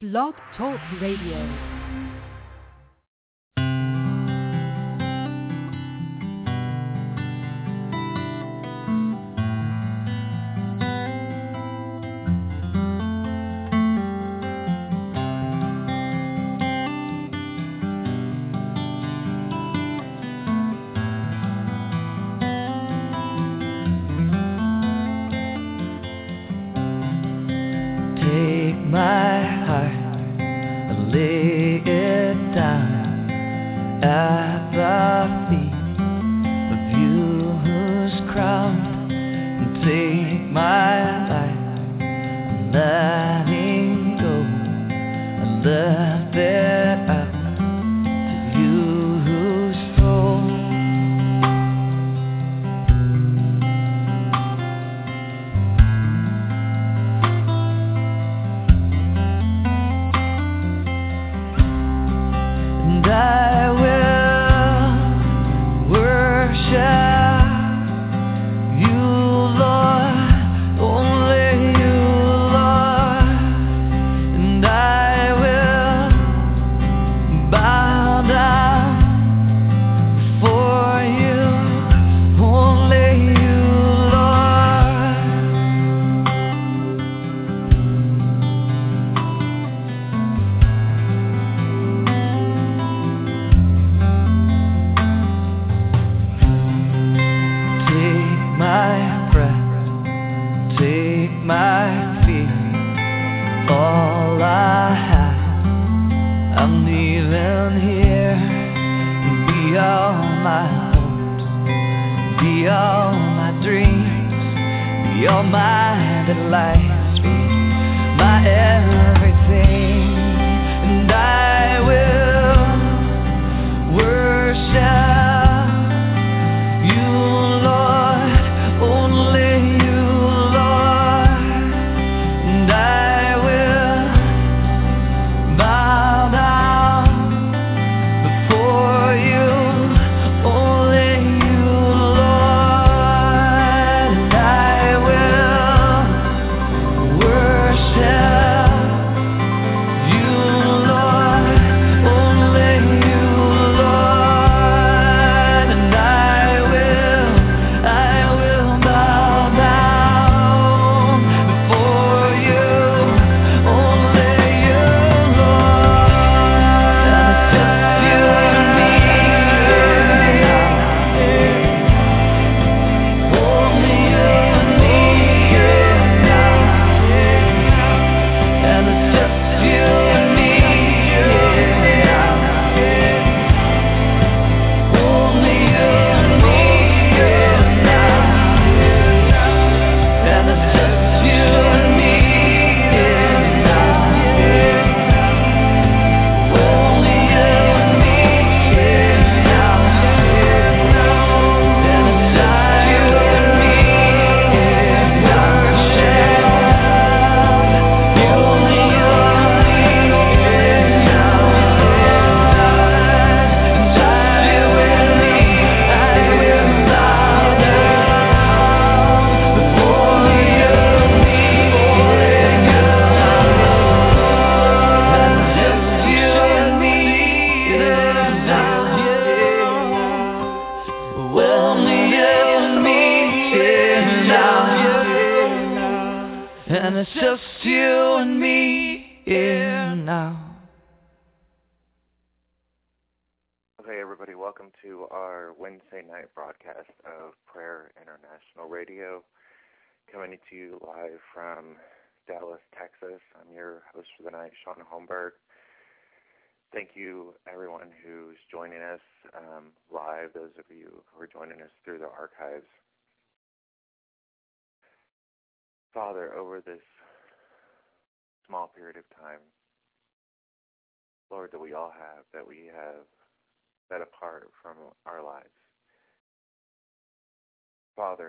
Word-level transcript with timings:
Blog 0.00 0.34
Talk 0.56 0.78
Radio. 1.00 1.77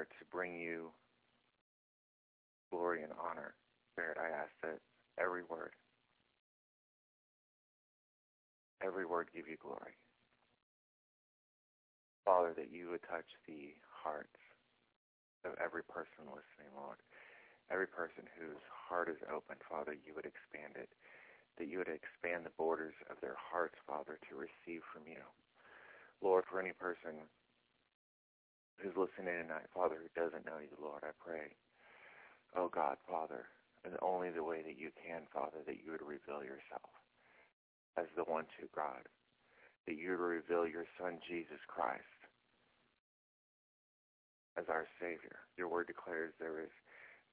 to 0.06 0.26
bring 0.32 0.56
you 0.56 0.92
glory 2.72 3.04
and 3.04 3.14
honor. 3.20 3.56
Spirit, 3.94 4.18
I 4.18 4.32
ask 4.32 4.52
that 4.64 4.80
every 5.20 5.44
word, 5.44 5.74
every 8.84 9.06
word 9.06 9.30
give 9.34 9.48
you 9.48 9.58
glory. 9.62 9.98
Father, 12.26 12.54
that 12.56 12.72
you 12.72 12.90
would 12.92 13.04
touch 13.04 13.28
the 13.48 13.74
hearts 13.90 14.40
of 15.46 15.54
every 15.64 15.84
person 15.84 16.30
listening, 16.30 16.72
Lord. 16.78 17.02
Every 17.72 17.88
person 17.88 18.26
whose 18.38 18.62
heart 18.70 19.10
is 19.10 19.22
open, 19.30 19.58
Father, 19.70 19.94
you 19.94 20.14
would 20.16 20.26
expand 20.26 20.76
it. 20.76 20.90
That 21.58 21.68
you 21.68 21.78
would 21.78 21.92
expand 21.92 22.46
the 22.46 22.56
borders 22.58 22.96
of 23.12 23.20
their 23.22 23.36
hearts, 23.36 23.76
Father, 23.86 24.18
to 24.30 24.40
receive 24.40 24.82
from 24.94 25.04
you. 25.06 25.22
Lord, 26.22 26.46
for 26.50 26.60
any 26.60 26.74
person 26.74 27.28
who's 28.80 28.96
listening 28.96 29.44
tonight, 29.44 29.68
Father, 29.76 30.00
who 30.00 30.08
doesn't 30.16 30.48
know 30.48 30.64
you, 30.64 30.72
Lord, 30.80 31.04
I 31.04 31.12
pray, 31.20 31.52
oh 32.56 32.72
God, 32.72 32.96
Father, 33.04 33.52
in 33.84 33.92
only 34.02 34.32
the 34.32 34.44
way 34.44 34.64
that 34.64 34.80
you 34.80 34.92
can, 34.96 35.28
Father, 35.36 35.60
that 35.68 35.84
you 35.84 35.92
would 35.92 36.04
reveal 36.04 36.44
yourself 36.44 36.92
as 38.00 38.08
the 38.16 38.24
one 38.24 38.48
true 38.56 38.72
God, 38.72 39.04
that 39.88 40.00
you 40.00 40.16
would 40.16 40.24
reveal 40.24 40.64
your 40.64 40.88
Son, 40.96 41.20
Jesus 41.28 41.60
Christ, 41.68 42.20
as 44.56 44.66
our 44.72 44.88
Savior. 45.00 45.44
Your 45.60 45.68
word 45.68 45.88
declares 45.88 46.32
there 46.40 46.64
is 46.64 46.72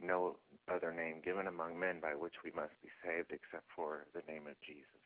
no 0.02 0.36
other 0.66 0.92
name 0.92 1.22
given 1.24 1.46
among 1.46 1.78
men 1.78 2.02
by 2.02 2.18
which 2.18 2.34
we 2.42 2.50
must 2.50 2.74
be 2.82 2.90
saved 3.06 3.30
except 3.30 3.66
for 3.74 4.06
the 4.14 4.26
name 4.26 4.50
of 4.50 4.58
Jesus. 4.66 5.02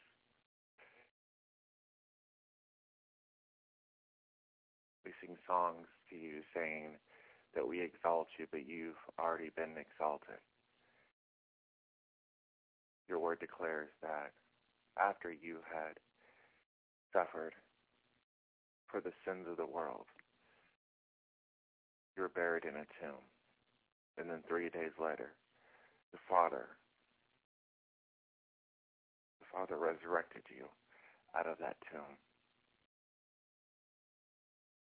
We 5.05 5.13
sing 5.21 5.37
songs 5.47 5.87
to 6.11 6.17
you 6.17 6.43
saying 6.55 6.99
that 7.55 7.67
we 7.67 7.81
exalt 7.81 8.29
you, 8.39 8.47
but 8.51 8.67
you've 8.67 9.01
already 9.19 9.51
been 9.57 9.77
exalted. 9.79 10.39
Your 13.09 13.19
word 13.19 13.41
declares 13.41 13.89
that 14.03 14.33
after 15.01 15.33
you 15.33 15.59
had 15.67 15.99
suffered 17.13 17.55
for 18.89 19.01
the 19.01 19.13
sins 19.25 19.47
of 19.51 19.57
the 19.57 19.67
world, 19.67 20.07
you 22.17 22.23
were 22.23 22.29
buried 22.29 22.65
in 22.65 22.77
a 22.77 22.87
tomb. 23.01 23.23
And 24.19 24.29
then 24.29 24.43
three 24.49 24.69
days 24.69 24.93
later, 25.01 25.33
the 26.13 26.19
Father, 26.29 26.69
the 29.41 29.47
Father 29.51 29.79
resurrected 29.79 30.43
you 30.55 30.67
out 31.39 31.47
of 31.47 31.59
that 31.59 31.77
tomb. 31.91 32.19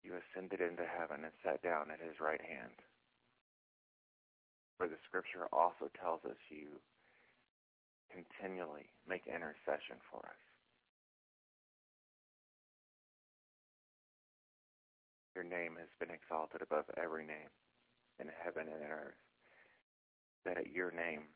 You 0.04 0.18
ascended 0.18 0.62
into 0.62 0.86
heaven 0.86 1.24
and 1.24 1.34
sat 1.46 1.62
down 1.62 1.92
at 1.94 2.02
his 2.02 2.20
right 2.20 2.42
hand. 2.42 2.74
For 4.78 4.90
the 4.90 4.98
scripture 5.06 5.46
also 5.54 5.94
tells 5.94 6.26
us 6.26 6.38
you 6.50 6.82
continually 8.10 8.90
make 9.08 9.30
intercession 9.30 10.02
for 10.10 10.26
us. 10.26 10.42
Your 15.36 15.46
name 15.46 15.78
has 15.80 15.88
been 16.02 16.12
exalted 16.12 16.62
above 16.62 16.86
every 16.98 17.24
name 17.24 17.54
in 18.20 18.28
heaven 18.44 18.68
and 18.68 18.84
in 18.84 18.92
earth, 18.92 19.22
that 20.46 20.58
at 20.58 20.74
your 20.74 20.92
name 20.92 21.30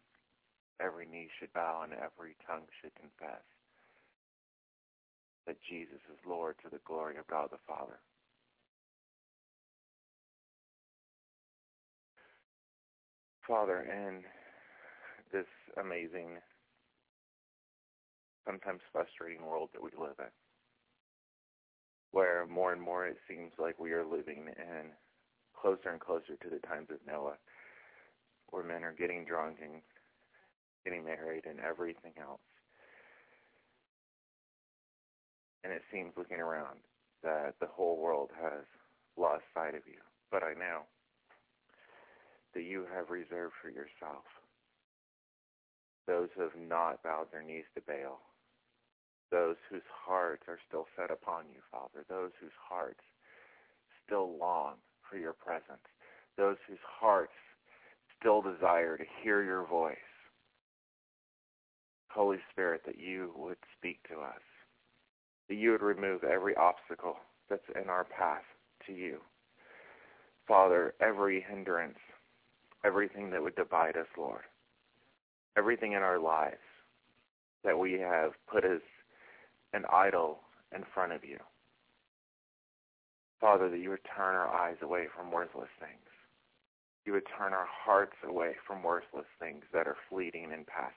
every 0.82 1.06
knee 1.06 1.30
should 1.40 1.54
bow 1.54 1.86
and 1.86 1.94
every 1.94 2.36
tongue 2.46 2.68
should 2.82 2.94
confess 3.00 3.46
that 5.48 5.62
Jesus 5.70 6.02
is 6.12 6.20
Lord 6.28 6.56
to 6.64 6.70
the 6.70 6.82
glory 6.84 7.18
of 7.18 7.28
God 7.28 7.50
the 7.52 7.62
Father. 7.68 8.02
Father, 13.48 13.86
in 13.86 14.24
this 15.32 15.46
amazing, 15.80 16.38
sometimes 18.46 18.82
frustrating 18.92 19.46
world 19.46 19.70
that 19.74 19.84
we 19.84 19.92
live 20.00 20.16
in, 20.18 20.34
where 22.12 22.48
more 22.48 22.74
and 22.74 22.82
more 22.82 23.06
it 23.06 23.18
seems 23.30 23.52
like 23.60 23.78
we 23.80 23.92
are 23.92 24.06
living 24.06 24.48
in 24.58 24.90
closer 25.54 25.90
and 25.90 26.00
closer 26.00 26.36
to 26.42 26.50
the 26.50 26.60
times 26.68 26.88
of 26.90 26.98
Noah, 27.06 27.38
where 28.50 28.64
men 28.64 28.84
are 28.84 28.94
getting 28.94 29.26
drunk 29.26 29.58
and 29.62 29.82
getting 30.84 31.06
married 31.06 31.46
and 31.46 31.60
everything 31.60 32.14
else. 32.20 32.42
And 35.64 35.72
it 35.72 35.84
seems 35.92 36.14
looking 36.18 36.40
around 36.40 36.80
that 37.24 37.56
the 37.60 37.68
whole 37.68 37.98
world 37.98 38.32
has 38.42 38.66
lost 39.18 39.44
sight 39.54 39.76
of 39.76 39.82
you. 39.86 40.02
But 40.32 40.44
I 40.44 40.54
know 40.54 40.86
that 42.56 42.64
you 42.64 42.86
have 42.94 43.10
reserved 43.10 43.54
for 43.62 43.70
yourself. 43.70 44.26
Those 46.08 46.30
who 46.36 46.42
have 46.42 46.58
not 46.58 47.04
bowed 47.04 47.28
their 47.32 47.44
knees 47.44 47.66
to 47.76 47.82
Baal, 47.82 48.22
those 49.32 49.58
whose 49.70 49.86
hearts 49.92 50.44
are 50.48 50.60
still 50.68 50.88
set 50.96 51.12
upon 51.12 51.46
you, 51.54 51.60
Father, 51.72 52.06
those 52.10 52.32
whose 52.40 52.56
hearts 52.58 53.02
still 54.06 54.38
long 54.38 54.76
for 55.10 55.18
your 55.18 55.34
presence, 55.34 55.84
those 56.38 56.58
whose 56.68 56.80
hearts 56.84 57.34
still 58.20 58.42
desire 58.42 58.98
to 58.98 59.04
hear 59.22 59.44
your 59.44 59.66
voice. 59.66 59.98
Holy 62.10 62.38
Spirit, 62.52 62.82
that 62.86 63.00
you 63.00 63.34
would 63.36 63.58
speak 63.78 64.00
to 64.08 64.22
us, 64.22 64.42
that 65.50 65.56
you 65.56 65.72
would 65.72 65.82
remove 65.82 66.24
every 66.24 66.56
obstacle 66.56 67.18
that's 67.50 67.68
in 67.82 67.90
our 67.90 68.06
path 68.06 68.44
to 68.88 68.94
you. 68.94 69.20
Father, 70.48 70.94
every 71.02 71.42
hindrance, 71.42 71.98
everything 72.86 73.32
that 73.32 73.42
would 73.42 73.56
divide 73.56 73.98
us, 73.98 74.08
Lord, 74.18 74.44
everything 75.58 75.94
in 75.94 76.04
our 76.04 76.20
lives 76.20 76.58
that 77.64 77.80
we 77.80 77.94
have 77.94 78.34
put 78.48 78.64
as 78.64 78.82
an 79.74 79.86
idol 79.92 80.40
in 80.74 80.84
front 80.94 81.12
of 81.12 81.24
you. 81.24 81.38
Father, 83.42 83.70
that 83.70 83.80
you 83.80 83.90
would 83.90 84.06
turn 84.16 84.36
our 84.36 84.48
eyes 84.48 84.78
away 84.82 85.06
from 85.16 85.32
worthless 85.32 85.70
things. 85.80 86.00
You 87.06 87.14
would 87.14 87.28
turn 87.38 87.54
our 87.54 87.68
hearts 87.68 88.16
away 88.28 88.54
from 88.66 88.84
worthless 88.84 89.26
things 89.40 89.64
that 89.74 89.88
are 89.88 89.98
fleeting 90.10 90.52
and 90.54 90.66
passing. 90.66 90.94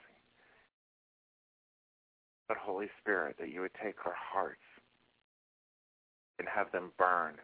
But 2.48 2.56
Holy 2.56 2.88
Spirit, 3.00 3.36
that 3.38 3.50
you 3.50 3.60
would 3.60 3.74
take 3.82 4.06
our 4.06 4.16
hearts 4.16 4.60
and 6.38 6.48
have 6.48 6.70
them 6.72 6.92
burn 6.96 7.34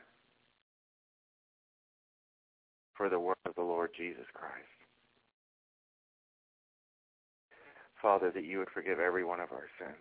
for 2.96 3.08
the 3.08 3.18
work 3.18 3.38
of 3.46 3.54
the 3.54 3.62
Lord 3.62 3.90
Jesus 3.96 4.26
Christ. 4.32 4.54
Father, 8.00 8.30
that 8.30 8.44
you 8.44 8.58
would 8.58 8.70
forgive 8.72 9.00
every 9.00 9.24
one 9.24 9.40
of 9.40 9.50
our 9.52 9.68
sins. 9.78 9.96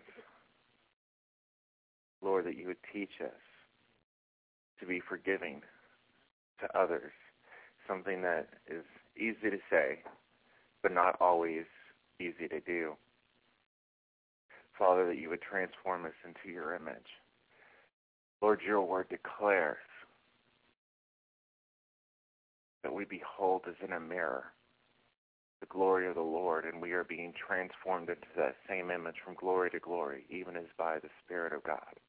Lord, 2.22 2.46
that 2.46 2.58
you 2.58 2.68
would 2.68 2.78
teach 2.92 3.22
us 3.22 3.32
to 4.80 4.86
be 4.86 5.02
forgiving 5.08 5.62
to 6.60 6.78
others, 6.78 7.12
something 7.88 8.22
that 8.22 8.48
is 8.68 8.84
easy 9.18 9.50
to 9.50 9.58
say, 9.70 10.00
but 10.82 10.94
not 10.94 11.16
always 11.22 11.64
easy 12.20 12.48
to 12.50 12.60
do. 12.60 12.94
Father, 14.78 15.08
that 15.08 15.18
you 15.18 15.30
would 15.30 15.42
transform 15.42 16.06
us 16.06 16.14
into 16.26 16.54
your 16.54 16.76
image. 16.76 17.22
Lord, 18.42 18.62
your 18.66 18.82
word 18.82 19.08
declares 19.10 19.78
that 22.84 22.94
we 22.94 23.06
behold 23.06 23.64
as 23.68 23.76
in 23.84 23.94
a 23.94 24.00
mirror 24.00 24.54
the 25.64 25.68
glory 25.68 26.10
of 26.10 26.16
the 26.16 26.22
Lord, 26.22 26.66
and 26.66 26.82
we 26.82 26.92
are 26.92 27.06
being 27.06 27.32
transformed 27.32 28.10
into 28.10 28.28
that 28.36 28.58
same 28.68 28.92
image 28.92 29.16
from 29.24 29.34
glory 29.36 29.70
to 29.70 29.80
glory, 29.80 30.26
even 30.30 30.58
as 30.58 30.66
by 30.78 31.00
the 31.00 31.08
Spirit 31.24 31.54
of 31.54 31.64
God. 31.64 32.02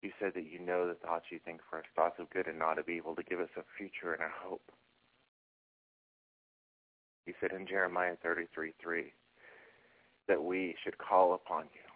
You 0.00 0.10
said 0.18 0.32
that 0.34 0.50
you 0.50 0.60
know 0.60 0.88
the 0.88 0.94
thoughts 0.94 1.26
you 1.30 1.38
think 1.44 1.60
for 1.68 1.78
us, 1.78 1.84
thoughts 1.94 2.16
of 2.18 2.30
good 2.30 2.46
and 2.46 2.58
not 2.58 2.78
of 2.78 2.88
evil, 2.88 3.14
to 3.16 3.22
give 3.22 3.38
us 3.38 3.50
a 3.58 3.64
future 3.76 4.14
and 4.14 4.22
a 4.22 4.32
hope. 4.42 4.72
You 7.26 7.34
said 7.38 7.52
in 7.52 7.66
Jeremiah 7.66 8.16
33:3 8.24 9.12
that 10.26 10.42
we 10.42 10.74
should 10.82 10.96
call 10.96 11.34
upon 11.34 11.64
you, 11.74 11.88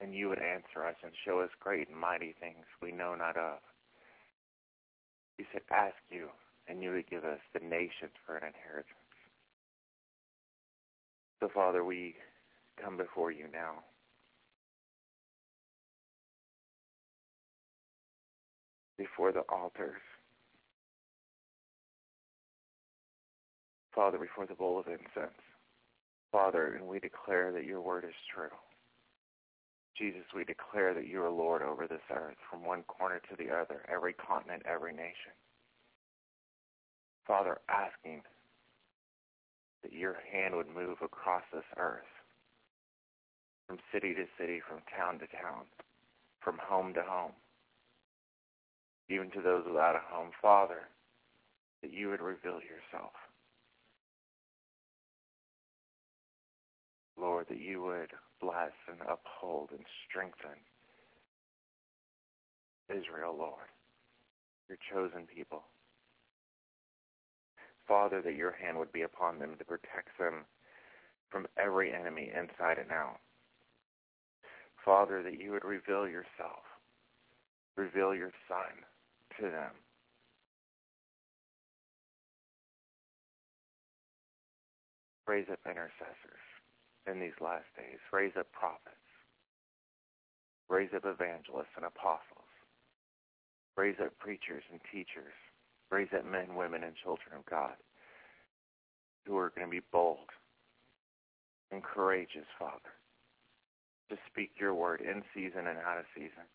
and 0.00 0.14
you 0.14 0.28
would 0.28 0.38
answer 0.40 0.84
us 0.84 0.96
and 1.02 1.12
show 1.24 1.40
us 1.40 1.50
great 1.58 1.88
and 1.88 1.96
mighty 1.96 2.32
things 2.38 2.64
we 2.80 2.92
know 2.92 3.16
not 3.16 3.36
of. 3.36 3.58
You 5.38 5.44
said, 5.52 5.62
ask 5.70 5.94
you, 6.10 6.28
and 6.66 6.82
you 6.82 6.90
would 6.92 7.08
give 7.08 7.24
us 7.24 7.38
the 7.54 7.60
nations 7.60 8.12
for 8.26 8.36
an 8.36 8.44
inheritance. 8.46 8.94
So, 11.40 11.48
Father, 11.54 11.84
we 11.84 12.16
come 12.82 12.96
before 12.96 13.30
you 13.30 13.44
now. 13.52 13.84
before 18.98 19.32
the 19.32 19.40
altars. 19.48 20.02
Father, 23.94 24.18
before 24.18 24.46
the 24.46 24.54
bowl 24.54 24.78
of 24.78 24.86
incense. 24.86 25.40
Father, 26.30 26.74
and 26.74 26.86
we 26.86 26.98
declare 26.98 27.52
that 27.52 27.64
your 27.64 27.80
word 27.80 28.04
is 28.04 28.14
true. 28.34 28.50
Jesus, 29.98 30.22
we 30.34 30.44
declare 30.44 30.94
that 30.94 31.08
you 31.08 31.22
are 31.22 31.30
Lord 31.30 31.62
over 31.62 31.86
this 31.86 32.04
earth 32.14 32.36
from 32.50 32.64
one 32.64 32.82
corner 32.84 33.20
to 33.28 33.36
the 33.36 33.50
other, 33.50 33.84
every 33.92 34.12
continent, 34.12 34.62
every 34.64 34.92
nation. 34.92 35.34
Father, 37.26 37.58
asking 37.68 38.22
that 39.82 39.92
your 39.92 40.16
hand 40.32 40.54
would 40.54 40.68
move 40.68 40.98
across 41.02 41.42
this 41.52 41.64
earth 41.76 42.08
from 43.66 43.78
city 43.92 44.14
to 44.14 44.24
city, 44.38 44.60
from 44.66 44.78
town 44.96 45.18
to 45.18 45.26
town, 45.26 45.66
from 46.40 46.58
home 46.62 46.94
to 46.94 47.02
home 47.02 47.32
even 49.08 49.30
to 49.30 49.40
those 49.40 49.64
without 49.66 49.96
a 49.96 50.14
home. 50.14 50.30
Father, 50.40 50.88
that 51.82 51.92
you 51.92 52.08
would 52.08 52.20
reveal 52.20 52.60
yourself. 52.60 53.12
Lord, 57.18 57.46
that 57.48 57.60
you 57.60 57.82
would 57.82 58.10
bless 58.40 58.72
and 58.88 59.00
uphold 59.02 59.70
and 59.70 59.84
strengthen 60.08 60.58
Israel, 62.88 63.36
Lord, 63.36 63.68
your 64.68 64.78
chosen 64.90 65.26
people. 65.26 65.64
Father, 67.86 68.22
that 68.22 68.36
your 68.36 68.52
hand 68.52 68.78
would 68.78 68.92
be 68.92 69.02
upon 69.02 69.38
them 69.38 69.56
to 69.58 69.64
protect 69.64 70.16
them 70.18 70.44
from 71.30 71.46
every 71.62 71.92
enemy 71.92 72.30
inside 72.34 72.78
and 72.78 72.90
out. 72.90 73.18
Father, 74.84 75.22
that 75.22 75.40
you 75.40 75.52
would 75.52 75.64
reveal 75.64 76.08
yourself, 76.08 76.64
reveal 77.76 78.14
your 78.14 78.32
Son 78.46 78.84
to 79.38 79.50
them. 79.50 79.72
Raise 85.26 85.46
up 85.52 85.60
intercessors 85.66 86.37
in 87.10 87.20
these 87.20 87.36
last 87.40 87.66
days. 87.76 87.98
Raise 88.12 88.36
up 88.38 88.50
prophets. 88.52 88.96
Raise 90.68 90.90
up 90.94 91.04
evangelists 91.04 91.72
and 91.76 91.84
apostles. 91.84 92.52
Raise 93.76 93.96
up 94.02 94.12
preachers 94.18 94.64
and 94.70 94.80
teachers. 94.92 95.32
Raise 95.90 96.12
up 96.12 96.24
men, 96.24 96.54
women, 96.54 96.84
and 96.84 96.94
children 97.02 97.32
of 97.38 97.46
God 97.46 97.74
who 99.26 99.36
are 99.36 99.52
going 99.54 99.66
to 99.66 99.70
be 99.70 99.84
bold 99.92 100.28
and 101.70 101.82
courageous, 101.82 102.48
Father, 102.58 102.92
to 104.10 104.16
speak 104.30 104.52
your 104.58 104.74
word 104.74 105.00
in 105.00 105.22
season 105.34 105.66
and 105.66 105.78
out 105.78 105.98
of 105.98 106.04
season. 106.14 106.48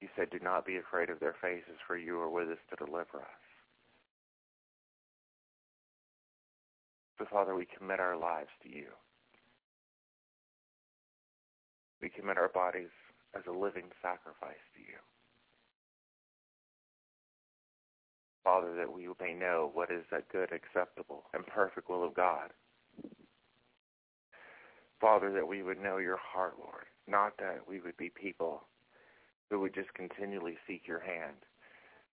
You 0.00 0.08
said, 0.16 0.30
do 0.30 0.38
not 0.42 0.64
be 0.64 0.76
afraid 0.76 1.10
of 1.10 1.20
their 1.20 1.34
faces, 1.40 1.76
for 1.86 1.96
you 1.96 2.18
are 2.20 2.30
with 2.30 2.48
us 2.48 2.62
to 2.70 2.84
deliver 2.84 3.18
us. 3.18 3.44
So, 7.18 7.26
Father, 7.30 7.54
we 7.54 7.66
commit 7.66 7.98
our 7.98 8.16
lives 8.16 8.50
to 8.62 8.68
you. 8.68 8.86
We 12.00 12.08
commit 12.08 12.38
our 12.38 12.48
bodies 12.48 12.94
as 13.34 13.42
a 13.48 13.52
living 13.52 13.90
sacrifice 14.00 14.62
to 14.76 14.80
you. 14.80 14.98
Father, 18.44 18.74
that 18.76 18.92
we 18.92 19.08
may 19.20 19.34
know 19.34 19.70
what 19.74 19.90
is 19.90 20.04
that 20.10 20.28
good, 20.30 20.52
acceptable, 20.52 21.24
and 21.34 21.44
perfect 21.46 21.90
will 21.90 22.04
of 22.04 22.14
God. 22.14 22.50
Father, 25.00 25.32
that 25.32 25.46
we 25.46 25.62
would 25.62 25.82
know 25.82 25.98
your 25.98 26.16
heart, 26.16 26.54
Lord, 26.58 26.86
not 27.06 27.32
that 27.38 27.68
we 27.68 27.80
would 27.80 27.96
be 27.96 28.10
people 28.10 28.62
who 29.50 29.60
would 29.60 29.74
just 29.74 29.92
continually 29.94 30.56
seek 30.66 30.86
your 30.86 31.00
hand, 31.00 31.36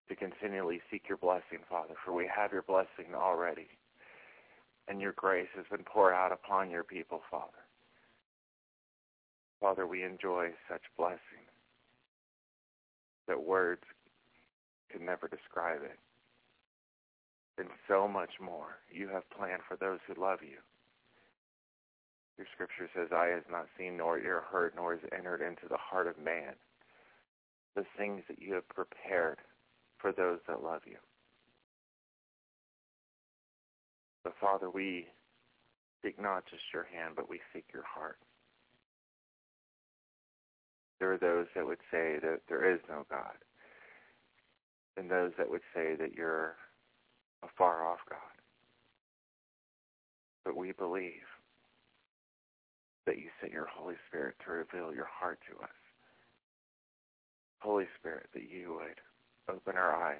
to 0.09 0.15
continually 0.15 0.81
seek 0.91 1.03
your 1.07 1.17
blessing, 1.17 1.59
Father, 1.69 1.93
for 2.03 2.13
we 2.13 2.29
have 2.33 2.51
your 2.51 2.63
blessing 2.63 3.13
already 3.15 3.67
and 4.87 5.01
your 5.01 5.13
grace 5.13 5.47
has 5.55 5.65
been 5.71 5.83
poured 5.83 6.13
out 6.13 6.31
upon 6.31 6.69
your 6.69 6.83
people, 6.83 7.21
Father. 7.29 7.65
Father, 9.59 9.87
we 9.87 10.03
enjoy 10.03 10.49
such 10.69 10.81
blessing 10.97 11.45
that 13.27 13.43
words 13.43 13.81
can 14.91 15.05
never 15.05 15.27
describe 15.27 15.81
it. 15.83 15.97
And 17.57 17.69
so 17.87 18.07
much 18.07 18.31
more 18.41 18.77
you 18.91 19.07
have 19.09 19.29
planned 19.29 19.61
for 19.67 19.77
those 19.77 19.99
who 20.05 20.21
love 20.21 20.39
you. 20.41 20.57
Your 22.37 22.47
scripture 22.53 22.89
says, 22.93 23.13
eye 23.15 23.31
has 23.33 23.45
not 23.49 23.67
seen, 23.77 23.97
nor 23.97 24.19
ear 24.19 24.43
heard, 24.51 24.73
nor 24.75 24.91
has 24.91 25.09
entered 25.17 25.41
into 25.41 25.67
the 25.69 25.77
heart 25.77 26.07
of 26.07 26.19
man 26.19 26.53
the 27.75 27.85
things 27.97 28.23
that 28.27 28.41
you 28.41 28.53
have 28.53 28.67
prepared 28.69 29.39
for 29.97 30.11
those 30.11 30.39
that 30.47 30.63
love 30.63 30.81
you. 30.85 30.97
But 34.25 34.33
Father, 34.41 34.69
we 34.71 35.05
seek 36.03 36.19
not 36.19 36.45
just 36.49 36.63
your 36.73 36.83
hand, 36.83 37.13
but 37.15 37.29
we 37.29 37.39
seek 37.53 37.65
your 37.71 37.85
heart. 37.85 38.17
There 40.99 41.13
are 41.13 41.17
those 41.17 41.45
that 41.55 41.65
would 41.65 41.79
say 41.91 42.17
that 42.21 42.41
there 42.49 42.73
is 42.73 42.79
no 42.89 43.05
God, 43.09 43.37
and 44.97 45.09
those 45.11 45.31
that 45.37 45.49
would 45.49 45.61
say 45.75 45.95
that 45.95 46.15
you're 46.15 46.55
a 47.43 47.47
far 47.55 47.87
off 47.87 47.99
God. 48.09 48.19
But 50.43 50.57
we 50.57 50.71
believe 50.71 51.27
that 53.05 53.17
you 53.17 53.25
sent 53.39 53.53
your 53.53 53.67
Holy 53.67 53.95
Spirit 54.07 54.35
to 54.45 54.51
reveal 54.51 54.93
your 54.93 55.09
heart 55.11 55.39
to 55.51 55.63
us. 55.63 55.69
Holy 57.59 57.85
Spirit, 57.99 58.27
that 58.33 58.49
you 58.49 58.79
would 58.79 59.55
open 59.55 59.75
our 59.75 59.95
eyes 59.95 60.17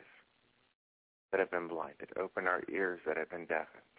that 1.31 1.39
have 1.39 1.51
been 1.51 1.67
blinded, 1.67 2.09
open 2.19 2.47
our 2.47 2.61
ears 2.71 2.99
that 3.07 3.17
have 3.17 3.29
been 3.29 3.45
deafened, 3.45 3.94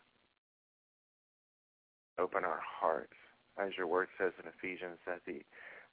open 2.19 2.45
our 2.45 2.61
hearts, 2.63 3.17
as 3.59 3.77
your 3.77 3.87
word 3.87 4.09
says 4.19 4.33
in 4.43 4.49
Ephesians, 4.49 4.99
that 5.07 5.21
the 5.27 5.43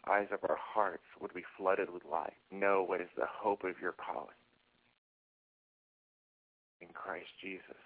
eyes 0.10 0.28
of 0.32 0.40
our 0.50 0.58
hearts 0.60 1.04
would 1.22 1.34
be 1.34 1.44
flooded 1.58 1.90
with 1.90 2.04
light. 2.10 2.34
Know 2.52 2.84
what 2.86 3.02
is 3.02 3.10
the 3.16 3.28
hope 3.28 3.64
of 3.64 3.80
your 3.82 3.94
calling 3.94 4.36
in 6.82 6.90
Christ 6.94 7.32
Jesus. 7.42 7.82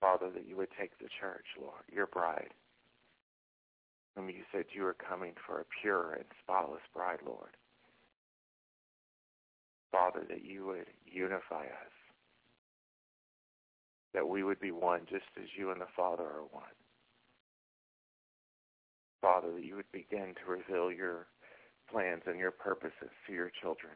Father, 0.00 0.28
that 0.34 0.46
you 0.46 0.56
would 0.56 0.68
take 0.78 0.98
the 0.98 1.08
church, 1.20 1.46
Lord, 1.58 1.84
your 1.90 2.06
bride, 2.06 2.52
whom 4.14 4.28
you 4.28 4.44
said 4.52 4.66
you 4.74 4.82
were 4.82 4.96
coming 4.96 5.32
for 5.46 5.60
a 5.60 5.64
pure 5.80 6.12
and 6.12 6.24
spotless 6.42 6.82
bride, 6.94 7.20
Lord. 7.24 7.56
Father, 9.90 10.24
that 10.28 10.44
you 10.44 10.66
would 10.66 10.86
unify 11.06 11.64
us 11.64 11.93
that 14.14 14.28
we 14.28 14.42
would 14.42 14.60
be 14.60 14.70
one 14.70 15.00
just 15.10 15.26
as 15.36 15.48
you 15.58 15.70
and 15.70 15.80
the 15.80 15.86
Father 15.96 16.22
are 16.22 16.46
one. 16.50 16.64
Father, 19.20 19.52
that 19.52 19.64
you 19.64 19.74
would 19.76 19.90
begin 19.92 20.34
to 20.34 20.50
reveal 20.50 20.92
your 20.92 21.26
plans 21.90 22.22
and 22.26 22.38
your 22.38 22.50
purposes 22.50 23.10
to 23.26 23.32
your 23.32 23.50
children. 23.60 23.92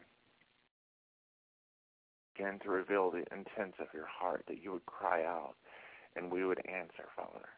Begin 2.37 2.59
to 2.61 2.71
reveal 2.71 3.11
the 3.11 3.25
intents 3.33 3.79
of 3.81 3.89
your 3.95 4.07
heart, 4.07 4.45
that 4.49 4.63
you 4.63 4.73
would 4.73 4.87
cry 4.87 5.25
out 5.25 5.55
and 6.17 6.33
we 6.33 6.45
would 6.45 6.61
answer, 6.67 7.05
Father. 7.17 7.49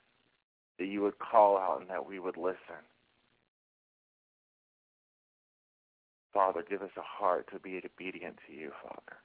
That 0.79 0.87
you 0.87 1.03
would 1.03 1.19
call 1.19 1.57
out 1.57 1.81
and 1.81 1.91
that 1.91 2.07
we 2.07 2.19
would 2.19 2.37
listen. 2.37 2.85
Father, 6.33 6.65
give 6.69 6.83
us 6.83 6.91
a 6.97 7.03
heart 7.03 7.49
to 7.53 7.59
be 7.59 7.81
obedient 7.85 8.39
to 8.47 8.55
you, 8.55 8.71
Father. 8.83 9.19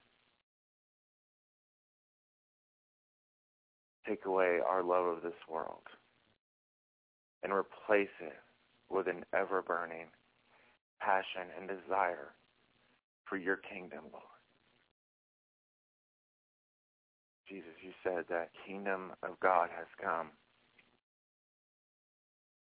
Take 4.07 4.25
away 4.25 4.59
our 4.67 4.83
love 4.83 5.05
of 5.05 5.21
this 5.21 5.33
world 5.49 5.83
and 7.43 7.53
replace 7.53 8.13
it 8.21 8.37
with 8.89 9.07
an 9.07 9.23
ever-burning 9.33 10.07
passion 10.99 11.51
and 11.59 11.67
desire 11.67 12.33
for 13.25 13.37
your 13.37 13.57
kingdom, 13.57 14.01
Lord. 14.11 14.23
Jesus, 17.47 17.69
you 17.81 17.91
said 18.03 18.25
that 18.29 18.49
kingdom 18.67 19.11
of 19.21 19.39
God 19.39 19.69
has 19.75 19.87
come. 20.01 20.29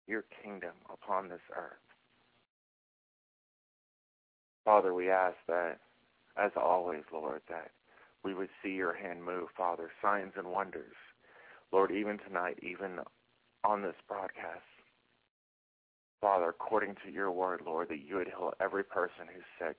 Your 0.06 0.24
kingdom 0.42 0.72
upon 0.92 1.28
this 1.28 1.40
earth. 1.56 1.76
Father, 4.64 4.92
we 4.92 5.10
ask 5.10 5.36
that, 5.46 5.78
as 6.36 6.50
always, 6.56 7.02
Lord, 7.12 7.40
that 7.48 7.70
we 8.22 8.34
would 8.34 8.50
see 8.62 8.70
your 8.70 8.94
hand 8.94 9.24
move, 9.24 9.48
Father, 9.56 9.90
signs 10.02 10.32
and 10.36 10.48
wonders 10.48 10.96
Lord, 11.72 11.90
even 11.90 12.18
tonight, 12.18 12.58
even 12.62 13.00
on 13.64 13.82
this 13.82 13.94
broadcast, 14.08 14.62
Father, 16.20 16.48
according 16.48 16.96
to 17.04 17.12
your 17.12 17.30
word, 17.30 17.60
Lord, 17.64 17.88
that 17.90 18.00
you 18.04 18.16
would 18.16 18.28
heal 18.28 18.52
every 18.60 18.82
person 18.82 19.26
who's 19.32 19.44
sick, 19.58 19.76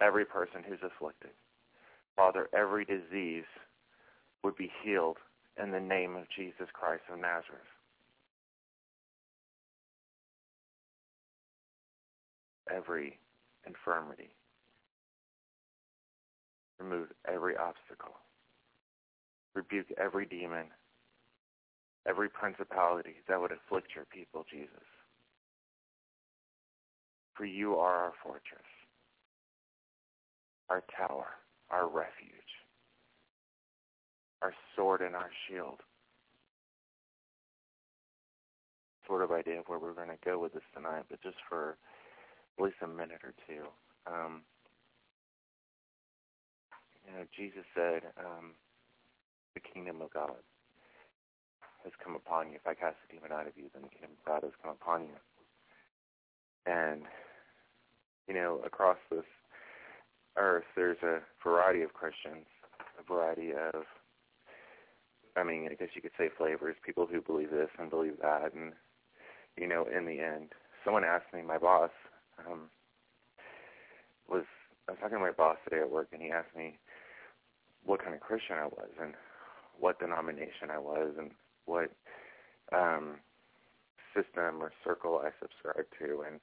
every 0.00 0.24
person 0.24 0.62
who's 0.66 0.78
afflicted. 0.82 1.30
Father, 2.16 2.48
every 2.54 2.84
disease 2.84 3.44
would 4.44 4.56
be 4.56 4.70
healed 4.84 5.16
in 5.60 5.70
the 5.72 5.80
name 5.80 6.16
of 6.16 6.24
Jesus 6.36 6.68
Christ 6.72 7.02
of 7.12 7.18
Nazareth. 7.18 7.60
Every 12.70 13.18
infirmity. 13.66 14.30
Remove 16.78 17.08
every 17.26 17.56
obstacle 17.56 18.14
rebuke 19.58 19.88
every 19.98 20.24
demon, 20.24 20.66
every 22.06 22.28
principality 22.28 23.16
that 23.28 23.40
would 23.40 23.50
afflict 23.52 23.88
your 23.94 24.04
people, 24.04 24.44
Jesus. 24.48 24.86
For 27.34 27.44
you 27.44 27.76
are 27.76 27.94
our 27.94 28.12
fortress, 28.22 28.70
our 30.70 30.82
tower, 30.96 31.26
our 31.70 31.88
refuge, 31.88 32.52
our 34.42 34.54
sword 34.76 35.00
and 35.00 35.14
our 35.14 35.30
shield. 35.48 35.80
Sort 39.06 39.22
of 39.22 39.32
idea 39.32 39.60
of 39.60 39.64
where 39.66 39.78
we're 39.78 39.94
going 39.94 40.08
to 40.08 40.24
go 40.24 40.38
with 40.38 40.52
this 40.52 40.62
tonight, 40.74 41.04
but 41.10 41.22
just 41.22 41.38
for 41.48 41.78
at 42.58 42.64
least 42.64 42.76
a 42.82 42.86
minute 42.86 43.22
or 43.24 43.34
two. 43.48 43.64
Um, 44.06 44.42
you 47.06 47.12
know, 47.12 47.24
Jesus 47.36 47.64
said, 47.74 48.02
um, 48.18 48.52
the 49.58 49.68
kingdom 49.74 50.00
of 50.00 50.12
God 50.12 50.38
has 51.82 51.92
come 52.02 52.14
upon 52.14 52.50
you. 52.50 52.56
If 52.56 52.66
I 52.66 52.74
cast 52.74 52.96
a 53.08 53.12
demon 53.12 53.32
out 53.32 53.46
of 53.46 53.54
you, 53.56 53.64
then 53.72 53.82
the 53.82 53.88
kingdom 53.88 54.14
of 54.18 54.24
God 54.24 54.42
has 54.44 54.52
come 54.62 54.70
upon 54.70 55.02
you. 55.02 55.18
And, 56.66 57.02
you 58.28 58.34
know, 58.34 58.60
across 58.64 58.98
this 59.10 59.26
earth, 60.36 60.64
there's 60.76 61.02
a 61.02 61.20
variety 61.42 61.82
of 61.82 61.92
Christians, 61.92 62.46
a 62.98 63.02
variety 63.02 63.50
of, 63.52 63.82
I 65.36 65.42
mean, 65.42 65.68
I 65.70 65.74
guess 65.74 65.88
you 65.94 66.02
could 66.02 66.16
say 66.18 66.28
flavors, 66.36 66.76
people 66.84 67.06
who 67.10 67.20
believe 67.20 67.50
this 67.50 67.70
and 67.78 67.90
believe 67.90 68.18
that. 68.22 68.54
And, 68.54 68.72
you 69.56 69.66
know, 69.66 69.86
in 69.86 70.04
the 70.06 70.20
end, 70.20 70.52
someone 70.84 71.04
asked 71.04 71.32
me, 71.34 71.42
my 71.42 71.58
boss, 71.58 71.90
um, 72.46 72.70
was, 74.28 74.44
I 74.88 74.92
was 74.92 75.00
talking 75.00 75.18
to 75.18 75.24
my 75.24 75.32
boss 75.32 75.56
today 75.64 75.80
at 75.80 75.90
work, 75.90 76.08
and 76.12 76.22
he 76.22 76.30
asked 76.30 76.54
me 76.56 76.78
what 77.84 78.02
kind 78.02 78.14
of 78.14 78.20
Christian 78.20 78.56
I 78.56 78.66
was 78.66 78.90
and 79.00 79.14
what 79.78 79.98
denomination 80.00 80.70
I 80.70 80.78
was 80.78 81.14
and 81.18 81.30
what 81.66 81.90
um, 82.72 83.16
system 84.14 84.62
or 84.62 84.72
circle 84.84 85.20
I 85.24 85.30
subscribed 85.40 85.92
to. 86.00 86.24
And 86.26 86.40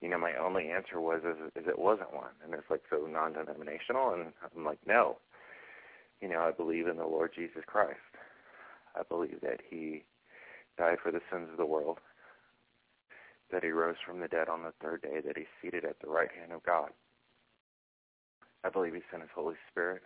you 0.00 0.08
know, 0.08 0.18
my 0.18 0.34
only 0.36 0.70
answer 0.70 1.00
was 1.00 1.20
is, 1.24 1.36
is 1.56 1.68
it 1.68 1.78
wasn't 1.78 2.14
one. 2.14 2.32
And 2.44 2.54
it's 2.54 2.70
like 2.70 2.82
so 2.88 3.06
non-denominational, 3.06 4.14
and 4.14 4.32
I'm 4.56 4.64
like, 4.64 4.78
no. 4.86 5.18
You 6.20 6.28
know, 6.28 6.40
I 6.40 6.52
believe 6.52 6.86
in 6.86 6.96
the 6.96 7.06
Lord 7.06 7.32
Jesus 7.34 7.62
Christ. 7.66 7.98
I 8.94 9.02
believe 9.08 9.40
that 9.42 9.60
He 9.68 10.04
died 10.78 10.98
for 11.02 11.12
the 11.12 11.20
sins 11.30 11.48
of 11.50 11.58
the 11.58 11.66
world, 11.66 11.98
that 13.52 13.62
He 13.62 13.70
rose 13.70 13.96
from 14.06 14.20
the 14.20 14.28
dead 14.28 14.48
on 14.48 14.62
the 14.62 14.72
third 14.82 15.02
day, 15.02 15.20
that 15.24 15.36
He's 15.36 15.46
seated 15.62 15.84
at 15.84 16.00
the 16.00 16.08
right 16.08 16.30
hand 16.38 16.52
of 16.52 16.62
God. 16.62 16.90
I 18.64 18.70
believe 18.70 18.94
He 18.94 19.00
sent 19.10 19.22
His 19.22 19.30
Holy 19.34 19.56
Spirit. 19.70 20.02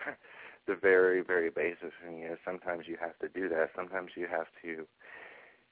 the 0.66 0.74
very, 0.74 1.22
very 1.22 1.50
basis, 1.50 1.92
and 2.06 2.18
you 2.18 2.28
know, 2.28 2.36
sometimes 2.44 2.84
you 2.86 2.96
have 3.00 3.18
to 3.20 3.28
do 3.28 3.48
that. 3.48 3.70
Sometimes 3.74 4.10
you 4.16 4.26
have 4.30 4.46
to. 4.62 4.86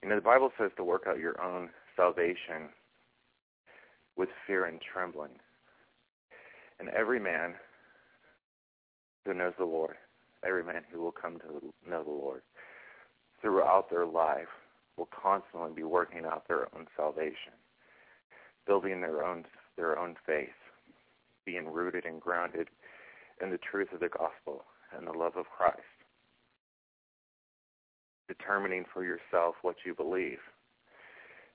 You 0.02 0.08
know, 0.08 0.16
the 0.16 0.22
Bible 0.22 0.50
says 0.58 0.70
to 0.76 0.84
work 0.84 1.04
out 1.08 1.18
your 1.18 1.40
own 1.42 1.70
salvation 1.96 2.68
with 4.16 4.28
fear 4.46 4.66
and 4.66 4.80
trembling. 4.80 5.38
And 6.78 6.88
every 6.90 7.18
man 7.18 7.54
who 9.24 9.34
knows 9.34 9.54
the 9.58 9.64
Lord, 9.64 9.96
every 10.46 10.62
man 10.62 10.82
who 10.92 11.00
will 11.00 11.12
come 11.12 11.38
to 11.38 11.72
know 11.88 12.04
the 12.04 12.10
Lord, 12.10 12.42
throughout 13.40 13.90
their 13.90 14.06
life 14.06 14.48
will 14.96 15.08
constantly 15.10 15.70
be 15.74 15.82
working 15.82 16.24
out 16.24 16.46
their 16.46 16.68
own 16.74 16.86
salvation, 16.96 17.54
building 18.66 19.00
their 19.00 19.24
own 19.24 19.44
their 19.76 19.98
own 19.98 20.14
faith, 20.24 20.48
being 21.44 21.66
rooted 21.66 22.04
and 22.04 22.20
grounded 22.20 22.68
in 23.42 23.50
the 23.50 23.58
truth 23.58 23.88
of 23.92 23.98
the 23.98 24.08
gospel 24.08 24.64
and 24.96 25.06
the 25.06 25.12
love 25.12 25.36
of 25.36 25.46
Christ, 25.46 25.80
determining 28.28 28.84
for 28.92 29.04
yourself 29.04 29.56
what 29.62 29.76
you 29.84 29.94
believe 29.94 30.38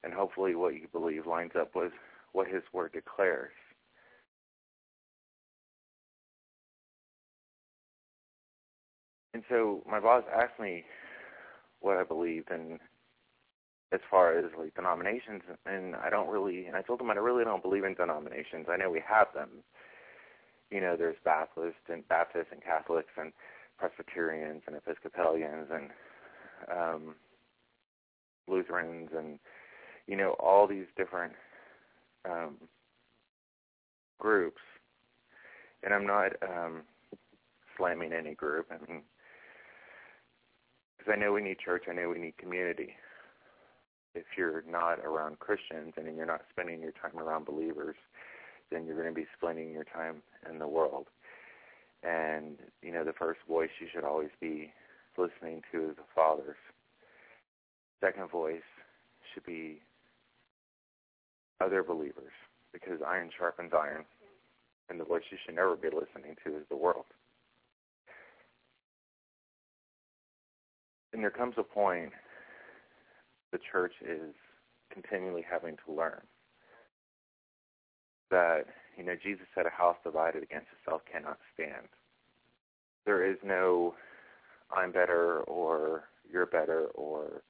and 0.03 0.13
hopefully 0.13 0.55
what 0.55 0.75
you 0.75 0.87
believe 0.91 1.25
lines 1.25 1.51
up 1.59 1.75
with 1.75 1.91
what 2.31 2.47
his 2.47 2.63
word 2.73 2.91
declares. 2.93 3.51
And 9.33 9.43
so 9.49 9.83
my 9.89 9.99
boss 9.99 10.23
asked 10.33 10.59
me 10.59 10.83
what 11.79 11.97
I 11.97 12.03
believed 12.03 12.51
and 12.51 12.79
as 13.91 14.01
far 14.09 14.37
as 14.37 14.45
like 14.57 14.75
denominations 14.75 15.41
and 15.65 15.95
I 15.95 16.09
don't 16.09 16.29
really 16.29 16.65
and 16.65 16.75
I 16.75 16.81
told 16.81 17.01
him 17.01 17.09
I 17.09 17.15
really 17.15 17.43
don't 17.43 17.63
believe 17.63 17.83
in 17.83 17.93
denominations. 17.93 18.67
I 18.69 18.77
know 18.77 18.89
we 18.89 19.01
have 19.07 19.27
them. 19.33 19.49
You 20.71 20.81
know, 20.81 20.95
there's 20.95 21.17
Baptists 21.25 21.89
and 21.89 22.07
Baptists 22.07 22.51
and 22.51 22.63
Catholics 22.63 23.11
and 23.17 23.31
Presbyterians 23.77 24.61
and 24.67 24.75
Episcopalians 24.75 25.67
and 25.71 25.89
um 26.69 27.15
Lutherans 28.47 29.09
and 29.15 29.39
you 30.09 30.17
know, 30.17 30.31
all 30.39 30.65
these 30.65 30.87
different 30.97 31.33
um, 32.25 32.55
groups, 34.19 34.61
and 35.83 35.93
I'm 35.93 36.07
not 36.07 36.31
um, 36.41 36.81
slamming 37.77 38.11
any 38.11 38.33
group. 38.33 38.65
I 38.71 38.91
mean, 38.91 39.03
because 40.97 41.13
I 41.15 41.19
know 41.19 41.31
we 41.31 41.43
need 41.43 41.59
church, 41.59 41.83
I 41.87 41.93
know 41.93 42.09
we 42.09 42.17
need 42.17 42.37
community. 42.39 42.95
If 44.15 44.25
you're 44.35 44.63
not 44.67 44.97
around 44.99 45.37
Christians 45.37 45.93
and 45.95 46.17
you're 46.17 46.25
not 46.25 46.41
spending 46.49 46.81
your 46.81 46.93
time 46.93 47.19
around 47.19 47.45
believers, 47.45 47.95
then 48.71 48.85
you're 48.85 48.95
going 48.95 49.13
to 49.13 49.19
be 49.19 49.27
spending 49.37 49.71
your 49.71 49.83
time 49.83 50.21
in 50.49 50.59
the 50.59 50.67
world. 50.67 51.07
And, 52.03 52.57
you 52.81 52.91
know, 52.91 53.03
the 53.03 53.13
first 53.13 53.39
voice 53.47 53.69
you 53.79 53.87
should 53.93 54.03
always 54.03 54.29
be 54.39 54.71
listening 55.17 55.61
to 55.71 55.89
is 55.89 55.95
the 55.97 56.03
Father's. 56.15 56.57
Second 58.01 58.29
voice 58.29 58.61
should 59.33 59.45
be 59.45 59.81
other 61.59 61.83
believers 61.83 62.31
because 62.71 62.99
iron 63.05 63.29
sharpens 63.37 63.71
iron, 63.73 64.05
and 64.89 64.99
the 64.99 65.03
voice 65.03 65.23
you 65.31 65.37
should 65.45 65.55
never 65.55 65.75
be 65.75 65.87
listening 65.87 66.35
to 66.45 66.55
is 66.55 66.63
the 66.69 66.77
world. 66.77 67.05
And 71.11 71.21
there 71.21 71.31
comes 71.31 71.55
a 71.57 71.63
point 71.63 72.11
the 73.51 73.59
church 73.71 73.93
is 74.01 74.33
continually 74.93 75.43
having 75.49 75.75
to 75.85 75.93
learn 75.93 76.21
that, 78.29 78.65
you 78.97 79.03
know, 79.03 79.15
Jesus 79.21 79.45
said 79.55 79.65
a 79.65 79.69
house 79.69 79.97
divided 80.03 80.43
against 80.43 80.67
itself 80.79 81.01
cannot 81.11 81.39
stand. 81.53 81.87
There 83.05 83.29
is 83.29 83.37
no 83.43 83.95
I'm 84.75 84.91
better 84.91 85.41
or 85.41 86.03
you're 86.31 86.45
better 86.45 86.85
or, 86.93 87.41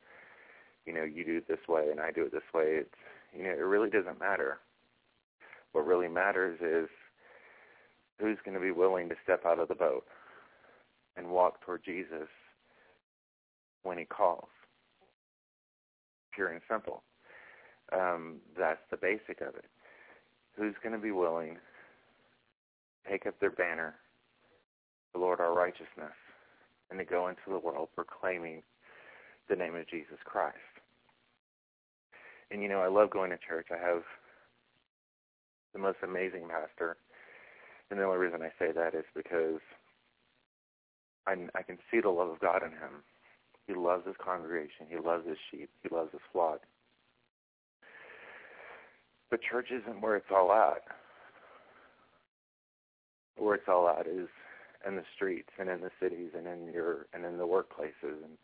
you 0.86 0.94
know, 0.94 1.04
you 1.04 1.26
do 1.26 1.38
it 1.38 1.48
this 1.48 1.68
way 1.68 1.88
and 1.92 2.00
I 2.00 2.12
do 2.12 2.24
it 2.24 2.32
this 2.32 2.42
way. 2.54 2.82
It's 2.82 2.96
you 3.36 3.44
know, 3.44 3.52
it 3.52 3.62
really 3.62 3.90
doesn't 3.90 4.20
matter. 4.20 4.60
What 5.72 5.86
really 5.86 6.08
matters 6.08 6.60
is 6.62 6.90
who's 8.20 8.38
going 8.44 8.56
to 8.56 8.62
be 8.62 8.72
willing 8.72 9.10
to 9.10 9.16
step 9.24 9.46
out 9.46 9.60
of 9.60 9.68
the 9.68 9.76
boat 9.76 10.06
and 11.16 11.30
walk 11.30 11.62
toward 11.62 11.84
Jesus 11.84 12.28
when 13.84 13.98
he 13.98 14.06
calls. 14.06 14.48
Pure 16.34 16.54
and 16.54 16.62
simple. 16.70 17.04
Um, 17.94 18.38
that's 18.58 18.82
the 18.92 18.98
basic 18.98 19.42
of 19.42 19.56
it. 19.56 19.66
Who's 20.60 20.76
going 20.84 20.94
to 20.94 21.00
be 21.00 21.12
willing 21.12 21.56
to 21.56 23.10
take 23.10 23.26
up 23.26 23.40
their 23.40 23.52
banner, 23.52 23.96
the 25.14 25.20
Lord 25.20 25.40
our 25.40 25.54
righteousness, 25.54 26.14
and 26.90 27.00
to 27.00 27.06
go 27.06 27.30
into 27.30 27.42
the 27.48 27.58
world 27.58 27.90
proclaiming 27.96 28.62
the 29.50 29.56
name 29.56 29.76
of 29.76 29.88
Jesus 29.90 30.18
Christ? 30.26 30.58
and 32.52 32.62
you 32.62 32.70
know, 32.70 32.82
I 32.82 32.88
love 32.88 33.10
going 33.10 33.32
to 33.32 33.38
church. 33.38 33.68
I 33.72 33.78
have 33.78 34.04
the 35.74 35.80
most 35.80 35.98
amazing 36.04 36.48
pastor, 36.50 36.98
and 37.90 38.00
the 38.00 38.04
only 38.04 38.18
reason 38.18 38.42
I 38.42 38.50
say 38.58 38.72
that 38.72 38.96
is 38.96 39.06
because 39.16 39.62
I 41.28 41.36
I 41.56 41.62
can 41.62 41.78
see 41.92 42.02
the 42.02 42.10
love 42.10 42.30
of 42.30 42.40
God 42.40 42.64
in 42.64 42.72
him. 42.72 43.04
He 43.68 43.76
loves 43.76 44.06
his 44.08 44.16
congregation. 44.24 44.88
He 44.90 44.98
loves 44.98 45.28
his 45.28 45.38
sheep. 45.52 45.70
He 45.84 45.94
loves 45.94 46.12
his 46.12 46.22
flock. 46.32 46.62
But 49.30 49.42
church 49.42 49.68
isn't 49.72 50.02
where 50.02 50.16
it's 50.16 50.32
all 50.32 50.52
at. 50.52 50.84
Where 53.38 53.56
it's 53.56 53.68
all 53.68 53.88
at 53.90 54.08
is 54.08 54.28
in 54.88 54.96
the 54.96 55.04
streets 55.16 55.50
and 55.60 55.70
in 55.70 55.82
the 55.82 55.92
cities 56.02 56.32
and 56.36 56.48
in 56.48 56.74
your 56.74 57.08
and 57.14 57.26
in 57.26 57.38
the 57.38 57.48
workplaces 57.48 58.24
and 58.24 58.38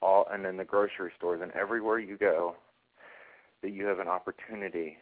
all 0.00 0.26
and 0.30 0.46
in 0.46 0.56
the 0.56 0.64
grocery 0.64 1.12
stores 1.16 1.40
and 1.42 1.52
everywhere 1.52 1.98
you 1.98 2.16
go 2.16 2.56
that 3.62 3.70
you 3.70 3.86
have 3.86 3.98
an 3.98 4.08
opportunity 4.08 4.96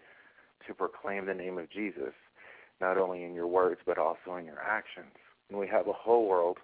to 0.67 0.75
proclaim 0.75 1.27
the 1.27 1.35
name 1.35 1.59
of 1.59 1.71
Jesus, 1.71 2.13
not 2.81 2.99
only 2.99 3.25
in 3.25 3.35
your 3.35 3.47
words, 3.47 3.81
but 3.87 3.99
also 3.99 4.37
in 4.39 4.45
your 4.45 4.61
actions. 4.61 5.15
And 5.49 5.59
we 5.59 5.67
have 5.69 5.89
a 5.89 5.93
whole 5.93 6.29
world, 6.29 6.59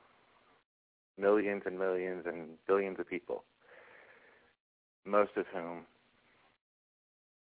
millions 1.19 1.63
and 1.67 1.79
millions 1.79 2.25
and 2.27 2.51
billions 2.67 3.01
of 3.01 3.09
people, 3.09 3.45
most 5.05 5.31
of 5.37 5.47
whom, 5.53 5.87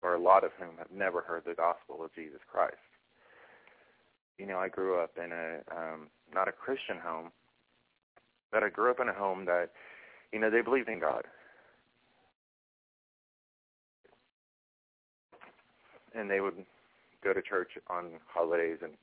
or 0.02 0.16
a 0.16 0.20
lot 0.20 0.44
of 0.44 0.52
whom, 0.60 0.78
have 0.78 0.92
never 0.92 1.22
heard 1.22 1.44
the 1.46 1.54
gospel 1.54 2.04
of 2.04 2.14
Jesus 2.14 2.40
Christ. 2.52 2.76
You 4.38 4.46
know, 4.46 4.58
I 4.58 4.70
grew 4.70 5.00
up 5.00 5.12
in 5.18 5.32
a, 5.32 5.60
um, 5.76 6.08
not 6.34 6.48
a 6.48 6.52
Christian 6.52 6.98
home, 7.04 7.32
but 8.52 8.64
I 8.64 8.70
grew 8.70 8.92
up 8.92 9.00
in 9.00 9.10
a 9.10 9.14
home 9.14 9.46
that, 9.46 9.72
you 10.32 10.40
know, 10.40 10.50
they 10.52 10.62
believed 10.62 10.90
in 10.90 11.00
God 11.00 11.24
and 16.18 16.30
they 16.30 16.42
would 16.42 16.66
go 17.24 17.34
to 17.34 17.42
church 17.42 17.72
on 17.90 18.20
holidays 18.28 18.80
and 18.82 18.94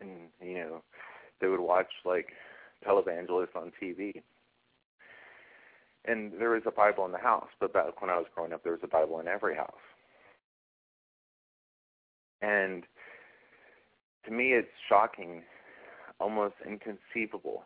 and 0.00 0.28
you 0.40 0.54
know 0.54 0.82
they 1.40 1.48
would 1.48 1.60
watch 1.60 1.90
like 2.04 2.28
televangelists 2.86 3.56
on 3.56 3.72
TV. 3.82 4.22
And 6.06 6.32
there 6.38 6.50
was 6.50 6.62
a 6.66 6.70
Bible 6.70 7.06
in 7.06 7.12
the 7.12 7.18
house, 7.18 7.48
but 7.60 7.72
back 7.72 8.00
when 8.00 8.10
I 8.10 8.18
was 8.18 8.26
growing 8.34 8.52
up, 8.52 8.62
there 8.62 8.72
was 8.72 8.82
a 8.82 8.88
Bible 8.88 9.20
in 9.20 9.28
every 9.28 9.56
house. 9.56 9.72
And 12.42 12.84
to 14.26 14.30
me, 14.30 14.52
it's 14.52 14.68
shocking, 14.88 15.42
almost 16.20 16.54
inconceivable, 16.66 17.62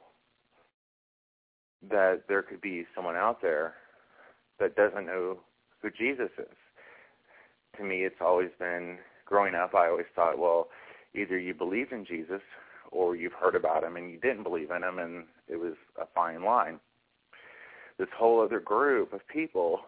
that 1.90 2.22
there 2.29 2.42
could 2.42 2.61
be 2.61 2.87
someone 2.94 3.16
out 3.16 3.42
there 3.42 3.74
that 4.61 4.77
doesn't 4.77 5.07
know 5.07 5.38
who 5.83 5.90
Jesus 5.90 6.31
is. 6.38 6.57
To 7.77 7.85
me, 7.85 8.05
it's 8.05 8.20
always 8.20 8.51
been 8.59 8.98
growing 9.24 9.55
up. 9.55 9.74
I 9.74 9.88
always 9.88 10.07
thought, 10.14 10.38
well, 10.38 10.68
either 11.14 11.38
you 11.38 11.55
believed 11.55 11.92
in 11.92 12.05
Jesus 12.05 12.42
or 12.90 13.16
you've 13.16 13.33
heard 13.33 13.55
about 13.55 13.85
him 13.85 13.96
and 13.96 14.11
you 14.11 14.18
didn't 14.18 14.42
believe 14.42 14.70
in 14.70 14.83
him, 14.83 14.98
and 14.98 15.24
it 15.48 15.57
was 15.57 15.74
a 16.01 16.07
fine 16.14 16.44
line. 16.44 16.81
This 17.99 18.09
whole 18.17 18.41
other 18.41 18.61
group 18.61 19.13
of 19.13 19.27
people 19.27 19.81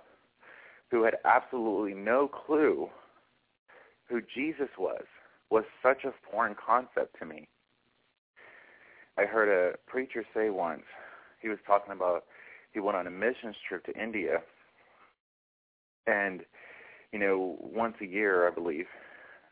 who 0.90 1.04
had 1.04 1.16
absolutely 1.24 1.94
no 1.94 2.28
clue 2.28 2.88
who 4.08 4.20
Jesus 4.34 4.68
was 4.76 5.04
was 5.50 5.64
such 5.82 6.04
a 6.04 6.12
foreign 6.30 6.54
concept 6.54 7.16
to 7.18 7.26
me. 7.26 7.48
I 9.16 9.24
heard 9.24 9.48
a 9.48 9.76
preacher 9.86 10.24
say 10.34 10.50
once, 10.50 10.82
he 11.40 11.48
was 11.48 11.58
talking 11.66 11.92
about 11.92 12.24
he 12.72 12.80
went 12.80 12.96
on 12.96 13.06
a 13.06 13.10
missions 13.10 13.56
trip 13.68 13.84
to 13.86 14.00
India 14.00 14.38
and 16.06 16.42
you 17.12 17.18
know, 17.18 17.56
once 17.60 17.96
a 18.00 18.06
year 18.06 18.48
I 18.48 18.50
believe, 18.54 18.86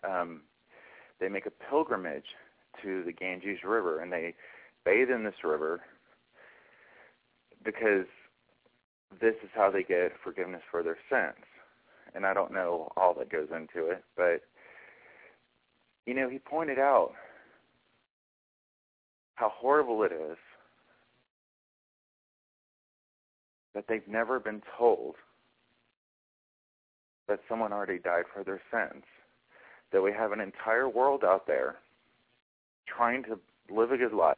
um 0.03 0.43
they 1.21 1.29
make 1.29 1.47
a 1.47 1.51
pilgrimage 1.71 2.27
to 2.83 3.03
the 3.05 3.13
Ganges 3.13 3.59
River 3.65 4.01
and 4.01 4.13
they 4.13 4.35
bathe 4.85 5.11
in 5.11 5.25
this 5.25 5.43
river 5.45 5.81
because 7.65 8.07
this 9.21 9.35
is 9.43 9.51
how 9.55 9.71
they 9.71 9.83
get 9.83 10.13
forgiveness 10.23 10.63
for 10.71 10.83
their 10.83 10.99
sins. 11.11 11.45
And 12.15 12.25
I 12.25 12.35
don't 12.35 12.53
know 12.53 12.91
all 12.97 13.15
that 13.15 13.31
goes 13.31 13.49
into 13.55 13.89
it, 13.91 14.05
but 14.17 14.43
you 16.07 16.15
know, 16.15 16.29
he 16.29 16.39
pointed 16.39 16.79
out 16.79 17.13
how 19.35 19.51
horrible 19.55 20.03
it 20.03 20.13
is 20.13 20.39
that 23.75 23.85
they've 23.89 24.09
never 24.09 24.41
been 24.41 24.63
told 24.77 25.17
that 27.29 27.41
someone 27.49 27.73
already 27.73 27.99
died 27.99 28.25
for 28.33 28.43
their 28.43 28.61
sins. 28.73 29.05
That 29.93 30.03
we 30.03 30.13
have 30.13 30.33
an 30.33 30.41
entire 30.41 30.89
world 30.89 31.25
out 31.25 31.47
there 31.47 31.77
trying 32.87 33.23
to 33.25 33.39
live 33.71 33.93
a 33.93 33.97
good 33.97 34.13
life, 34.13 34.37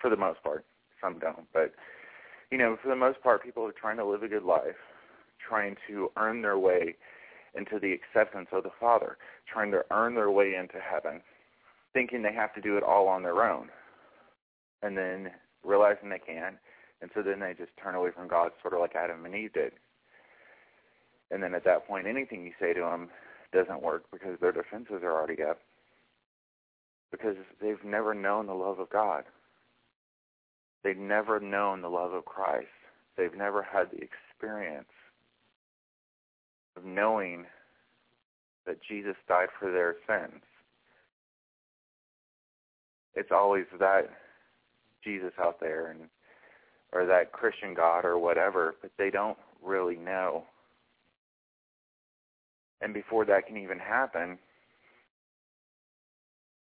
for 0.00 0.10
the 0.10 0.16
most 0.16 0.42
part. 0.42 0.64
Some 1.00 1.18
don't, 1.18 1.46
but 1.52 1.72
you 2.50 2.58
know, 2.58 2.76
for 2.82 2.88
the 2.88 2.96
most 2.96 3.22
part, 3.22 3.42
people 3.42 3.64
are 3.64 3.72
trying 3.72 3.96
to 3.98 4.04
live 4.04 4.22
a 4.22 4.28
good 4.28 4.44
life, 4.44 4.76
trying 5.46 5.76
to 5.88 6.10
earn 6.16 6.42
their 6.42 6.58
way 6.58 6.96
into 7.54 7.78
the 7.78 7.92
acceptance 7.92 8.48
of 8.52 8.62
the 8.62 8.70
Father, 8.78 9.16
trying 9.52 9.70
to 9.70 9.84
earn 9.90 10.14
their 10.14 10.30
way 10.30 10.54
into 10.54 10.78
heaven, 10.78 11.20
thinking 11.92 12.22
they 12.22 12.32
have 12.32 12.54
to 12.54 12.60
do 12.60 12.76
it 12.76 12.82
all 12.82 13.08
on 13.08 13.22
their 13.22 13.42
own, 13.42 13.68
and 14.82 14.96
then 14.96 15.30
realizing 15.64 16.08
they 16.08 16.18
can, 16.18 16.58
and 17.00 17.10
so 17.14 17.22
then 17.22 17.40
they 17.40 17.54
just 17.56 17.70
turn 17.82 17.94
away 17.94 18.10
from 18.14 18.28
God, 18.28 18.52
sort 18.62 18.74
of 18.74 18.80
like 18.80 18.94
Adam 18.94 19.24
and 19.24 19.34
Eve 19.34 19.52
did. 19.52 19.72
And 21.30 21.42
then 21.42 21.54
at 21.54 21.64
that 21.64 21.86
point, 21.86 22.06
anything 22.06 22.44
you 22.44 22.52
say 22.60 22.72
to 22.72 22.80
them 22.80 23.08
doesn't 23.52 23.82
work 23.82 24.04
because 24.12 24.38
their 24.40 24.52
defenses 24.52 25.02
are 25.02 25.12
already 25.12 25.42
up, 25.42 25.60
because 27.10 27.36
they've 27.60 27.82
never 27.84 28.14
known 28.14 28.46
the 28.46 28.54
love 28.54 28.78
of 28.78 28.90
God. 28.90 29.24
They've 30.84 30.96
never 30.96 31.40
known 31.40 31.82
the 31.82 31.88
love 31.88 32.12
of 32.12 32.24
Christ. 32.24 32.66
They've 33.16 33.34
never 33.34 33.62
had 33.62 33.90
the 33.90 33.98
experience 33.98 34.88
of 36.76 36.84
knowing 36.84 37.46
that 38.66 38.78
Jesus 38.88 39.16
died 39.26 39.48
for 39.58 39.72
their 39.72 39.96
sins. 40.06 40.42
It's 43.14 43.32
always 43.32 43.64
that 43.80 44.10
Jesus 45.02 45.32
out 45.40 45.58
there 45.60 45.90
and 45.90 46.08
or 46.92 47.04
that 47.06 47.32
Christian 47.32 47.74
God 47.74 48.04
or 48.04 48.18
whatever, 48.18 48.76
but 48.80 48.90
they 48.96 49.10
don't 49.10 49.36
really 49.62 49.96
know. 49.96 50.44
And 52.80 52.94
before 52.94 53.24
that 53.26 53.46
can 53.46 53.56
even 53.56 53.78
happen, 53.78 54.38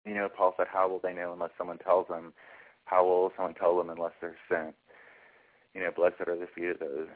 you 0.06 0.14
know, 0.14 0.28
Paul 0.30 0.54
said, 0.58 0.68
how 0.72 0.90
will 0.90 1.00
they 1.00 1.14
know 1.14 1.34
unless 1.34 1.52
someone 1.58 1.78
tells 1.78 2.08
them? 2.08 2.34
How 2.86 3.06
will 3.06 3.32
someone 3.36 3.56
tell 3.56 3.78
them 3.78 3.90
unless 3.90 4.14
they're 4.22 4.36
sent? 4.50 4.76
You 5.74 5.82
know, 5.82 5.92
blessed 5.96 6.28
are 6.28 6.38
the 6.38 6.48
feet 6.54 6.70
of 6.70 6.80
those 6.80 7.08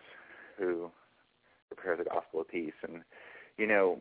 who 0.57 0.89
prepare 1.67 1.95
the 1.95 2.09
gospel 2.09 2.41
of 2.41 2.47
peace. 2.47 2.73
And, 2.87 3.03
you 3.57 3.67
know, 3.67 3.99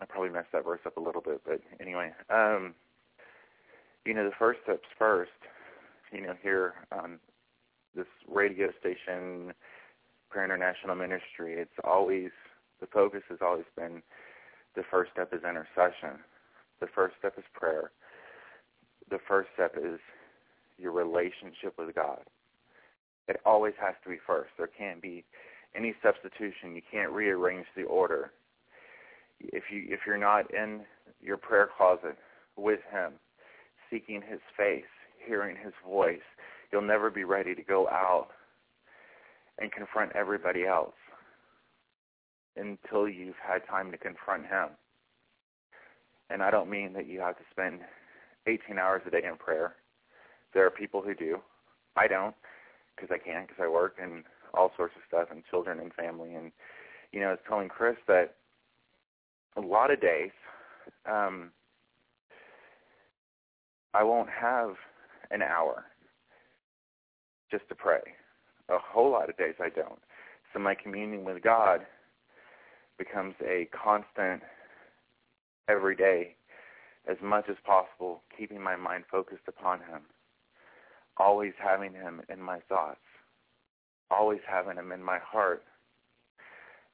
I 0.00 0.04
probably 0.04 0.30
messed 0.30 0.52
that 0.52 0.64
verse 0.64 0.80
up 0.86 0.96
a 0.96 1.00
little 1.00 1.22
bit, 1.22 1.40
but 1.44 1.60
anyway, 1.80 2.12
um, 2.30 2.74
you 4.04 4.14
know, 4.14 4.24
the 4.24 4.36
first 4.38 4.60
steps 4.64 4.86
first, 4.98 5.30
you 6.12 6.20
know, 6.20 6.34
here 6.42 6.74
on 6.92 7.18
this 7.96 8.06
radio 8.28 8.68
station, 8.78 9.54
Prayer 10.30 10.44
International 10.44 10.94
Ministry, 10.94 11.54
it's 11.54 11.78
always, 11.84 12.30
the 12.80 12.86
focus 12.86 13.22
has 13.28 13.38
always 13.40 13.64
been 13.76 14.02
the 14.74 14.82
first 14.90 15.12
step 15.12 15.32
is 15.32 15.42
intercession. 15.44 16.18
The 16.80 16.88
first 16.94 17.14
step 17.18 17.34
is 17.38 17.44
prayer. 17.52 17.92
The 19.10 19.18
first 19.28 19.48
step 19.54 19.76
is 19.78 20.00
your 20.78 20.92
relationship 20.92 21.74
with 21.78 21.94
God. 21.94 22.20
It 23.28 23.40
always 23.46 23.74
has 23.80 23.94
to 24.04 24.10
be 24.10 24.18
first. 24.26 24.50
There 24.58 24.66
can't 24.66 25.00
be 25.00 25.24
any 25.76 25.94
substitution. 26.02 26.74
You 26.74 26.82
can't 26.90 27.10
rearrange 27.10 27.66
the 27.76 27.84
order. 27.84 28.32
If 29.40 29.64
you 29.70 29.84
if 29.88 30.00
you're 30.06 30.18
not 30.18 30.52
in 30.54 30.82
your 31.20 31.36
prayer 31.36 31.68
closet 31.76 32.16
with 32.56 32.80
him, 32.92 33.12
seeking 33.90 34.22
his 34.28 34.40
face, 34.56 34.84
hearing 35.26 35.56
his 35.56 35.72
voice, 35.86 36.18
you'll 36.70 36.82
never 36.82 37.10
be 37.10 37.24
ready 37.24 37.54
to 37.54 37.62
go 37.62 37.88
out 37.88 38.28
and 39.58 39.72
confront 39.72 40.14
everybody 40.14 40.66
else 40.66 40.94
until 42.56 43.08
you've 43.08 43.34
had 43.42 43.66
time 43.68 43.90
to 43.90 43.98
confront 43.98 44.44
him. 44.44 44.68
And 46.30 46.42
I 46.42 46.50
don't 46.50 46.70
mean 46.70 46.92
that 46.94 47.06
you 47.06 47.20
have 47.20 47.36
to 47.36 47.44
spend 47.50 47.80
18 48.46 48.78
hours 48.78 49.02
a 49.06 49.10
day 49.10 49.22
in 49.28 49.36
prayer. 49.36 49.74
There 50.54 50.66
are 50.66 50.70
people 50.70 51.02
who 51.02 51.14
do. 51.14 51.38
I 51.96 52.06
don't 52.06 52.34
because 52.94 53.10
I 53.12 53.18
can't 53.18 53.46
because 53.46 53.62
I 53.62 53.68
work 53.68 53.96
and 54.00 54.24
all 54.54 54.72
sorts 54.76 54.94
of 54.96 55.02
stuff 55.06 55.28
and 55.30 55.42
children 55.50 55.80
and 55.80 55.92
family 55.94 56.34
and 56.34 56.52
you 57.12 57.20
know, 57.20 57.28
I 57.28 57.30
was 57.30 57.40
telling 57.48 57.68
Chris 57.68 57.96
that 58.08 58.34
a 59.56 59.60
lot 59.60 59.90
of 59.92 60.00
days 60.00 60.30
um 61.10 61.50
I 63.92 64.02
won't 64.02 64.28
have 64.28 64.74
an 65.30 65.42
hour 65.42 65.84
just 67.50 67.68
to 67.68 67.74
pray. 67.74 68.00
A 68.68 68.78
whole 68.78 69.10
lot 69.10 69.30
of 69.30 69.36
days 69.36 69.54
I 69.60 69.68
don't. 69.68 70.00
So 70.52 70.58
my 70.58 70.74
communion 70.74 71.24
with 71.24 71.42
God 71.42 71.80
becomes 72.98 73.34
a 73.44 73.68
constant 73.72 74.42
every 75.68 75.96
day 75.96 76.36
as 77.08 77.16
much 77.22 77.44
as 77.50 77.56
possible, 77.64 78.22
keeping 78.36 78.62
my 78.62 78.76
mind 78.76 79.04
focused 79.10 79.46
upon 79.46 79.80
him, 79.80 80.02
always 81.16 81.52
having 81.62 81.92
him 81.92 82.22
in 82.28 82.40
my 82.40 82.60
thoughts, 82.68 83.00
always 84.10 84.40
having 84.48 84.76
him 84.76 84.92
in 84.92 85.02
my 85.02 85.18
heart, 85.18 85.64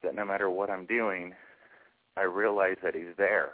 that 0.03 0.15
no 0.15 0.25
matter 0.25 0.51
what 0.51 0.71
I'm 0.71 0.87
doing, 0.87 1.35
I 2.17 2.23
realize 2.23 2.77
that 2.83 2.95
he's 2.95 3.17
there. 3.17 3.51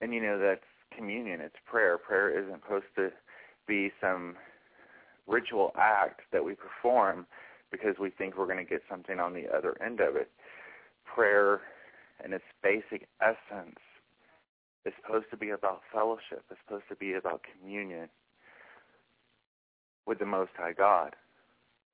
And 0.00 0.14
you 0.14 0.20
know, 0.20 0.38
that's 0.38 0.60
communion, 0.96 1.40
it's 1.40 1.56
prayer. 1.68 1.98
Prayer 1.98 2.30
isn't 2.42 2.62
supposed 2.62 2.86
to 2.96 3.10
be 3.66 3.90
some 4.00 4.36
ritual 5.26 5.72
act 5.78 6.22
that 6.32 6.44
we 6.44 6.54
perform 6.54 7.26
because 7.70 7.96
we 8.00 8.10
think 8.10 8.36
we're 8.36 8.46
going 8.46 8.58
to 8.58 8.64
get 8.64 8.82
something 8.90 9.20
on 9.20 9.32
the 9.32 9.44
other 9.54 9.80
end 9.84 10.00
of 10.00 10.16
it. 10.16 10.30
Prayer 11.04 11.60
in 12.24 12.32
its 12.32 12.44
basic 12.62 13.08
essence 13.20 13.78
is 14.84 14.92
supposed 15.00 15.26
to 15.30 15.36
be 15.36 15.50
about 15.50 15.82
fellowship. 15.92 16.44
It's 16.50 16.60
supposed 16.66 16.88
to 16.88 16.96
be 16.96 17.14
about 17.14 17.42
communion 17.44 18.08
with 20.06 20.18
the 20.18 20.26
Most 20.26 20.52
High 20.56 20.72
God. 20.72 21.14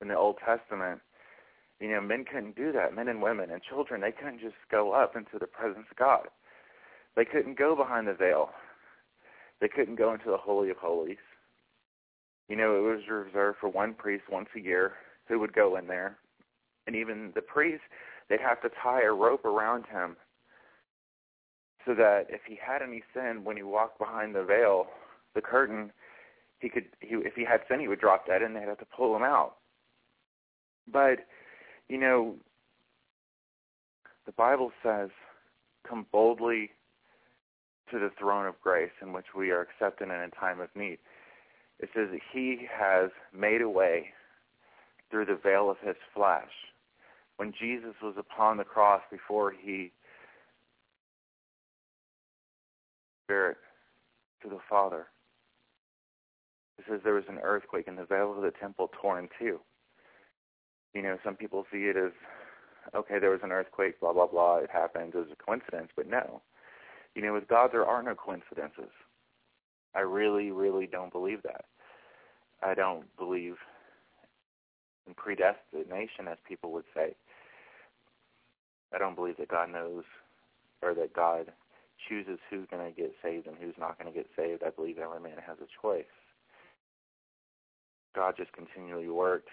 In 0.01 0.09
the 0.09 0.17
Old 0.17 0.37
Testament, 0.45 1.01
you 1.81 1.91
know, 1.91 2.01
men 2.01 2.25
couldn't 2.25 2.57
do 2.57 2.73
that. 2.73 2.95
Men 2.95 3.09
and 3.09 3.23
women 3.23 3.51
and 3.51 3.63
children, 3.63 4.01
they 4.01 4.13
couldn't 4.13 4.41
just 4.41 4.57
go 4.71 4.93
up 4.93 5.17
into 5.17 5.39
the 5.39 5.47
presence 5.47 5.87
of 5.91 5.97
God. 5.97 6.29
They 7.17 7.25
couldn't 7.25 7.59
go 7.59 7.75
behind 7.75 8.07
the 8.07 8.15
veil. 8.15 8.51
They 9.61 9.69
couldn't 9.69 9.97
go 9.97 10.13
into 10.13 10.31
the 10.31 10.37
Holy 10.37 10.71
of 10.71 10.77
Holies. 10.77 11.17
You 12.49 12.57
know, 12.57 12.77
it 12.77 12.81
was 12.81 13.01
reserved 13.09 13.59
for 13.61 13.69
one 13.69 13.95
priest 13.95 14.25
once 14.31 14.49
a 14.55 14.61
year 14.61 14.93
who 15.27 15.39
would 15.41 15.53
go 15.53 15.77
in 15.77 15.87
there. 15.87 16.19
And 16.87 16.95
even 16.95 17.33
the 17.35 17.43
priest, 17.43 17.83
they'd 18.29 18.41
have 18.41 18.63
to 18.63 18.71
tie 18.83 19.03
a 19.03 19.13
rope 19.13 19.45
around 19.45 19.87
him 19.87 20.17
so 21.85 21.95
that 21.95 22.27
if 22.29 22.43
he 22.47 22.59
had 22.61 22.83
any 22.83 23.03
sin 23.15 23.45
when 23.45 23.57
he 23.57 23.63
walked 23.63 23.99
behind 23.99 24.35
the 24.35 24.45
veil, 24.45 24.87
the 25.35 25.41
curtain, 25.41 25.93
he 26.59 26.69
could 26.69 26.87
he 27.01 27.15
if 27.17 27.35
he 27.35 27.45
had 27.45 27.61
sin 27.69 27.81
he 27.81 27.89
would 27.89 28.01
drop 28.01 28.27
dead 28.27 28.43
and 28.43 28.55
they'd 28.55 28.63
have 28.63 28.79
to 28.79 28.87
pull 28.87 29.15
him 29.15 29.23
out. 29.23 29.57
But, 30.91 31.27
you 31.89 31.99
know, 31.99 32.37
the 34.25 34.33
Bible 34.33 34.73
says, 34.83 35.11
come 35.89 36.07
boldly 36.13 36.71
to 37.91 37.99
the 37.99 38.11
throne 38.19 38.47
of 38.47 38.61
grace 38.61 38.93
in 39.03 39.13
which 39.13 39.27
we 39.37 39.51
are 39.51 39.61
accepted 39.63 40.05
in 40.05 40.11
a 40.11 40.29
time 40.29 40.61
of 40.61 40.69
need. 40.75 40.99
It 41.79 41.91
says 41.95 42.09
that 42.13 42.21
he 42.33 42.67
has 42.73 43.11
made 43.37 43.63
a 43.63 43.69
way 43.69 44.09
through 45.11 45.27
the 45.27 45.39
veil 45.41 45.71
of 45.71 45.77
his 45.85 45.97
flesh. 46.15 46.51
When 47.37 47.53
Jesus 47.53 47.95
was 48.03 48.15
upon 48.19 48.57
the 48.57 48.65
cross 48.65 49.03
before 49.11 49.53
he 49.53 49.93
spirit 53.27 53.57
to 54.43 54.49
the 54.49 54.59
Father. 54.71 55.07
It 56.79 56.85
says 56.89 57.01
there 57.03 57.15
was 57.15 57.25
an 57.29 57.39
earthquake 57.39 57.89
and 57.89 57.99
the 57.99 58.05
veil 58.05 58.35
of 58.35 58.43
the 58.43 58.53
temple 58.61 58.91
torn 59.01 59.25
in 59.25 59.29
two. 59.39 59.61
You 60.95 61.03
know, 61.03 61.19
some 61.25 61.37
people 61.37 61.67
see 61.73 61.85
it 61.85 61.97
as, 61.97 62.13
okay, 62.95 63.19
there 63.19 63.31
was 63.31 63.41
an 63.43 63.53
earthquake, 63.53 64.01
blah, 64.01 64.13
blah, 64.13 64.27
blah, 64.27 64.59
it 64.59 64.71
happened, 64.71 65.15
it 65.15 65.19
was 65.19 65.29
a 65.33 65.45
coincidence, 65.45 65.91
but 65.97 66.09
no. 66.09 66.43
You 67.15 67.23
know, 67.23 67.33
with 67.33 67.49
God, 67.49 67.71
there 67.73 67.87
are 67.87 68.03
no 68.03 68.15
coincidences. 68.15 68.93
I 69.95 70.01
really, 70.01 70.51
really 70.51 70.87
don't 70.87 71.13
believe 71.13 71.43
that. 71.43 71.65
I 72.63 72.75
don't 72.75 73.05
believe 73.17 73.57
in 75.07 75.15
predestination, 75.15 76.29
as 76.31 76.39
people 76.47 76.73
would 76.73 76.85
say. 76.95 77.15
I 78.95 78.99
don't 78.99 79.15
believe 79.17 79.37
that 79.39 79.49
God 79.49 79.71
knows 79.71 80.05
or 80.83 80.95
that 80.95 81.15
God 81.15 81.53
chooses 82.09 82.39
who's 82.51 82.67
going 82.71 82.85
to 82.85 82.95
get 82.95 83.13
saved 83.23 83.47
and 83.47 83.57
who's 83.61 83.75
not 83.79 83.99
going 83.99 84.13
to 84.13 84.17
get 84.17 84.29
saved. 84.37 84.63
I 84.63 84.71
believe 84.71 84.99
every 84.99 85.21
man 85.21 85.39
has 85.47 85.57
a 85.59 85.67
choice. 85.83 86.05
God 88.17 88.35
just 88.37 88.53
continually 88.53 89.09
works 89.09 89.53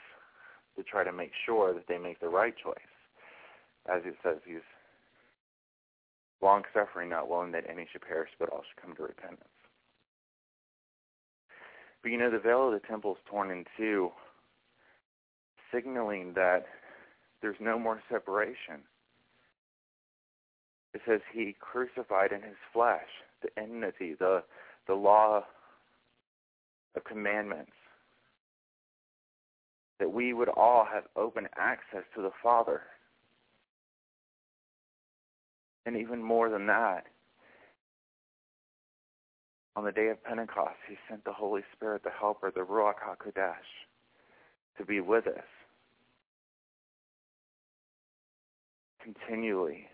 to 0.78 0.84
try 0.84 1.04
to 1.04 1.12
make 1.12 1.32
sure 1.46 1.74
that 1.74 1.88
they 1.88 1.98
make 1.98 2.20
the 2.20 2.30
right 2.30 2.56
choice. 2.58 2.76
As 3.94 4.02
it 4.06 4.16
says, 4.24 4.38
he's 4.48 4.64
long 6.42 6.64
suffering, 6.74 7.10
not 7.10 7.30
willing 7.30 7.52
that 7.52 7.66
any 7.70 7.86
should 7.92 8.02
perish, 8.02 8.30
but 8.40 8.50
all 8.50 8.64
should 8.68 8.82
come 8.82 8.96
to 8.96 9.04
repentance. 9.04 9.44
But 12.02 12.12
you 12.12 12.18
know, 12.18 12.32
the 12.32 12.40
veil 12.40 12.68
of 12.68 12.74
the 12.74 12.88
temple 12.88 13.14
is 13.14 13.22
torn 13.30 13.52
in 13.52 13.66
two, 13.78 14.10
signaling 15.74 16.34
that 16.36 16.66
there's 17.42 17.58
no 17.60 17.78
more 17.78 18.02
separation. 18.10 18.82
It 20.94 21.02
says 21.08 21.22
he 21.34 21.56
crucified 21.60 22.32
in 22.32 22.42
his 22.42 22.58
flesh 22.72 23.08
the 23.42 23.50
enmity, 23.62 24.16
the 24.18 24.44
the 24.88 24.94
law 24.94 25.44
of 26.96 27.04
commandments. 27.04 27.72
That 30.00 30.12
we 30.12 30.34
would 30.34 30.50
all 30.50 30.86
have 30.92 31.04
open 31.16 31.48
access 31.58 32.04
to 32.16 32.22
the 32.22 32.32
Father. 32.42 32.82
And 35.86 35.98
even 35.98 36.22
more 36.22 36.50
than 36.50 36.68
that, 36.68 37.06
on 39.76 39.84
the 39.84 39.92
day 39.92 40.10
of 40.10 40.24
Pentecost, 40.24 40.78
he 40.88 40.96
sent 41.10 41.26
the 41.26 41.34
Holy 41.34 41.62
Spirit, 41.76 42.04
the 42.04 42.10
Helper, 42.10 42.52
the 42.54 42.62
Ruach 42.62 42.96
HaKodesh, 43.06 43.56
to 44.78 44.86
be 44.86 45.02
with 45.02 45.28
us 45.28 45.44
continually 49.04 49.88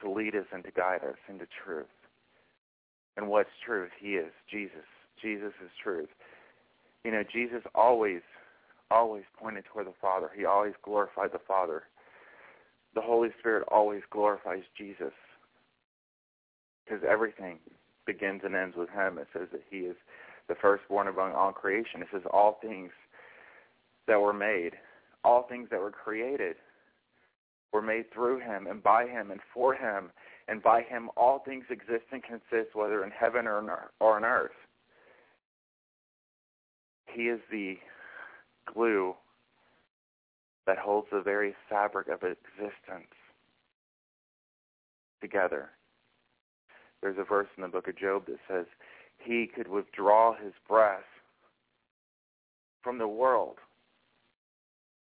to 0.00 0.10
lead 0.10 0.34
us 0.34 0.46
and 0.52 0.62
to 0.64 0.70
guide 0.70 1.02
us 1.02 1.16
into 1.28 1.46
truth. 1.64 1.86
And 3.16 3.28
what's 3.28 3.50
truth? 3.64 3.90
He 3.98 4.12
is 4.12 4.32
Jesus. 4.50 4.86
Jesus 5.20 5.52
is 5.64 5.70
truth. 5.82 6.08
You 7.04 7.10
know, 7.10 7.22
Jesus 7.32 7.62
always, 7.74 8.20
always 8.90 9.24
pointed 9.38 9.64
toward 9.64 9.86
the 9.86 9.94
Father. 10.00 10.30
He 10.36 10.44
always 10.44 10.74
glorified 10.82 11.30
the 11.32 11.40
Father. 11.46 11.84
The 12.94 13.00
Holy 13.00 13.28
Spirit 13.38 13.66
always 13.68 14.02
glorifies 14.10 14.62
Jesus 14.76 15.12
because 16.84 17.02
everything 17.08 17.58
begins 18.06 18.42
and 18.44 18.54
ends 18.54 18.76
with 18.76 18.88
him. 18.90 19.18
It 19.18 19.28
says 19.32 19.48
that 19.52 19.62
he 19.70 19.78
is 19.78 19.96
the 20.48 20.54
firstborn 20.54 21.08
among 21.08 21.32
all 21.32 21.52
creation. 21.52 22.00
It 22.00 22.08
says 22.12 22.22
all 22.30 22.58
things 22.62 22.92
that 24.06 24.20
were 24.20 24.32
made, 24.32 24.72
all 25.24 25.42
things 25.48 25.68
that 25.70 25.80
were 25.80 25.90
created 25.90 26.56
were 27.72 27.82
made 27.82 28.12
through 28.12 28.38
him 28.38 28.66
and 28.68 28.82
by 28.82 29.06
him 29.06 29.30
and 29.30 29.40
for 29.52 29.74
him, 29.74 30.10
and 30.48 30.62
by 30.62 30.82
him 30.82 31.10
all 31.16 31.40
things 31.40 31.64
exist 31.68 32.04
and 32.12 32.22
consist, 32.22 32.74
whether 32.74 33.04
in 33.04 33.10
heaven 33.10 33.46
or, 33.46 33.90
on 34.00 34.24
earth. 34.24 34.52
He 37.12 37.22
is 37.22 37.40
the 37.50 37.76
glue 38.72 39.14
that 40.66 40.78
holds 40.78 41.08
the 41.12 41.20
very 41.20 41.54
fabric 41.68 42.08
of 42.08 42.22
existence 42.22 43.12
together. 45.20 45.70
There's 47.02 47.18
a 47.18 47.24
verse 47.24 47.48
in 47.56 47.62
the 47.62 47.68
book 47.68 47.88
of 47.88 47.96
Job 47.96 48.26
that 48.26 48.38
says, 48.48 48.66
he 49.18 49.46
could 49.46 49.68
withdraw 49.68 50.34
his 50.34 50.52
breath 50.68 51.00
from 52.82 52.98
the 52.98 53.08
world 53.08 53.56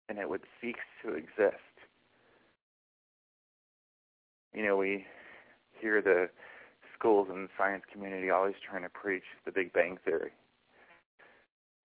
and 0.08 0.18
it 0.18 0.28
would 0.28 0.42
cease 0.60 0.74
to 1.02 1.14
exist 1.14 1.74
you 4.54 4.64
know, 4.64 4.76
we 4.76 5.04
hear 5.80 6.00
the 6.00 6.28
schools 6.96 7.28
and 7.30 7.48
the 7.48 7.52
science 7.58 7.82
community 7.92 8.30
always 8.30 8.54
trying 8.68 8.82
to 8.82 8.88
preach 8.88 9.24
the 9.44 9.52
Big 9.52 9.72
Bang 9.72 9.98
Theory. 10.04 10.30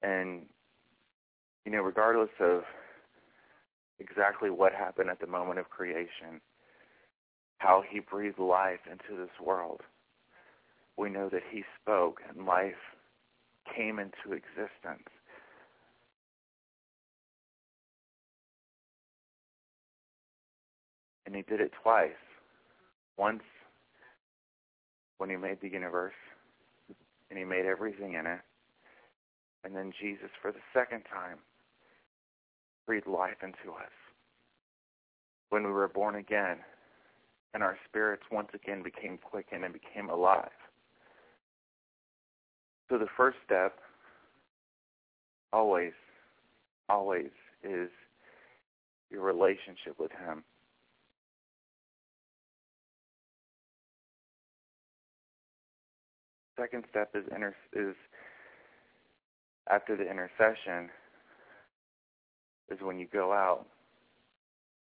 And, 0.01 0.43
you 1.65 1.71
know, 1.71 1.81
regardless 1.81 2.29
of 2.39 2.63
exactly 3.99 4.49
what 4.49 4.73
happened 4.73 5.09
at 5.09 5.19
the 5.19 5.27
moment 5.27 5.59
of 5.59 5.69
creation, 5.69 6.41
how 7.57 7.83
he 7.87 7.99
breathed 7.99 8.39
life 8.39 8.79
into 8.89 9.19
this 9.19 9.31
world, 9.45 9.81
we 10.97 11.09
know 11.09 11.29
that 11.29 11.43
he 11.51 11.63
spoke 11.81 12.21
and 12.27 12.45
life 12.45 12.73
came 13.75 13.99
into 13.99 14.33
existence. 14.35 15.07
And 21.25 21.35
he 21.35 21.43
did 21.43 21.61
it 21.61 21.71
twice 21.83 22.09
once 23.17 23.43
when 25.19 25.29
he 25.29 25.35
made 25.35 25.61
the 25.61 25.69
universe 25.69 26.13
and 27.29 27.37
he 27.37 27.45
made 27.45 27.65
everything 27.65 28.13
in 28.13 28.25
it. 28.25 28.39
And 29.63 29.75
then 29.75 29.91
Jesus, 30.01 30.29
for 30.41 30.51
the 30.51 30.59
second 30.73 31.03
time, 31.03 31.37
breathed 32.89 33.05
life 33.05 33.37
into 33.43 33.71
us. 33.75 33.91
When 35.49 35.63
we 35.63 35.71
were 35.71 35.87
born 35.87 36.15
again 36.15 36.57
and 37.53 37.61
our 37.61 37.77
spirits 37.87 38.23
once 38.31 38.47
again 38.55 38.81
became 38.81 39.19
quickened 39.19 39.63
and 39.63 39.71
became 39.71 40.09
alive. 40.09 40.49
So 42.89 42.97
the 42.97 43.05
first 43.15 43.37
step 43.45 43.77
always, 45.53 45.91
always 46.89 47.29
is 47.63 47.91
your 49.11 49.21
relationship 49.21 49.99
with 49.99 50.11
him. 50.11 50.43
second 56.59 56.83
step 56.89 57.09
is 57.13 57.23
inter- 57.33 57.55
is 57.71 57.95
after 59.69 59.95
the 59.95 60.03
intercession 60.03 60.89
is 62.71 62.79
when 62.81 62.99
you 62.99 63.07
go 63.11 63.31
out 63.31 63.65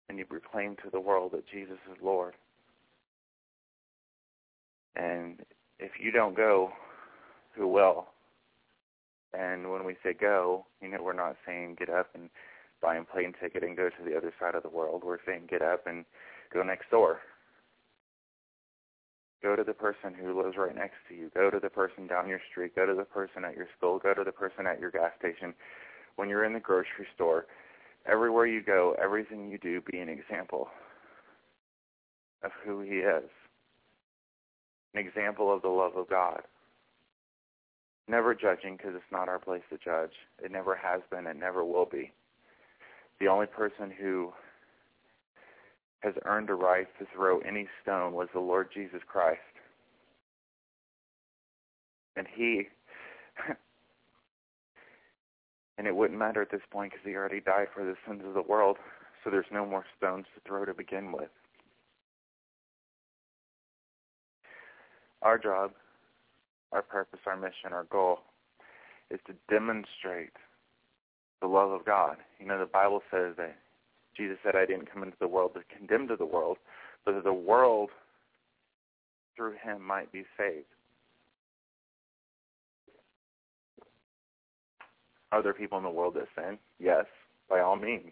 and 0.10 0.18
you 0.18 0.26
proclaim 0.26 0.76
to 0.84 0.90
the 0.92 1.00
world 1.00 1.32
that 1.32 1.48
Jesus 1.48 1.78
is 1.92 1.98
Lord. 2.02 2.34
And 4.96 5.40
if 5.80 5.92
you 6.00 6.12
don't 6.12 6.36
go, 6.36 6.72
who 7.56 7.68
will? 7.68 8.08
And 9.34 9.72
when 9.72 9.84
we 9.84 9.96
say 10.04 10.14
go, 10.14 10.66
you 10.82 10.90
know, 10.90 11.02
we're 11.02 11.14
not 11.14 11.36
saying 11.46 11.78
get 11.80 11.90
up 11.90 12.10
and 12.14 12.30
buy 12.82 12.96
a 12.98 13.04
plane 13.04 13.34
ticket 13.42 13.64
and 13.64 13.76
go 13.76 13.90
to 13.90 14.04
the 14.06 14.16
other 14.16 14.34
side 14.40 14.56
of 14.56 14.64
the 14.64 14.70
world. 14.70 15.04
We're 15.04 15.18
saying 15.26 15.48
get 15.50 15.62
up 15.62 15.88
and 15.88 16.06
go 16.54 16.62
next 16.62 16.92
door 16.92 17.20
Go 19.44 19.58
to 19.58 19.64
the 19.64 19.74
person 19.74 20.14
who 20.16 20.42
lives 20.42 20.56
right 20.58 20.74
next 20.74 20.96
to 21.10 21.16
you. 21.16 21.30
Go 21.36 21.52
to 21.52 21.60
the 21.60 21.70
person 21.70 22.08
down 22.08 22.30
your 22.30 22.40
street. 22.50 22.74
Go 22.76 22.86
to 22.86 22.96
the 22.96 23.04
person 23.04 23.44
at 23.44 23.58
your 23.58 23.68
school. 23.78 24.00
Go 24.00 24.14
to 24.14 24.24
the 24.24 24.32
person 24.32 24.66
at 24.66 24.80
your 24.80 24.90
gas 24.90 25.12
station. 25.20 25.54
When 26.16 26.30
you're 26.30 26.46
in 26.46 26.54
the 26.54 26.62
grocery 26.62 27.06
store, 27.14 27.46
everywhere 28.06 28.46
you 28.46 28.62
go, 28.62 28.96
everything 29.02 29.50
you 29.50 29.58
do, 29.58 29.82
be 29.82 30.00
an 30.00 30.10
example 30.10 30.68
of 32.44 32.52
who 32.66 32.82
he 32.82 32.98
is. 32.98 33.30
An 34.94 35.06
example 35.06 35.54
of 35.54 35.62
the 35.62 35.70
love 35.70 35.96
of 35.96 36.10
God. 36.10 36.42
Never 38.08 38.36
judging 38.36 38.76
because 38.76 38.94
it's 38.96 39.12
not 39.12 39.30
our 39.30 39.40
place 39.40 39.62
to 39.70 39.78
judge. 39.78 40.12
It 40.44 40.52
never 40.52 40.76
has 40.76 41.02
been. 41.10 41.26
It 41.26 41.38
never 41.38 41.64
will 41.64 41.86
be. 41.86 42.12
The 43.20 43.28
only 43.28 43.48
person 43.48 43.92
who 43.98 44.34
has 46.02 46.14
earned 46.26 46.50
a 46.50 46.54
right 46.54 46.88
to 47.00 47.06
throw 47.16 47.40
any 47.40 47.68
stone 47.82 48.14
was 48.14 48.28
the 48.34 48.40
Lord 48.40 48.68
Jesus 48.74 49.00
Christ. 49.08 49.40
And 52.18 52.28
he, 52.36 52.64
and 55.78 55.88
it 55.88 55.96
wouldn't 55.96 56.20
matter 56.20 56.42
at 56.42 56.52
this 56.52 56.62
point 56.72 56.92
because 56.92 57.06
he 57.06 57.16
already 57.16 57.42
died 57.42 57.68
for 57.74 57.84
the 57.84 57.96
sins 58.08 58.22
of 58.26 58.34
the 58.34 58.42
world, 58.42 58.78
so 59.24 59.30
there's 59.30 59.46
no 59.52 59.66
more 59.66 59.86
stones 59.98 60.26
to 60.36 60.42
throw 60.48 60.66
to 60.66 60.74
begin 60.74 61.12
with. 61.12 61.30
Our 65.22 65.38
job, 65.38 65.72
our 66.72 66.82
purpose, 66.82 67.20
our 67.26 67.38
mission, 67.38 67.72
our 67.72 67.86
goal 67.86 68.20
is 69.10 69.20
to 69.28 69.34
demonstrate 69.50 70.34
the 71.42 71.48
love 71.48 71.72
of 71.72 71.86
God. 71.86 72.18
You 72.40 72.48
know, 72.48 72.60
the 72.60 72.66
Bible 72.66 73.02
says 73.10 73.36
that 73.38 73.56
Jesus 74.16 74.38
said, 74.44 74.56
I 74.56 74.66
didn't 74.66 74.92
come 74.92 75.04
into 75.04 75.18
the 75.20 75.28
world 75.28 75.52
to 75.56 75.62
condemn 75.76 76.08
to 76.10 76.16
the 76.16 76.26
world, 76.26 76.58
but 77.06 77.14
that 77.14 77.24
the 77.24 77.34
world 77.34 77.90
through 79.36 79.54
him 79.64 79.82
might 79.82 80.12
be 80.12 80.24
saved. 80.38 80.66
Are 85.34 85.42
there 85.42 85.54
people 85.56 85.80
in 85.80 85.84
the 85.84 85.90
world 85.90 86.14
that 86.14 86.28
sin? 86.36 86.60
Yes, 86.80 87.06
by 87.50 87.60
all 87.60 87.76
means. 87.76 88.12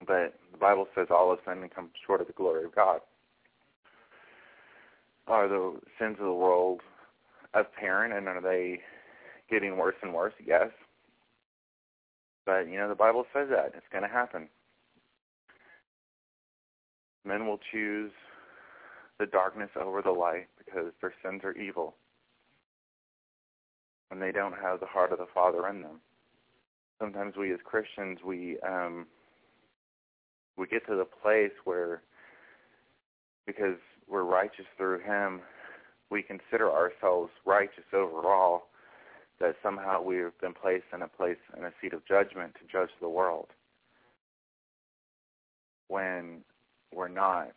But 0.00 0.34
the 0.50 0.58
Bible 0.58 0.88
says 0.96 1.06
all 1.10 1.30
have 1.30 1.38
sinned 1.46 1.62
and 1.62 1.72
come 1.72 1.90
short 2.04 2.20
of 2.20 2.26
the 2.26 2.32
glory 2.32 2.64
of 2.64 2.74
God. 2.74 3.02
Are 5.28 5.46
the 5.46 5.78
sins 5.96 6.16
of 6.18 6.26
the 6.26 6.32
world 6.32 6.80
apparent 7.54 8.14
and 8.14 8.26
are 8.26 8.40
they 8.40 8.80
getting 9.48 9.76
worse 9.76 9.94
and 10.02 10.12
worse? 10.12 10.34
Yes. 10.44 10.70
But, 12.44 12.68
you 12.68 12.76
know, 12.76 12.88
the 12.88 12.96
Bible 12.96 13.24
says 13.32 13.46
that. 13.50 13.74
It's 13.76 13.86
going 13.92 14.02
to 14.02 14.08
happen. 14.08 14.48
Men 17.24 17.46
will 17.46 17.60
choose 17.70 18.10
the 19.20 19.26
darkness 19.26 19.70
over 19.80 20.02
the 20.02 20.10
light 20.10 20.48
because 20.58 20.90
their 21.00 21.14
sins 21.22 21.42
are 21.44 21.52
evil 21.52 21.94
and 24.10 24.20
they 24.20 24.32
don't 24.32 24.54
have 24.54 24.80
the 24.80 24.86
heart 24.86 25.12
of 25.12 25.18
the 25.18 25.26
Father 25.32 25.68
in 25.68 25.82
them. 25.82 26.00
Sometimes 27.00 27.36
we 27.36 27.52
as 27.52 27.60
Christians, 27.64 28.18
we 28.24 28.58
um, 28.66 29.06
we 30.56 30.66
get 30.66 30.86
to 30.86 30.96
the 30.96 31.04
place 31.04 31.52
where 31.64 32.02
because 33.46 33.78
we're 34.08 34.24
righteous 34.24 34.66
through 34.76 35.00
him, 35.00 35.40
we 36.10 36.22
consider 36.22 36.70
ourselves 36.70 37.30
righteous 37.46 37.84
overall, 37.92 38.64
that 39.40 39.54
somehow 39.62 40.02
we 40.02 40.16
have 40.18 40.38
been 40.40 40.52
placed 40.52 40.84
in 40.92 41.02
a 41.02 41.08
place 41.08 41.38
in 41.56 41.64
a 41.64 41.72
seat 41.80 41.92
of 41.92 42.06
judgment 42.06 42.54
to 42.54 42.60
judge 42.70 42.90
the 43.00 43.08
world. 43.08 43.48
When 45.88 46.40
we're 46.92 47.08
not. 47.08 47.52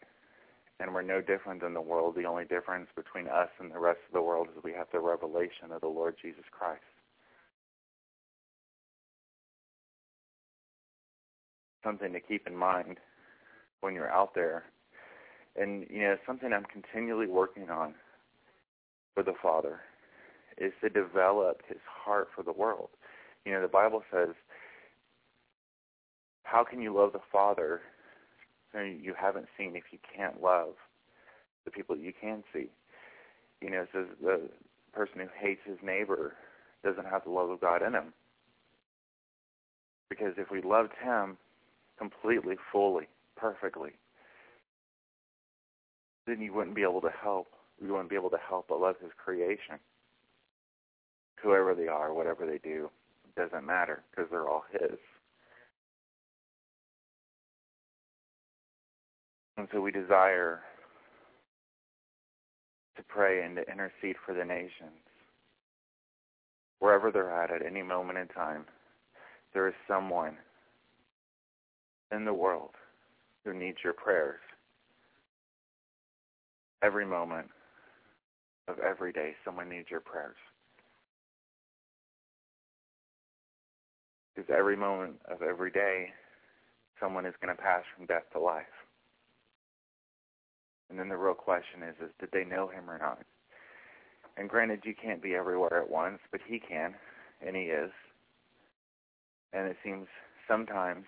And 0.81 0.95
we're 0.95 1.03
no 1.03 1.21
different 1.21 1.61
than 1.61 1.75
the 1.75 1.81
world. 1.81 2.15
The 2.15 2.25
only 2.25 2.45
difference 2.45 2.87
between 2.95 3.27
us 3.27 3.49
and 3.59 3.71
the 3.71 3.77
rest 3.77 3.99
of 4.07 4.13
the 4.13 4.21
world 4.21 4.47
is 4.49 4.63
we 4.63 4.73
have 4.73 4.87
the 4.91 4.99
revelation 4.99 5.71
of 5.71 5.81
the 5.81 5.87
Lord 5.87 6.15
Jesus 6.19 6.43
Christ. 6.49 6.81
Something 11.83 12.11
to 12.13 12.19
keep 12.19 12.47
in 12.47 12.55
mind 12.55 12.97
when 13.81 13.93
you're 13.93 14.11
out 14.11 14.33
there. 14.33 14.63
And, 15.55 15.85
you 15.87 15.99
know, 15.99 16.15
something 16.25 16.51
I'm 16.51 16.65
continually 16.65 17.27
working 17.27 17.69
on 17.69 17.93
for 19.13 19.21
the 19.21 19.33
Father 19.39 19.81
is 20.57 20.73
to 20.81 20.89
develop 20.89 21.61
his 21.67 21.79
heart 21.85 22.29
for 22.35 22.41
the 22.41 22.53
world. 22.53 22.89
You 23.45 23.51
know, 23.51 23.61
the 23.61 23.67
Bible 23.67 24.01
says, 24.11 24.29
how 26.43 26.63
can 26.63 26.81
you 26.81 26.95
love 26.95 27.13
the 27.13 27.19
Father 27.31 27.81
you 28.79 29.13
haven't 29.19 29.47
seen 29.57 29.75
if 29.75 29.83
you 29.91 29.99
can't 30.15 30.41
love 30.41 30.73
the 31.65 31.71
people 31.71 31.95
you 31.95 32.13
can 32.19 32.43
see? 32.53 32.69
You 33.61 33.69
know, 33.69 33.85
says 33.93 34.07
the 34.21 34.41
person 34.93 35.19
who 35.19 35.27
hates 35.39 35.61
his 35.65 35.77
neighbor 35.83 36.33
doesn't 36.83 37.05
have 37.05 37.23
the 37.23 37.31
love 37.31 37.49
of 37.49 37.61
God 37.61 37.81
in 37.81 37.93
him. 37.93 38.13
Because 40.09 40.33
if 40.37 40.51
we 40.51 40.61
loved 40.61 40.91
him 41.03 41.37
completely, 41.97 42.55
fully, 42.71 43.07
perfectly, 43.35 43.91
then 46.27 46.41
you 46.41 46.53
wouldn't 46.53 46.75
be 46.75 46.83
able 46.83 47.01
to 47.01 47.11
help. 47.21 47.47
You 47.81 47.91
wouldn't 47.91 48.09
be 48.09 48.15
able 48.15 48.29
to 48.31 48.37
help 48.37 48.67
but 48.69 48.79
love 48.81 48.95
his 49.01 49.11
creation 49.23 49.79
whoever 51.41 51.73
they 51.75 51.87
are, 51.87 52.13
whatever 52.13 52.45
they 52.45 52.57
do, 52.57 52.89
doesn't 53.35 53.65
matter 53.65 54.03
because 54.11 54.29
they're 54.29 54.47
all 54.47 54.63
His. 54.71 54.97
And 59.61 59.69
so 59.71 59.79
we 59.79 59.91
desire 59.91 60.61
to 62.97 63.03
pray 63.03 63.43
and 63.43 63.55
to 63.57 63.61
intercede 63.71 64.15
for 64.25 64.33
the 64.33 64.43
nations. 64.43 65.05
Wherever 66.79 67.11
they're 67.11 67.29
at 67.29 67.51
at 67.51 67.63
any 67.63 67.83
moment 67.83 68.17
in 68.17 68.27
time, 68.29 68.65
there 69.53 69.67
is 69.67 69.75
someone 69.87 70.33
in 72.11 72.25
the 72.25 72.33
world 72.33 72.71
who 73.45 73.53
needs 73.53 73.77
your 73.83 73.93
prayers. 73.93 74.39
Every 76.81 77.05
moment 77.05 77.49
of 78.67 78.79
every 78.79 79.13
day, 79.13 79.35
someone 79.45 79.69
needs 79.69 79.91
your 79.91 79.99
prayers. 79.99 80.37
Because 84.35 84.49
every 84.57 84.75
moment 84.75 85.17
of 85.31 85.43
every 85.43 85.69
day, 85.69 86.07
someone 86.99 87.27
is 87.27 87.35
going 87.39 87.55
to 87.55 87.61
pass 87.61 87.83
from 87.95 88.07
death 88.07 88.23
to 88.33 88.39
life. 88.39 88.80
And 90.91 90.99
then 90.99 91.07
the 91.07 91.15
real 91.15 91.33
question 91.33 91.83
is, 91.83 91.95
is 92.03 92.11
did 92.19 92.29
they 92.33 92.43
know 92.43 92.67
him 92.67 92.89
or 92.89 92.99
not? 92.99 93.19
And 94.35 94.49
granted, 94.49 94.81
you 94.83 94.93
can't 94.93 95.23
be 95.23 95.35
everywhere 95.35 95.81
at 95.81 95.89
once, 95.89 96.19
but 96.31 96.41
he 96.45 96.59
can, 96.59 96.93
and 97.45 97.55
he 97.55 97.63
is. 97.63 97.91
And 99.53 99.67
it 99.67 99.77
seems 99.83 100.07
sometimes 100.49 101.05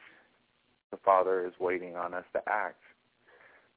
the 0.92 0.98
Father 1.04 1.46
is 1.46 1.54
waiting 1.60 1.98
on 1.98 2.14
us 2.14 2.24
to 2.32 2.42
act, 2.48 2.80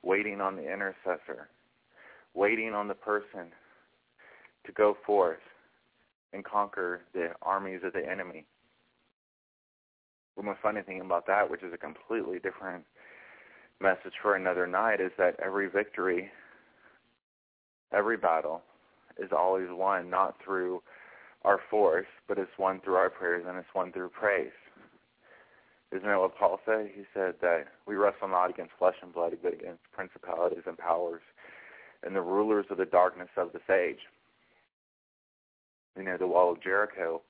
waiting 0.03 0.40
on 0.40 0.55
the 0.55 0.73
intercessor, 0.73 1.49
waiting 2.35 2.73
on 2.73 2.87
the 2.87 2.95
person 2.95 3.51
to 4.64 4.73
go 4.73 4.97
forth 5.05 5.38
and 6.33 6.45
conquer 6.45 7.01
the 7.14 7.31
armies 7.42 7.81
of 7.83 7.95
the 7.95 8.09
enemy. 8.09 8.45
The 10.37 10.42
most 10.45 10.61
funny 10.62 10.83
thing 10.83 11.01
about 11.01 11.27
that, 11.27 11.51
which 11.51 11.64
is 11.64 11.73
a 11.73 11.79
completely 11.79 12.38
different 12.38 12.85
message 13.81 14.15
for 14.23 14.35
another 14.35 14.67
night, 14.67 15.01
is 15.01 15.12
that 15.19 15.37
every 15.45 15.69
victory, 15.69 16.31
every 17.93 18.17
battle, 18.17 18.62
is 19.19 19.31
always 19.37 19.69
won 19.71 20.11
not 20.11 20.37
through 20.45 20.83
our 21.43 21.61
force, 21.71 22.07
but 22.29 22.39
it's 22.39 22.59
won 22.59 22.81
through 22.81 22.97
our 22.97 23.11
prayers 23.11 23.45
and 23.49 23.57
it's 23.57 23.75
won 23.75 23.93
through 23.93 24.09
praise. 24.09 24.51
Isn't 25.93 26.09
that 26.09 26.19
what 26.19 26.37
Paul 26.37 26.59
said? 26.67 26.91
He 26.95 27.05
said 27.15 27.35
that 27.41 27.67
we 27.87 27.95
wrestle 27.95 28.29
not 28.29 28.51
against 28.51 28.73
flesh 28.79 28.97
and 29.03 29.15
blood, 29.15 29.33
but 29.43 29.55
against 29.55 29.83
principalities 29.93 30.65
and 30.67 30.77
powers 30.77 31.23
and 32.03 32.15
the 32.15 32.21
rulers 32.21 32.67
of 32.71 32.79
the 32.79 32.85
darkness 32.85 33.29
of 33.37 33.53
this 33.53 33.62
age. 33.71 34.01
You 35.97 36.03
know, 36.03 36.17
the 36.19 36.27
wall 36.27 36.53
of 36.53 36.62
Jericho 36.62 37.23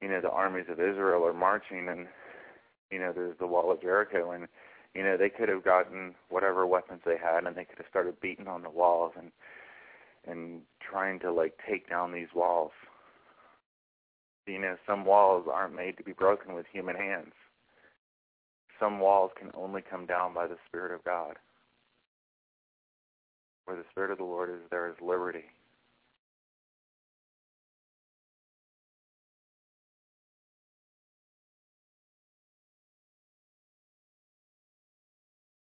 you 0.00 0.08
know, 0.08 0.20
the 0.20 0.30
armies 0.30 0.66
of 0.68 0.80
Israel 0.80 1.26
are 1.26 1.32
marching 1.32 1.88
and, 1.88 2.06
you 2.90 2.98
know, 2.98 3.12
there's 3.12 3.38
the 3.38 3.46
wall 3.46 3.72
of 3.72 3.80
Jericho 3.80 4.32
and, 4.32 4.46
you 4.94 5.02
know, 5.02 5.16
they 5.16 5.28
could 5.28 5.48
have 5.48 5.64
gotten 5.64 6.14
whatever 6.28 6.66
weapons 6.66 7.00
they 7.04 7.16
had 7.16 7.44
and 7.44 7.56
they 7.56 7.64
could 7.64 7.78
have 7.78 7.86
started 7.90 8.20
beating 8.20 8.48
on 8.48 8.62
the 8.62 8.70
walls 8.70 9.12
and, 9.16 9.30
and 10.26 10.62
trying 10.80 11.18
to 11.20 11.32
like 11.32 11.58
take 11.68 11.88
down 11.88 12.12
these 12.12 12.28
walls. 12.34 12.72
You 14.46 14.58
know, 14.58 14.76
some 14.86 15.04
walls 15.04 15.46
aren't 15.52 15.76
made 15.76 15.98
to 15.98 16.02
be 16.02 16.12
broken 16.12 16.54
with 16.54 16.66
human 16.72 16.96
hands. 16.96 17.32
Some 18.80 19.00
walls 19.00 19.32
can 19.38 19.50
only 19.54 19.82
come 19.82 20.06
down 20.06 20.32
by 20.32 20.46
the 20.46 20.56
Spirit 20.66 20.94
of 20.94 21.04
God. 21.04 21.36
Where 23.66 23.76
the 23.76 23.84
Spirit 23.90 24.10
of 24.10 24.18
the 24.18 24.24
Lord 24.24 24.48
is, 24.48 24.62
there 24.70 24.88
is 24.88 24.94
liberty. 25.02 25.44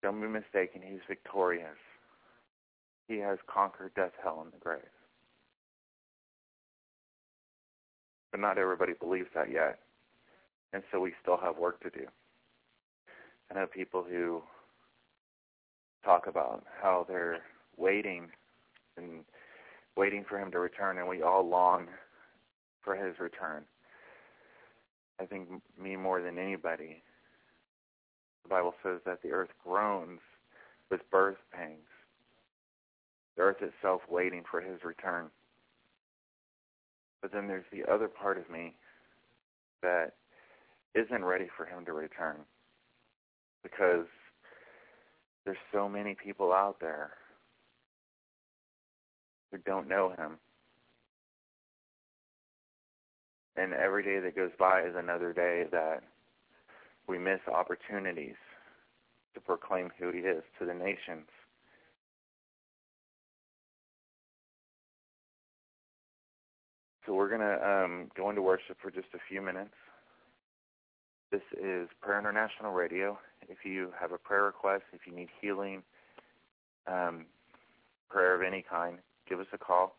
Don't 0.05 0.21
be 0.21 0.29
mistaken, 0.29 0.83
he's 0.87 1.01
victorious. 1.09 1.79
He 3.09 3.17
has 3.21 3.39
conquered 3.47 3.95
death, 3.95 4.13
hell, 4.23 4.43
and 4.45 4.53
the 4.53 4.59
grave. 4.59 4.83
But 8.31 8.41
not 8.41 8.59
everybody 8.59 8.93
believes 8.93 9.31
that 9.35 9.51
yet. 9.51 9.79
And 10.75 10.83
so 10.93 11.01
we 11.01 11.15
still 11.23 11.39
have 11.39 11.57
work 11.57 11.83
to 11.85 11.89
do. 11.89 12.05
I 13.51 13.55
know 13.55 13.67
people 13.67 14.05
who 14.07 14.43
talk 16.05 16.27
about 16.27 16.65
how 16.83 17.07
they're 17.09 17.39
waiting 17.79 18.29
and 18.99 19.25
waiting 19.97 20.23
for 20.29 20.39
him 20.39 20.51
to 20.51 20.59
return, 20.59 20.99
and 20.99 21.09
we 21.09 21.23
all 21.23 21.49
long 21.49 21.87
for 22.83 22.95
his 22.95 23.19
return. 23.19 23.63
I 25.19 25.25
think 25.25 25.49
me 25.83 25.97
more 25.97 26.21
than 26.21 26.39
anybody 26.39 27.03
the 28.45 28.49
Bible 28.49 28.75
says 28.83 29.01
that 29.05 29.23
the 29.23 29.31
earth 29.31 29.51
groans 29.65 30.21
with 30.91 31.01
birth 31.11 31.39
pangs. 31.53 31.79
The 33.37 33.43
earth 33.43 33.63
itself 33.63 34.03
waiting 34.09 34.45
for 34.49 34.61
his 34.61 34.85
return. 34.85 35.27
But 37.21 37.33
then 37.33 37.49
there's 37.49 37.65
the 37.73 37.91
other 37.91 38.07
part 38.07 38.39
of 38.39 38.49
me 38.51 38.75
that 39.83 40.13
isn't 40.95 41.25
ready 41.25 41.49
for 41.57 41.67
him 41.67 41.85
to 41.87 41.93
return 41.93 42.37
because 43.63 44.07
there's 45.45 45.57
so 45.73 45.89
many 45.89 46.15
people 46.15 46.53
out 46.53 46.77
there 46.81 47.13
who 49.51 49.59
don't 49.59 49.89
know 49.89 50.11
him. 50.11 50.39
And 53.57 53.73
every 53.73 54.03
day 54.03 54.21
that 54.21 54.37
goes 54.37 54.51
by 54.59 54.83
is 54.83 54.95
another 54.97 55.33
day 55.33 55.65
that 55.71 56.03
we 57.07 57.19
miss 57.19 57.41
opportunities 57.53 58.35
to 59.35 59.41
proclaim 59.41 59.91
who 59.99 60.11
he 60.11 60.21
is 60.21 60.43
to 60.59 60.67
the 60.67 60.75
nations. 60.75 61.29
So 67.07 67.13
we're 67.13 67.29
going 67.29 67.43
to 67.43 67.69
um, 67.69 68.11
go 68.17 68.31
into 68.31 68.41
worship 68.41 68.79
for 68.81 68.91
just 68.91 69.09
a 69.15 69.19
few 69.29 69.43
minutes. 69.43 69.75
This 71.31 71.43
is 71.53 71.89
Prayer 72.01 72.19
International 72.19 72.73
Radio. 72.73 73.19
If 73.49 73.59
you 73.65 73.93
have 74.01 74.13
a 74.13 74.19
prayer 74.19 74.45
request, 74.45 74.85
if 74.93 75.07
you 75.07 75.15
need 75.15 75.29
healing, 75.41 75.83
um, 76.87 77.27
prayer 78.09 78.35
of 78.35 78.43
any 78.43 78.63
kind, 78.63 78.99
give 79.29 79.41
us 79.41 79.47
a 79.53 79.59
call. 79.59 79.97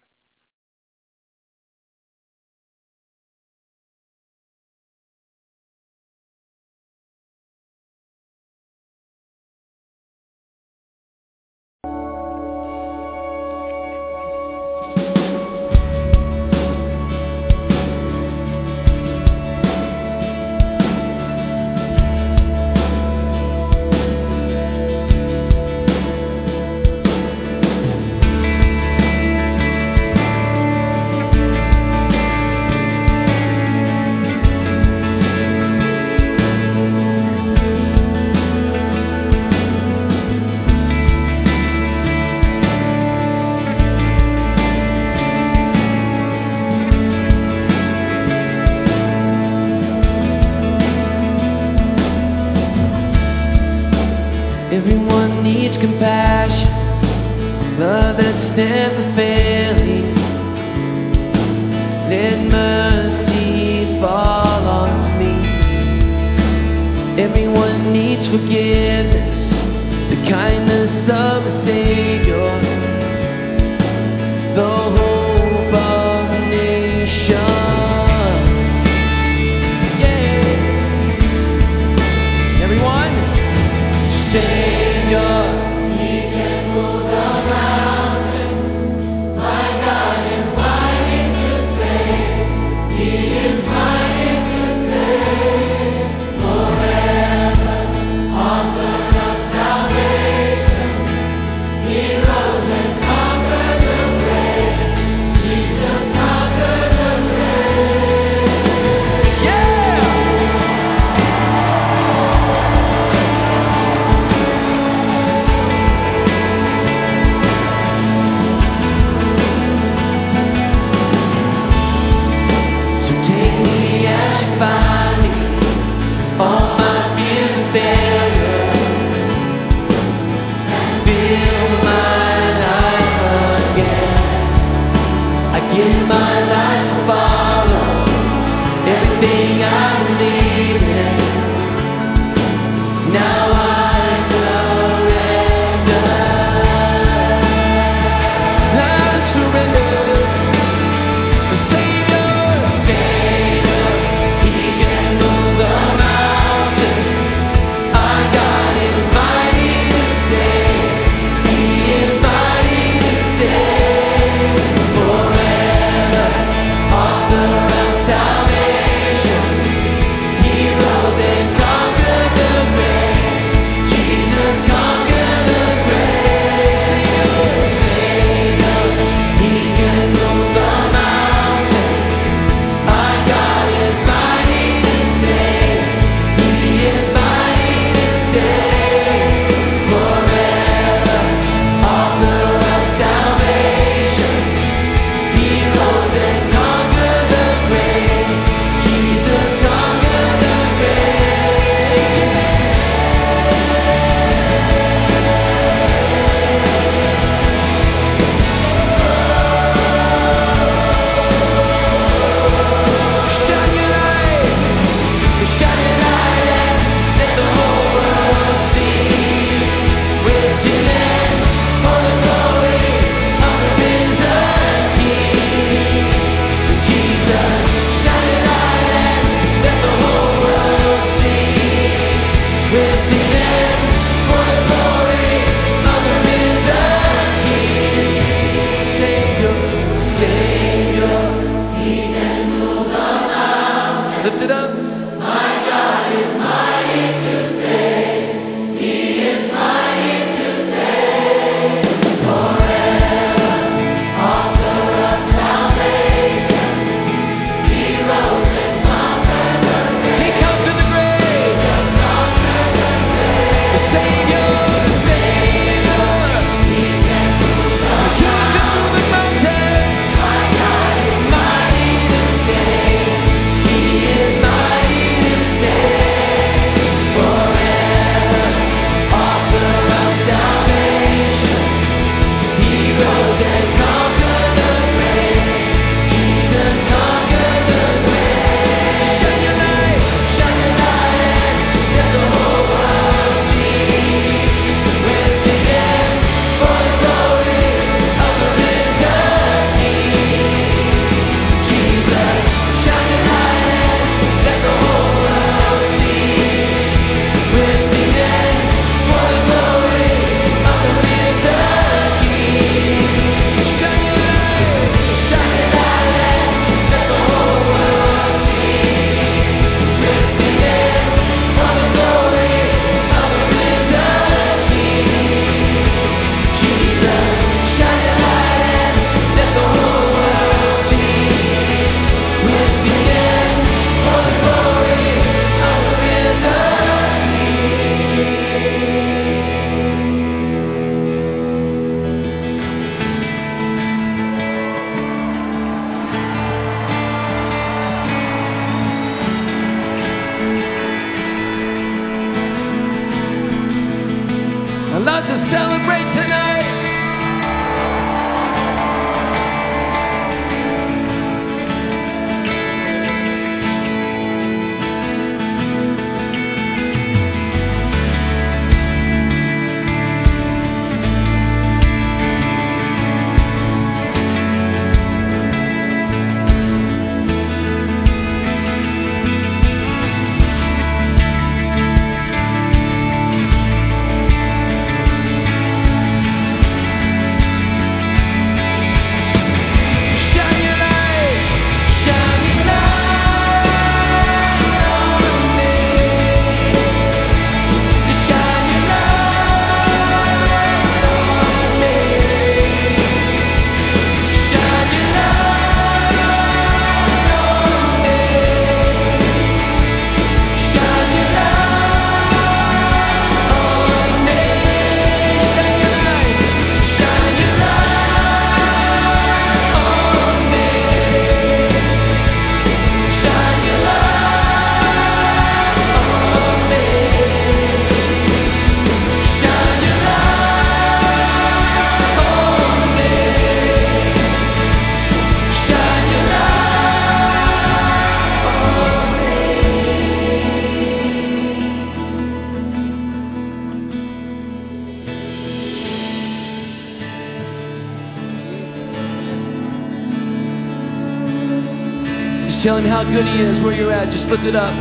good 453.14 453.28
He 453.28 453.42
is 453.42 453.64
where 453.64 453.74
you're 453.74 453.94
at. 453.94 454.12
Just 454.12 454.26
lift 454.26 454.44
it 454.44 454.56
up. 454.56 454.74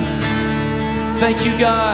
Thank 1.20 1.44
you, 1.44 1.58
God. 1.58 1.93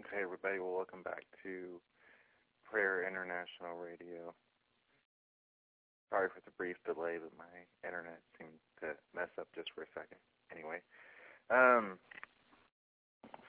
Okay, 0.00 0.22
everybody, 0.22 0.58
well, 0.58 0.72
welcome 0.72 1.02
back 1.02 1.28
to 1.44 1.76
Prayer 2.64 3.04
International 3.06 3.76
Radio. 3.76 4.32
Sorry 6.08 6.28
for 6.32 6.40
the 6.46 6.56
brief 6.56 6.76
delay, 6.86 7.20
but 7.20 7.36
my 7.36 7.52
internet 7.84 8.16
seemed 8.38 8.56
to 8.80 8.96
mess 9.14 9.28
up 9.38 9.46
just 9.54 9.68
for 9.74 9.82
a 9.82 9.92
second. 9.92 10.16
Anyway, 10.48 10.80
um, 11.52 11.98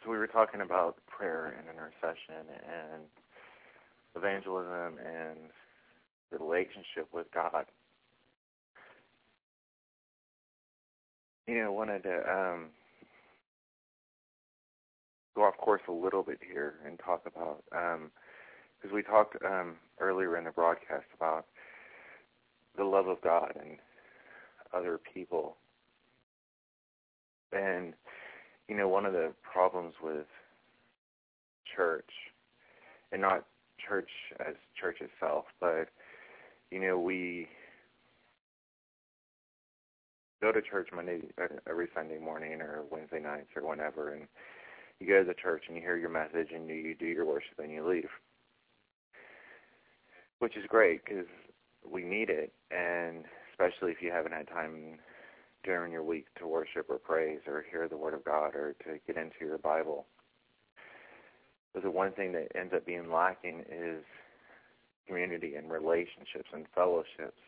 so 0.04 0.12
we 0.12 0.18
were 0.18 0.28
talking 0.28 0.60
about 0.60 0.98
prayer 1.08 1.56
and 1.56 1.72
intercession 1.72 2.44
and 2.52 3.08
evangelism 4.20 5.00
and 5.00 5.40
the 6.34 6.38
relationship 6.38 7.08
with 7.14 7.32
God. 7.34 7.64
You 11.48 11.64
know, 11.64 11.72
wanted 11.72 12.04
to 12.04 12.16
um, 12.28 12.76
go 15.36 15.44
off 15.44 15.58
course 15.58 15.82
a 15.88 15.92
little 15.92 16.24
bit 16.24 16.40
here 16.46 16.76
and 16.86 17.00
talk 17.00 17.24
about 17.26 17.64
because 17.70 18.92
um, 18.92 18.94
we 18.94 19.02
talked 19.02 19.38
um, 19.46 19.76
earlier 20.00 20.38
in 20.38 20.44
the 20.44 20.52
broadcast 20.52 21.06
about 21.16 21.46
the 22.78 22.84
love 22.84 23.08
of 23.08 23.22
God 23.22 23.54
and 23.62 23.78
other 24.74 25.00
people. 25.14 25.58
And, 27.54 27.94
you 28.68 28.76
know, 28.78 28.88
one 28.88 29.06
of 29.06 29.14
the 29.14 29.34
problems 29.42 29.94
with 30.02 30.26
church, 31.76 32.10
and 33.12 33.22
not 33.22 33.46
church 33.88 34.10
as 34.40 34.56
church 34.80 34.98
itself, 35.02 35.46
but, 35.60 35.90
you 36.72 36.80
know, 36.80 36.98
we 36.98 37.48
go 40.42 40.52
to 40.52 40.62
church 40.62 40.90
Monday, 40.96 41.22
uh, 41.42 41.48
every 41.70 41.88
Sunday 41.94 42.18
morning 42.18 42.62
or 42.62 42.84
Wednesday 42.90 43.20
nights 43.20 43.50
or 43.56 43.68
whenever, 43.68 44.14
and 44.14 44.28
you 45.02 45.08
go 45.08 45.20
to 45.20 45.28
the 45.28 45.34
church 45.34 45.64
and 45.68 45.76
you 45.76 45.82
hear 45.82 45.98
your 45.98 46.10
message 46.10 46.50
and 46.54 46.70
you 46.70 46.96
do 46.98 47.06
your 47.06 47.26
worship 47.26 47.58
and 47.58 47.72
you 47.72 47.88
leave, 47.88 48.10
which 50.40 50.56
is 50.56 50.64
great 50.68 51.04
because 51.04 51.26
we 51.90 52.04
need 52.04 52.30
it, 52.30 52.54
and 52.70 53.26
especially 53.52 53.92
if 53.92 54.02
you 54.02 54.12
haven't 54.12 54.34
had 54.34 54.48
time 54.48 55.00
during 55.64 55.92
your 55.92 56.04
week 56.04 56.26
to 56.40 56.48
worship 56.48 56.88
or 56.90 56.98
praise 56.98 57.40
or 57.48 57.66
hear 57.70 57.88
the 57.88 57.98
Word 57.98 58.14
of 58.14 58.24
God 58.24 58.56
or 58.56 58.76
to 58.84 59.00
get 59.08 59.18
into 59.18 59.36
your 59.42 59.58
Bible. 59.58 60.06
But 61.74 61.84
the 61.84 61.92
one 61.92 62.12
thing 62.12 62.34
that 62.34 62.48
ends 62.56 62.74
up 62.76 62.86
being 62.86 63.12
lacking 63.12 63.64
is 63.72 64.04
community 65.08 65.56
and 65.56 65.72
relationships 65.72 66.50
and 66.54 66.66
fellowships. 66.76 67.42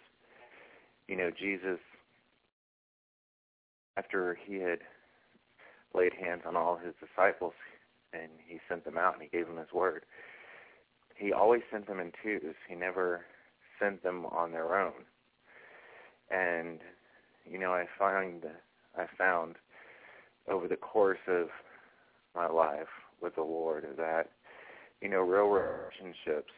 You 1.08 1.18
know, 1.18 1.32
Jesus, 1.38 1.80
after 3.98 4.38
he 4.46 4.56
had 4.56 4.80
laid 5.94 6.14
hands 6.14 6.44
on 6.46 6.56
all 6.56 6.78
his 6.78 6.94
disciples 7.00 7.54
and 8.14 8.32
he 8.48 8.60
sent 8.70 8.86
them 8.86 8.98
out 8.98 9.14
and 9.14 9.24
he 9.24 9.30
gave 9.30 9.48
them 9.48 9.58
his 9.58 9.72
word, 9.74 10.06
he 11.16 11.34
always 11.34 11.62
sent 11.72 11.88
them 11.88 12.00
in 12.00 12.12
twos. 12.24 12.56
He 12.68 12.76
never 12.76 13.26
sent 13.80 14.04
them 14.04 14.26
on 14.28 14.52
their 14.52 14.80
own. 14.80 15.06
And 16.30 16.80
you 17.46 17.60
know, 17.60 17.74
I 17.74 17.86
find 17.98 18.46
I 18.98 19.06
found 19.18 19.56
over 20.50 20.68
the 20.68 20.76
course 20.76 21.20
of 21.28 21.48
my 22.36 22.48
life 22.48 22.88
with 23.22 23.36
the 23.36 23.42
Lord 23.42 23.86
that 23.98 24.30
you 25.04 25.10
know, 25.10 25.22
real 25.22 25.48
relationships, 25.48 26.54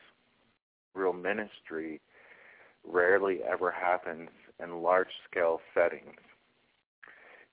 real 0.94 1.14
ministry 1.14 2.00
rarely 2.88 3.40
ever 3.44 3.72
happens 3.72 4.30
in 4.64 4.84
large 4.84 5.10
scale 5.30 5.60
settings. 5.74 6.20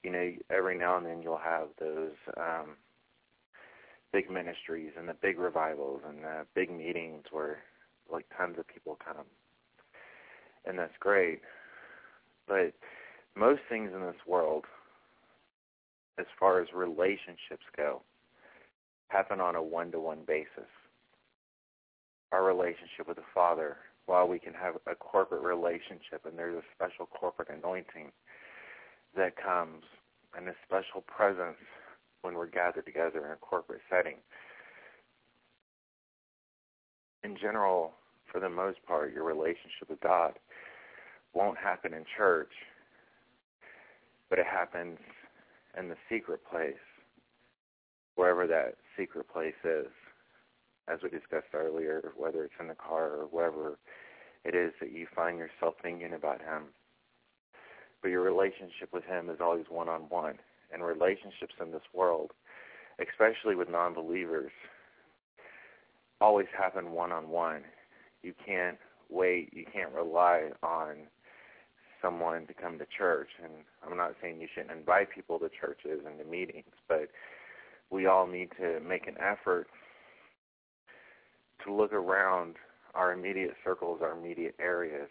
You 0.03 0.11
know, 0.11 0.33
every 0.51 0.77
now 0.77 0.97
and 0.97 1.07
then 1.07 1.23
you'll 1.23 1.39
have 1.39 1.69
those 1.79 2.13
um 2.37 2.77
big 4.13 4.31
ministries 4.31 4.93
and 4.99 5.09
the 5.09 5.15
big 5.15 5.39
revivals 5.39 6.03
and 6.07 6.23
the 6.23 6.47
big 6.55 6.71
meetings 6.71 7.25
where 7.31 7.59
like 8.11 8.27
tons 8.37 8.59
of 8.59 8.67
people 8.69 8.99
come 9.03 9.25
and 10.65 10.79
that's 10.79 10.93
great. 11.01 11.41
But 12.47 12.73
most 13.37 13.61
things 13.69 13.91
in 13.95 14.01
this 14.01 14.27
world, 14.27 14.65
as 16.19 16.27
far 16.39 16.61
as 16.61 16.69
relationships 16.75 17.65
go, 17.77 18.03
happen 19.09 19.41
on 19.41 19.57
a 19.57 19.63
one-to-one 19.63 20.21
basis. 20.27 20.71
Our 22.33 22.45
relationship 22.45 23.09
with 23.09 23.17
the 23.17 23.25
Father, 23.35 23.77
while 24.07 24.27
we 24.27 24.39
can 24.39 24.55
have 24.55 24.77
a 24.87 24.95
corporate 24.95 25.43
relationship 25.43 26.25
and 26.25 26.39
there's 26.39 26.57
a 26.57 26.63
special 26.75 27.07
corporate 27.07 27.49
anointing 27.51 28.11
that 29.17 29.37
comes 29.37 29.85
and 30.37 30.49
a 30.49 30.55
special 30.67 31.03
presence 31.03 31.59
when 32.23 32.35
we're 32.35 32.47
gathered 32.47 32.87
together 32.87 33.25
in 33.25 33.33
a 33.33 33.37
corporate 33.37 33.83
setting. 33.91 34.17
In 37.25 37.37
general, 37.37 37.93
for 38.31 38.41
the 38.41 38.49
most 38.49 38.79
part, 38.87 39.13
your 39.13 39.25
relationship 39.25 39.91
with 39.91 40.01
God 40.01 40.39
won't 41.35 41.59
happen 41.59 41.93
in 41.93 42.05
church, 42.17 42.53
but 44.31 44.39
it 44.39 44.47
happens 44.47 44.99
in 45.79 45.89
the 45.89 45.97
secret 46.11 46.41
place, 46.51 46.75
wherever 48.17 48.47
that 48.47 48.77
secret 48.97 49.27
place 49.33 49.55
is. 49.65 49.87
As 50.89 50.99
we 51.03 51.11
discussed 51.11 51.55
earlier, 51.55 52.13
whether 52.17 52.45
it's 52.45 52.55
in 52.59 52.67
the 52.67 52.75
car 52.75 53.11
or 53.11 53.27
wherever 53.31 53.79
it 54.45 54.55
is 54.55 54.73
that 54.81 54.93
you 54.93 55.07
find 55.15 55.39
yourself 55.39 55.75
thinking 55.83 56.15
about 56.15 56.41
Him. 56.41 56.65
But 58.03 58.11
your 58.11 58.23
relationship 58.23 58.93
with 58.93 59.05
Him 59.05 59.31
is 59.31 59.39
always 59.41 59.65
one-on-one. 59.69 60.39
And 60.73 60.83
relationships 60.83 61.55
in 61.61 61.71
this 61.71 61.83
world, 61.95 62.31
especially 62.99 63.55
with 63.55 63.71
non-believers, 63.71 64.51
always 66.21 66.47
happen 66.57 66.93
one-on-one. 66.93 67.63
You 68.23 68.35
can't 68.45 68.79
wait. 69.11 69.53
You 69.53 69.65
can't 69.73 69.93
rely 69.93 70.51
on 70.63 71.09
someone 72.01 72.47
to 72.47 72.55
come 72.55 72.79
to 72.79 72.87
church. 72.97 73.29
And 73.43 73.53
I'm 73.87 73.97
not 73.97 74.15
saying 74.21 74.41
you 74.41 74.49
shouldn't 74.53 74.77
invite 74.77 75.11
people 75.15 75.39
to 75.39 75.49
churches 75.49 76.01
and 76.07 76.19
to 76.19 76.25
meetings, 76.25 76.73
but 76.89 77.09
we 77.91 78.07
all 78.07 78.27
need 78.27 78.51
to 78.59 78.81
make 78.81 79.07
an 79.07 79.17
effort 79.21 79.67
to 81.65 81.73
look 81.73 81.93
around 81.93 82.57
our 82.95 83.13
immediate 83.13 83.55
circles, 83.63 84.01
our 84.03 84.19
immediate 84.19 84.55
areas, 84.59 85.09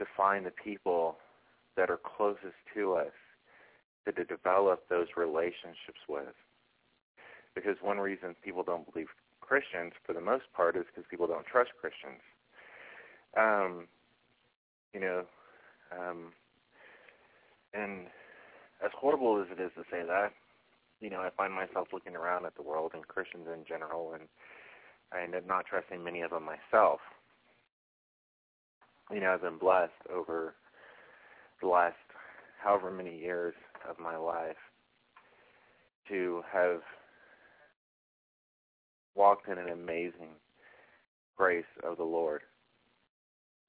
to 0.00 0.06
find 0.16 0.44
the 0.44 0.50
people 0.50 1.16
that 1.76 1.90
are 1.90 2.00
closest 2.02 2.58
to 2.74 2.94
us 2.94 3.12
to, 4.04 4.12
to 4.12 4.24
develop 4.24 4.88
those 4.88 5.06
relationships 5.16 6.00
with. 6.08 6.34
Because 7.54 7.76
one 7.82 7.98
reason 7.98 8.34
people 8.42 8.62
don't 8.64 8.90
believe 8.92 9.08
Christians, 9.40 9.92
for 10.04 10.12
the 10.12 10.20
most 10.20 10.44
part, 10.54 10.76
is 10.76 10.84
because 10.86 11.04
people 11.10 11.26
don't 11.26 11.46
trust 11.46 11.70
Christians. 11.80 12.22
Um, 13.36 13.86
you 14.94 15.00
know, 15.00 15.24
um, 15.92 16.32
and 17.74 18.06
as 18.84 18.90
horrible 18.98 19.40
as 19.40 19.48
it 19.56 19.60
is 19.62 19.70
to 19.76 19.82
say 19.90 20.02
that, 20.06 20.32
you 21.00 21.10
know, 21.10 21.20
I 21.20 21.30
find 21.36 21.52
myself 21.52 21.88
looking 21.92 22.16
around 22.16 22.46
at 22.46 22.54
the 22.56 22.62
world 22.62 22.92
and 22.94 23.06
Christians 23.06 23.46
in 23.52 23.64
general, 23.66 24.12
and 24.14 24.24
I 25.12 25.22
end 25.22 25.34
up 25.34 25.46
not 25.46 25.66
trusting 25.66 26.02
many 26.02 26.22
of 26.22 26.30
them 26.30 26.44
myself. 26.44 27.00
You 29.12 29.20
know, 29.20 29.32
I've 29.32 29.42
been 29.42 29.58
blessed 29.58 29.92
over 30.14 30.54
the 31.60 31.66
last 31.68 31.96
however 32.62 32.90
many 32.92 33.18
years 33.18 33.54
of 33.88 33.98
my 33.98 34.16
life 34.16 34.56
to 36.08 36.42
have 36.52 36.80
walked 39.16 39.48
in 39.48 39.58
an 39.58 39.68
amazing 39.68 40.36
grace 41.36 41.64
of 41.82 41.96
the 41.96 42.04
Lord 42.04 42.42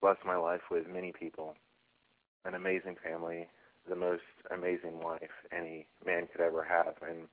blessed 0.02 0.26
my 0.26 0.36
life 0.36 0.62
with 0.70 0.88
many 0.88 1.12
people, 1.12 1.56
an 2.46 2.56
amazing 2.56 2.96
family, 3.04 3.48
the 3.88 3.96
most 3.96 4.24
amazing 4.54 5.00
wife 5.00 5.22
any 5.56 5.88
man 6.06 6.28
could 6.32 6.42
ever 6.42 6.64
have, 6.64 6.96
and 7.08 7.28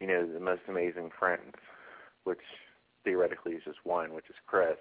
you 0.00 0.06
know 0.06 0.26
the 0.26 0.40
most 0.40 0.62
amazing 0.68 1.10
friends, 1.18 1.54
which 2.24 2.40
theoretically 3.04 3.52
is 3.52 3.62
just 3.64 3.78
one, 3.84 4.12
which 4.14 4.28
is 4.28 4.36
Chris. 4.46 4.76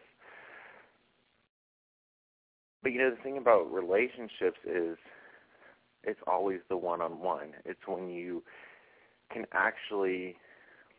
But 2.86 2.94
you 2.94 3.00
know 3.00 3.10
the 3.10 3.24
thing 3.24 3.40
about 3.40 3.74
relationships 3.74 4.60
is 4.64 4.96
it's 6.04 6.20
always 6.28 6.60
the 6.70 6.78
one-on-one. 6.78 7.54
It's 7.66 7.80
when 7.88 8.12
you 8.12 8.44
can 9.34 9.46
actually 9.54 10.36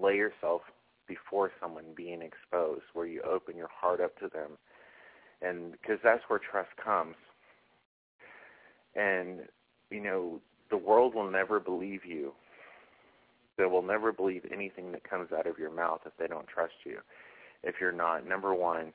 lay 0.00 0.16
yourself 0.16 0.62
before 1.06 1.52
someone 1.60 1.84
being 1.96 2.22
exposed, 2.22 2.82
where 2.92 3.06
you 3.06 3.22
open 3.22 3.56
your 3.56 3.68
heart 3.72 4.00
up 4.00 4.18
to 4.18 4.26
them 4.26 4.58
and 5.40 5.70
because 5.70 5.98
that's 6.02 6.24
where 6.26 6.40
trust 6.40 6.70
comes. 6.82 7.14
And 8.96 9.42
you 9.88 10.00
know, 10.00 10.40
the 10.70 10.76
world 10.76 11.14
will 11.14 11.30
never 11.30 11.60
believe 11.60 12.04
you. 12.04 12.32
They 13.58 13.66
will 13.66 13.82
never 13.82 14.10
believe 14.10 14.42
anything 14.52 14.90
that 14.90 15.08
comes 15.08 15.28
out 15.30 15.46
of 15.46 15.56
your 15.56 15.70
mouth 15.70 16.00
if 16.04 16.14
they 16.18 16.26
don't 16.26 16.48
trust 16.48 16.74
you. 16.84 16.98
If 17.62 17.76
you're 17.80 17.92
not 17.92 18.26
number 18.26 18.52
one, 18.52 18.92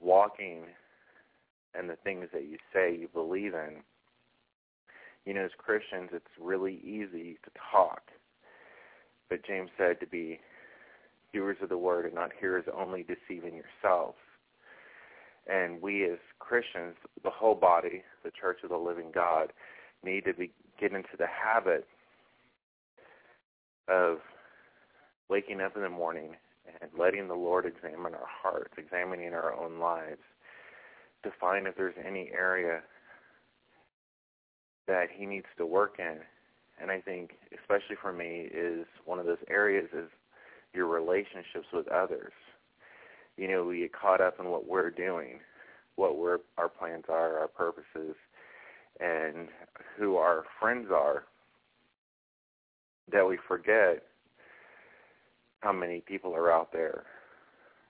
walking 0.00 0.66
and 1.74 1.88
the 1.88 1.96
things 1.96 2.26
that 2.32 2.44
you 2.44 2.56
say 2.72 2.96
you 2.96 3.08
believe 3.12 3.54
in. 3.54 3.82
You 5.24 5.34
know, 5.34 5.44
as 5.44 5.50
Christians, 5.58 6.10
it's 6.12 6.26
really 6.40 6.80
easy 6.82 7.38
to 7.44 7.50
talk, 7.70 8.02
But 9.28 9.46
James 9.46 9.70
said 9.76 10.00
to 10.00 10.06
be 10.06 10.40
doers 11.32 11.58
of 11.62 11.68
the 11.68 11.78
word 11.78 12.06
and 12.06 12.14
not 12.14 12.30
hearers 12.38 12.64
only 12.76 13.04
deceiving 13.04 13.54
yourselves. 13.54 14.18
And 15.46 15.80
we 15.80 16.04
as 16.04 16.18
Christians, 16.38 16.96
the 17.22 17.30
whole 17.30 17.54
body, 17.54 18.02
the 18.24 18.30
church 18.30 18.58
of 18.62 18.70
the 18.70 18.76
living 18.76 19.10
God, 19.14 19.52
need 20.04 20.24
to 20.24 20.34
be, 20.34 20.50
get 20.80 20.92
into 20.92 21.16
the 21.18 21.26
habit 21.26 21.86
of 23.88 24.18
waking 25.28 25.60
up 25.60 25.76
in 25.76 25.82
the 25.82 25.88
morning 25.88 26.36
and 26.80 26.90
letting 26.98 27.28
the 27.28 27.34
Lord 27.34 27.66
examine 27.66 28.14
our 28.14 28.26
hearts, 28.26 28.74
examining 28.78 29.32
our 29.32 29.54
own 29.54 29.78
lives 29.78 30.20
to 31.22 31.30
find 31.40 31.66
if 31.66 31.76
there's 31.76 31.94
any 32.04 32.30
area 32.36 32.80
that 34.86 35.08
he 35.14 35.26
needs 35.26 35.46
to 35.58 35.66
work 35.66 35.96
in. 35.98 36.18
And 36.80 36.90
I 36.90 37.00
think, 37.00 37.32
especially 37.58 37.96
for 38.00 38.12
me, 38.12 38.48
is 38.52 38.86
one 39.04 39.18
of 39.18 39.26
those 39.26 39.38
areas 39.48 39.88
is 39.92 40.08
your 40.72 40.86
relationships 40.86 41.66
with 41.72 41.88
others. 41.88 42.32
You 43.36 43.48
know, 43.48 43.64
we 43.64 43.80
get 43.80 43.92
caught 43.92 44.20
up 44.20 44.40
in 44.40 44.46
what 44.46 44.66
we're 44.66 44.90
doing, 44.90 45.40
what 45.96 46.16
we're, 46.18 46.38
our 46.58 46.68
plans 46.68 47.04
are, 47.08 47.38
our 47.38 47.48
purposes, 47.48 48.16
and 48.98 49.48
who 49.96 50.16
our 50.16 50.44
friends 50.58 50.88
are, 50.90 51.24
that 53.12 53.26
we 53.26 53.38
forget 53.48 54.02
how 55.60 55.72
many 55.72 56.00
people 56.00 56.34
are 56.34 56.50
out 56.52 56.72
there 56.72 57.04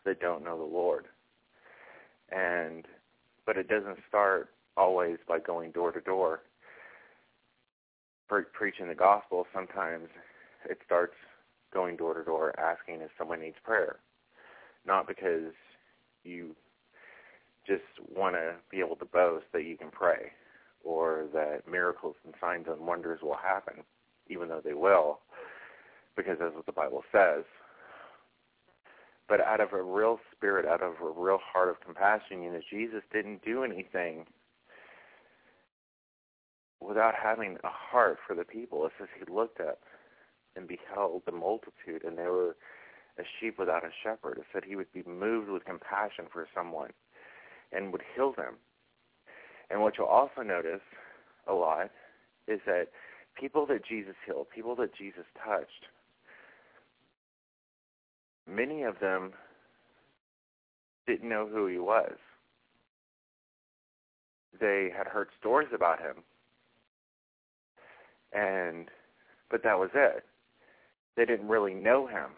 that 0.05 0.21
don't 0.21 0.45
know 0.45 0.59
the 0.59 0.65
Lord. 0.65 1.07
And 2.33 2.87
but 3.47 3.57
it 3.57 3.69
doesn't 3.69 3.99
start 4.09 4.51
always 4.77 5.19
by 5.29 5.39
going 5.39 5.71
door 5.73 5.93
to 5.93 6.01
door 6.01 6.41
preaching 8.53 8.89
the 8.89 8.95
gospel. 8.95 9.47
Sometimes 9.53 10.09
it 10.69 10.79
starts 10.85 11.15
going 11.73 11.97
door 11.97 12.15
to 12.15 12.25
door 12.25 12.59
asking 12.59 13.01
if 13.01 13.11
someone 13.19 13.41
needs 13.41 13.57
prayer, 13.65 13.97
not 14.87 15.09
because 15.09 15.53
you 16.23 16.55
just 17.67 17.83
want 18.15 18.35
to 18.35 18.55
be 18.71 18.79
able 18.79 18.97
to 18.97 19.05
boast 19.05 19.47
that 19.53 19.65
you 19.65 19.77
can 19.77 19.91
pray 19.91 20.33
or 20.85 21.27
that 21.33 21.63
miracles 21.71 22.17
and 22.25 22.35
signs 22.41 22.67
and 22.69 22.87
wonders 22.87 23.21
will 23.23 23.37
happen, 23.37 23.83
even 24.29 24.49
though 24.49 24.63
they 24.65 24.75
will, 24.75 25.21
because 26.17 26.37
that's 26.41 26.55
what 26.55 26.67
the 26.67 26.73
Bible 26.73 27.03
says 27.13 27.45
but 29.31 29.41
out 29.41 29.61
of 29.61 29.73
a 29.73 29.81
real 29.81 30.19
spirit, 30.35 30.67
out 30.67 30.83
of 30.83 30.95
a 31.01 31.09
real 31.09 31.39
heart 31.41 31.71
of 31.71 31.81
compassion. 31.81 32.43
You 32.43 32.51
know, 32.51 32.61
Jesus 32.69 33.03
didn't 33.13 33.45
do 33.45 33.63
anything 33.63 34.27
without 36.81 37.15
having 37.15 37.57
a 37.63 37.69
heart 37.71 38.19
for 38.27 38.35
the 38.35 38.45
people. 38.45 38.85
It 38.85 38.93
says 38.99 39.07
he 39.17 39.33
looked 39.33 39.61
up 39.61 39.79
and 40.57 40.67
beheld 40.67 41.23
the 41.27 41.33
multitude, 41.33 42.03
and 42.05 42.19
they 42.19 42.25
were 42.25 42.57
a 43.19 43.23
sheep 43.39 43.57
without 43.57 43.85
a 43.85 43.91
shepherd. 44.03 44.39
It 44.39 44.47
said 44.53 44.65
he 44.67 44.75
would 44.75 44.93
be 44.93 45.05
moved 45.05 45.49
with 45.49 45.65
compassion 45.65 46.25
for 46.33 46.49
someone 46.53 46.91
and 47.71 47.93
would 47.93 48.03
heal 48.17 48.35
them. 48.37 48.57
And 49.71 49.81
what 49.81 49.95
you'll 49.97 50.09
also 50.09 50.43
notice 50.43 50.83
a 51.47 51.53
lot 51.53 51.93
is 52.49 52.59
that 52.67 52.89
people 53.39 53.65
that 53.67 53.87
Jesus 53.87 54.17
healed, 54.27 54.49
people 54.53 54.75
that 54.75 54.93
Jesus 54.93 55.25
touched, 55.47 55.87
many 58.51 58.83
of 58.83 58.99
them 59.01 59.33
didn't 61.07 61.29
know 61.29 61.49
who 61.51 61.67
he 61.67 61.79
was. 61.79 62.13
They 64.61 64.91
had 64.97 65.07
heard 65.07 65.29
stories 65.39 65.71
about 65.75 66.01
him. 66.01 66.17
And 68.33 68.89
but 69.51 69.63
that 69.65 69.79
was 69.79 69.91
it. 69.95 70.25
They 71.17 71.25
didn't 71.25 71.49
really 71.49 71.75
know 71.75 72.07
him. 72.07 72.31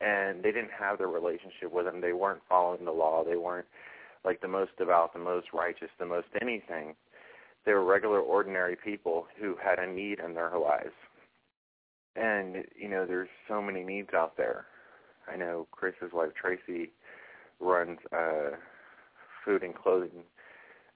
And 0.00 0.42
they 0.42 0.52
didn't 0.52 0.70
have 0.78 0.98
the 0.98 1.06
relationship 1.06 1.70
with 1.72 1.86
him. 1.86 2.00
They 2.00 2.14
weren't 2.14 2.40
following 2.48 2.86
the 2.86 2.90
law. 2.90 3.22
They 3.22 3.36
weren't 3.36 3.66
like 4.24 4.40
the 4.40 4.48
most 4.48 4.70
devout, 4.78 5.12
the 5.12 5.18
most 5.18 5.48
righteous, 5.52 5.90
the 5.98 6.06
most 6.06 6.28
anything. 6.40 6.94
They 7.66 7.72
were 7.72 7.84
regular, 7.84 8.20
ordinary 8.20 8.76
people 8.76 9.26
who 9.38 9.56
had 9.62 9.78
a 9.78 9.86
need 9.86 10.18
in 10.24 10.32
their 10.32 10.58
lives. 10.58 10.94
And, 12.16 12.64
you 12.74 12.88
know, 12.88 13.04
there's 13.04 13.28
so 13.46 13.60
many 13.60 13.84
needs 13.84 14.14
out 14.14 14.36
there. 14.38 14.64
I 15.28 15.36
know 15.36 15.66
Chris's 15.70 16.12
wife 16.12 16.30
Tracy 16.40 16.90
runs 17.60 17.98
a 18.12 18.50
food 19.44 19.62
and 19.62 19.74
clothing 19.74 20.24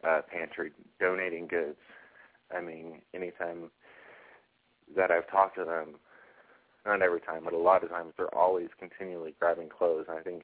uh, 0.06 0.20
pantry, 0.30 0.70
donating 1.00 1.46
goods. 1.46 1.78
I 2.54 2.60
mean, 2.60 3.00
anytime 3.14 3.70
that 4.96 5.10
I've 5.10 5.30
talked 5.30 5.56
to 5.56 5.64
them, 5.64 5.96
not 6.86 7.02
every 7.02 7.20
time, 7.20 7.44
but 7.44 7.54
a 7.54 7.58
lot 7.58 7.82
of 7.82 7.90
times, 7.90 8.12
they're 8.16 8.34
always 8.34 8.68
continually 8.78 9.34
grabbing 9.40 9.68
clothes. 9.68 10.06
And 10.08 10.18
I 10.18 10.22
think 10.22 10.42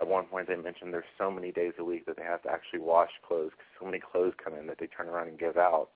at 0.00 0.08
one 0.08 0.24
point 0.24 0.48
they 0.48 0.56
mentioned 0.56 0.92
there's 0.92 1.04
so 1.16 1.30
many 1.30 1.52
days 1.52 1.72
a 1.78 1.84
week 1.84 2.06
that 2.06 2.16
they 2.16 2.24
have 2.24 2.42
to 2.42 2.50
actually 2.50 2.80
wash 2.80 3.10
clothes 3.26 3.52
because 3.52 3.66
so 3.78 3.86
many 3.86 4.00
clothes 4.00 4.34
come 4.42 4.54
in 4.54 4.66
that 4.66 4.78
they 4.80 4.86
turn 4.86 5.08
around 5.08 5.28
and 5.28 5.38
give 5.38 5.56
out. 5.56 5.88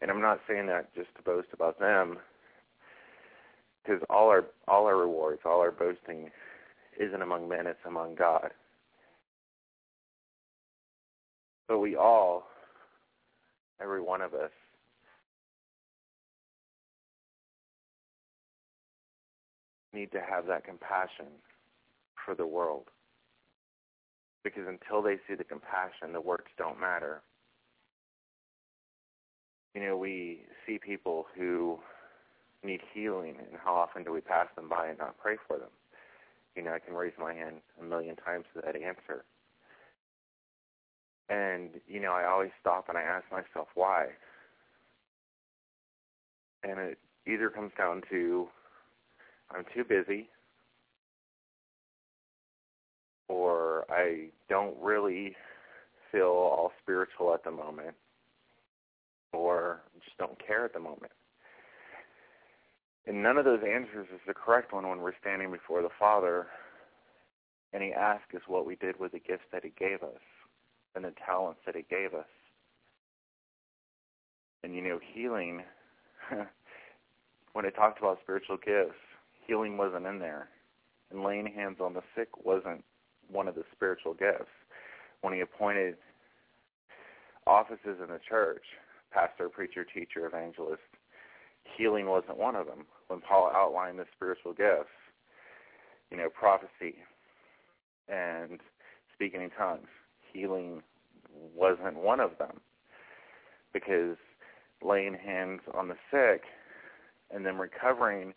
And 0.00 0.10
I'm 0.10 0.20
not 0.20 0.40
saying 0.48 0.66
that 0.66 0.94
just 0.94 1.14
to 1.16 1.22
boast 1.22 1.48
about 1.52 1.78
them 1.78 2.18
because 3.84 4.00
all 4.08 4.28
our 4.28 4.46
all 4.68 4.86
our 4.86 4.96
rewards, 4.96 5.40
all 5.44 5.60
our 5.60 5.70
boasting, 5.70 6.30
isn't 6.98 7.22
among 7.22 7.48
men; 7.48 7.66
it's 7.66 7.78
among 7.86 8.14
God. 8.14 8.50
But 11.68 11.78
we 11.78 11.96
all, 11.96 12.44
every 13.80 14.00
one 14.00 14.20
of 14.20 14.34
us, 14.34 14.50
need 19.92 20.12
to 20.12 20.20
have 20.20 20.46
that 20.46 20.64
compassion 20.64 21.26
for 22.24 22.34
the 22.34 22.46
world. 22.46 22.84
Because 24.44 24.64
until 24.66 25.02
they 25.02 25.16
see 25.28 25.34
the 25.34 25.44
compassion, 25.44 26.12
the 26.12 26.20
words 26.20 26.48
don't 26.58 26.80
matter. 26.80 27.22
You 29.74 29.82
know, 29.82 29.96
we 29.96 30.40
see 30.66 30.78
people 30.78 31.26
who 31.36 31.78
need 32.64 32.80
healing, 32.92 33.36
and 33.38 33.58
how 33.62 33.74
often 33.74 34.04
do 34.04 34.12
we 34.12 34.20
pass 34.20 34.46
them 34.56 34.68
by 34.68 34.88
and 34.88 34.98
not 34.98 35.18
pray 35.18 35.36
for 35.46 35.58
them? 35.58 35.70
You 36.56 36.62
know, 36.62 36.72
I 36.72 36.78
can 36.78 36.94
raise 36.94 37.14
my 37.18 37.32
hand 37.34 37.56
a 37.80 37.84
million 37.84 38.16
times 38.16 38.44
to 38.54 38.60
that 38.62 38.76
answer. 38.76 39.24
And, 41.28 41.70
you 41.88 42.00
know, 42.00 42.12
I 42.12 42.26
always 42.26 42.50
stop 42.60 42.88
and 42.88 42.98
I 42.98 43.02
ask 43.02 43.24
myself 43.32 43.68
why. 43.74 44.08
And 46.62 46.78
it 46.78 46.98
either 47.26 47.48
comes 47.48 47.72
down 47.76 48.02
to 48.10 48.48
I'm 49.50 49.64
too 49.74 49.84
busy 49.84 50.28
or 53.28 53.84
I 53.90 54.28
don't 54.48 54.76
really 54.80 55.36
feel 56.10 56.26
all 56.26 56.72
spiritual 56.82 57.32
at 57.34 57.44
the 57.44 57.50
moment 57.50 57.94
or 59.32 59.80
just 60.04 60.16
don't 60.18 60.38
care 60.44 60.64
at 60.64 60.74
the 60.74 60.80
moment. 60.80 61.12
And 63.06 63.22
none 63.22 63.36
of 63.36 63.44
those 63.44 63.62
answers 63.62 64.06
is 64.14 64.20
the 64.26 64.34
correct 64.34 64.72
one 64.72 64.88
when 64.88 65.00
we're 65.00 65.18
standing 65.20 65.50
before 65.50 65.82
the 65.82 65.88
Father 65.98 66.46
and 67.72 67.82
He 67.82 67.92
asks 67.92 68.34
us 68.34 68.42
what 68.46 68.66
we 68.66 68.76
did 68.76 68.98
with 69.00 69.12
the 69.12 69.18
gifts 69.18 69.44
that 69.52 69.64
He 69.64 69.72
gave 69.78 70.02
us 70.02 70.20
and 70.94 71.04
the 71.04 71.12
talents 71.24 71.60
that 71.66 71.74
He 71.74 71.84
gave 71.88 72.14
us. 72.14 72.26
And 74.62 74.74
you 74.74 74.82
know, 74.82 75.00
healing, 75.14 75.62
when 77.52 77.64
it 77.64 77.74
talked 77.74 77.98
about 77.98 78.18
spiritual 78.22 78.58
gifts, 78.58 78.98
healing 79.46 79.76
wasn't 79.76 80.06
in 80.06 80.18
there. 80.18 80.48
And 81.10 81.24
laying 81.24 81.46
hands 81.46 81.78
on 81.80 81.94
the 81.94 82.02
sick 82.16 82.44
wasn't 82.44 82.84
one 83.30 83.48
of 83.48 83.54
the 83.54 83.64
spiritual 83.74 84.14
gifts. 84.14 84.50
When 85.22 85.34
He 85.34 85.40
appointed 85.40 85.96
offices 87.46 87.98
in 88.00 88.08
the 88.08 88.20
church, 88.28 88.62
pastor, 89.10 89.48
preacher, 89.48 89.84
teacher, 89.84 90.26
evangelist, 90.26 90.82
healing 91.64 92.06
wasn't 92.06 92.38
one 92.38 92.56
of 92.56 92.66
them. 92.66 92.86
When 93.08 93.20
Paul 93.20 93.50
outlined 93.54 93.98
the 93.98 94.06
spiritual 94.14 94.52
gifts, 94.52 94.90
you 96.10 96.16
know, 96.16 96.28
prophecy 96.28 96.96
and 98.08 98.60
speaking 99.14 99.42
in 99.42 99.50
tongues, 99.50 99.88
healing 100.32 100.82
wasn't 101.54 101.96
one 101.96 102.20
of 102.20 102.38
them 102.38 102.60
because 103.72 104.16
laying 104.82 105.14
hands 105.14 105.60
on 105.74 105.88
the 105.88 105.96
sick 106.10 106.42
and 107.30 107.46
then 107.46 107.56
recovering 107.56 108.34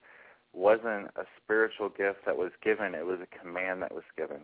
wasn't 0.54 1.08
a 1.18 1.26
spiritual 1.44 1.90
gift 1.90 2.20
that 2.26 2.38
was 2.38 2.52
given, 2.64 2.96
it 2.96 3.06
was 3.06 3.20
a 3.22 3.40
command 3.40 3.82
that 3.82 3.94
was 3.94 4.04
given. 4.18 4.42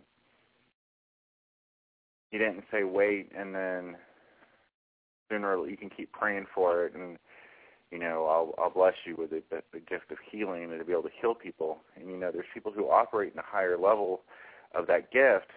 He 2.30 2.38
didn't 2.38 2.64
say 2.70 2.84
wait 2.84 3.30
and 3.36 3.54
then 3.54 3.96
sooner 5.30 5.66
you 5.66 5.76
can 5.76 5.90
keep 5.90 6.12
praying 6.12 6.46
for 6.54 6.84
it 6.84 6.94
and 6.94 7.18
you 7.92 7.98
know, 7.98 8.24
I'll 8.24 8.54
I'll 8.64 8.70
bless 8.70 8.94
you 9.04 9.14
with 9.16 9.30
the, 9.30 9.42
the, 9.50 9.62
the 9.72 9.80
gift 9.80 10.10
of 10.10 10.16
healing 10.30 10.64
and 10.64 10.78
to 10.78 10.84
be 10.84 10.92
able 10.92 11.02
to 11.02 11.10
heal 11.20 11.34
people. 11.34 11.78
And 11.94 12.08
you 12.08 12.16
know, 12.16 12.30
there's 12.32 12.46
people 12.52 12.72
who 12.72 12.86
operate 12.88 13.34
in 13.34 13.38
a 13.38 13.44
higher 13.44 13.76
level 13.76 14.22
of 14.74 14.86
that 14.86 15.12
gift, 15.12 15.50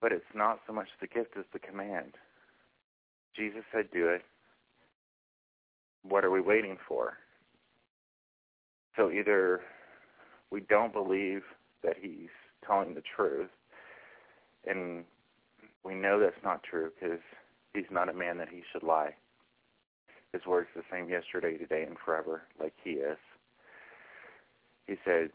but 0.00 0.10
it's 0.10 0.24
not 0.34 0.60
so 0.66 0.72
much 0.72 0.88
the 1.02 1.06
gift 1.06 1.36
as 1.38 1.44
the 1.52 1.58
command. 1.58 2.14
Jesus 3.36 3.62
said, 3.72 3.90
"Do 3.92 4.08
it." 4.08 4.22
What 6.02 6.24
are 6.24 6.30
we 6.30 6.40
waiting 6.40 6.78
for? 6.88 7.18
So 8.96 9.10
either 9.10 9.60
we 10.50 10.60
don't 10.60 10.94
believe 10.94 11.42
that 11.82 11.96
he's 12.00 12.30
telling 12.66 12.94
the 12.94 13.02
truth, 13.14 13.50
and 14.66 15.04
we 15.84 15.94
know 15.94 16.18
that's 16.18 16.42
not 16.42 16.62
true 16.62 16.90
because 16.98 17.20
he's 17.78 17.90
not 17.90 18.08
a 18.08 18.12
man 18.12 18.38
that 18.38 18.48
he 18.48 18.62
should 18.72 18.82
lie. 18.82 19.14
His 20.32 20.42
word's 20.46 20.68
the 20.74 20.82
same 20.90 21.08
yesterday, 21.08 21.56
today, 21.56 21.84
and 21.84 21.96
forever, 22.04 22.42
like 22.60 22.74
he 22.82 22.90
is. 22.90 23.18
He 24.86 24.96
said, 25.04 25.30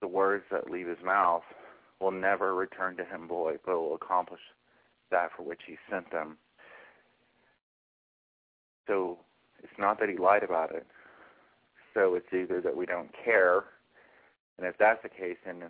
the 0.00 0.08
words 0.08 0.44
that 0.50 0.70
leave 0.70 0.86
his 0.86 1.02
mouth 1.04 1.42
will 2.00 2.10
never 2.10 2.54
return 2.54 2.96
to 2.96 3.04
him 3.04 3.26
void, 3.26 3.60
but 3.64 3.80
will 3.80 3.94
accomplish 3.94 4.40
that 5.10 5.30
for 5.36 5.42
which 5.42 5.62
he 5.66 5.76
sent 5.90 6.10
them. 6.12 6.36
So 8.86 9.18
it's 9.62 9.72
not 9.78 9.98
that 10.00 10.08
he 10.08 10.16
lied 10.16 10.42
about 10.42 10.74
it. 10.74 10.86
So 11.94 12.14
it's 12.14 12.32
either 12.32 12.60
that 12.60 12.76
we 12.76 12.86
don't 12.86 13.10
care, 13.24 13.64
and 14.58 14.66
if 14.66 14.76
that's 14.78 15.02
the 15.02 15.08
case, 15.08 15.36
then 15.46 15.62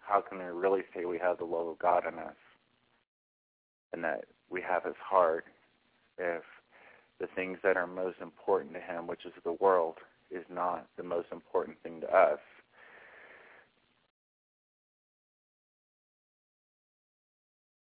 how 0.00 0.20
can 0.20 0.38
we 0.38 0.44
really 0.44 0.82
say 0.94 1.06
we 1.06 1.18
have 1.18 1.38
the 1.38 1.44
love 1.44 1.66
of 1.66 1.78
God 1.78 2.04
in 2.06 2.18
us 2.18 2.34
and 3.92 4.02
that 4.04 4.24
we 4.50 4.60
have 4.62 4.84
his 4.84 4.94
heart 5.02 5.44
if 6.18 6.42
the 7.20 7.26
things 7.34 7.58
that 7.62 7.76
are 7.76 7.86
most 7.86 8.18
important 8.20 8.74
to 8.74 8.80
him, 8.80 9.06
which 9.06 9.24
is 9.24 9.32
the 9.44 9.56
world, 9.60 9.98
is 10.30 10.44
not 10.50 10.86
the 10.96 11.02
most 11.02 11.28
important 11.30 11.76
thing 11.82 12.00
to 12.00 12.06
us? 12.08 12.38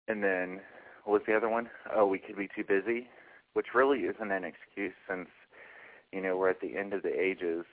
And 0.08 0.22
then 0.22 0.60
what 1.04 1.14
was 1.14 1.22
the 1.26 1.36
other 1.36 1.48
one? 1.48 1.70
Oh, 1.94 2.06
we 2.06 2.18
could 2.18 2.36
be 2.36 2.48
too 2.54 2.64
busy, 2.64 3.08
which 3.54 3.68
really 3.74 4.00
isn't 4.00 4.30
an 4.30 4.44
excuse 4.44 4.92
since, 5.08 5.28
you 6.12 6.20
know, 6.20 6.36
we're 6.36 6.50
at 6.50 6.60
the 6.60 6.76
end 6.76 6.92
of 6.92 7.02
the 7.02 7.18
ages 7.18 7.64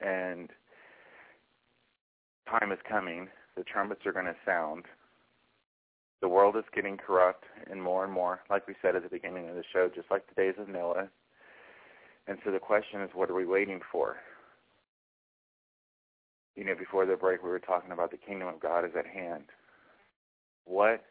and 0.00 0.50
time 2.50 2.72
is 2.72 2.78
coming. 2.88 3.28
The 3.56 3.64
trumpets 3.64 4.04
are 4.06 4.12
going 4.12 4.26
to 4.26 4.36
sound. 4.44 4.84
The 6.26 6.30
world 6.30 6.56
is 6.56 6.64
getting 6.74 6.96
corrupt 6.96 7.44
and 7.70 7.80
more 7.80 8.02
and 8.02 8.12
more, 8.12 8.40
like 8.50 8.66
we 8.66 8.74
said 8.82 8.96
at 8.96 9.04
the 9.04 9.08
beginning 9.08 9.48
of 9.48 9.54
the 9.54 9.62
show, 9.72 9.88
just 9.94 10.10
like 10.10 10.24
the 10.26 10.34
days 10.34 10.56
of 10.58 10.68
Noah. 10.68 11.06
And 12.26 12.36
so 12.44 12.50
the 12.50 12.58
question 12.58 13.00
is, 13.00 13.10
what 13.14 13.30
are 13.30 13.34
we 13.34 13.46
waiting 13.46 13.78
for? 13.92 14.16
You 16.56 16.64
know, 16.64 16.74
before 16.76 17.06
the 17.06 17.14
break, 17.14 17.44
we 17.44 17.48
were 17.48 17.60
talking 17.60 17.92
about 17.92 18.10
the 18.10 18.16
kingdom 18.16 18.48
of 18.48 18.58
God 18.58 18.84
is 18.84 18.90
at 18.98 19.06
hand. 19.06 19.44
What 20.64 21.04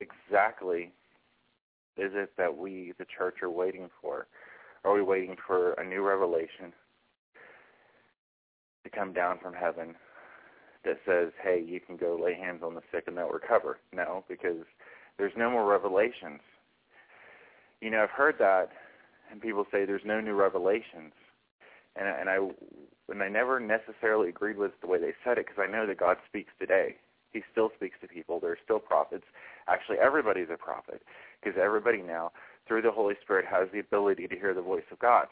exactly 0.00 0.92
is 1.98 2.12
it 2.14 2.30
that 2.38 2.56
we, 2.56 2.94
the 2.98 3.04
church, 3.18 3.42
are 3.42 3.50
waiting 3.50 3.90
for? 4.00 4.28
Are 4.82 4.94
we 4.94 5.02
waiting 5.02 5.36
for 5.46 5.74
a 5.74 5.84
new 5.86 6.00
revelation 6.00 6.72
to 8.82 8.88
come 8.88 9.12
down 9.12 9.40
from 9.42 9.52
heaven 9.52 9.94
that 10.86 10.98
says, 11.06 11.32
hey, 11.42 11.62
you 11.64 11.80
can 11.80 11.96
go 11.96 12.18
lay 12.22 12.34
hands 12.34 12.62
on 12.64 12.74
the 12.74 12.80
sick 12.92 13.04
and 13.06 13.16
they'll 13.16 13.28
recover? 13.28 13.78
No, 13.92 14.24
because 14.28 14.64
there's 15.18 15.32
no 15.36 15.50
more 15.50 15.66
revelations. 15.66 16.40
You 17.80 17.90
know, 17.90 18.02
I've 18.02 18.10
heard 18.10 18.36
that, 18.38 18.70
and 19.30 19.40
people 19.40 19.66
say 19.70 19.84
there's 19.84 20.04
no 20.04 20.20
new 20.20 20.34
revelations, 20.34 21.12
and 21.94 22.08
and 22.08 22.28
I 22.28 22.38
and 23.08 23.22
I 23.22 23.28
never 23.28 23.60
necessarily 23.60 24.30
agreed 24.30 24.56
with 24.56 24.72
the 24.80 24.86
way 24.86 24.98
they 24.98 25.12
said 25.24 25.38
it 25.38 25.46
because 25.46 25.62
I 25.62 25.70
know 25.70 25.86
that 25.86 25.98
God 25.98 26.16
speaks 26.28 26.52
today. 26.58 26.96
He 27.32 27.42
still 27.52 27.70
speaks 27.76 27.96
to 28.00 28.08
people. 28.08 28.40
There 28.40 28.52
are 28.52 28.58
still 28.64 28.78
prophets. 28.78 29.24
Actually, 29.68 29.98
everybody's 29.98 30.48
a 30.52 30.56
prophet 30.56 31.02
because 31.40 31.58
everybody 31.62 32.00
now, 32.00 32.32
through 32.66 32.82
the 32.82 32.90
Holy 32.90 33.14
Spirit, 33.22 33.44
has 33.50 33.68
the 33.72 33.80
ability 33.80 34.26
to 34.28 34.36
hear 34.36 34.54
the 34.54 34.62
voice 34.62 34.88
of 34.90 34.98
God. 34.98 35.26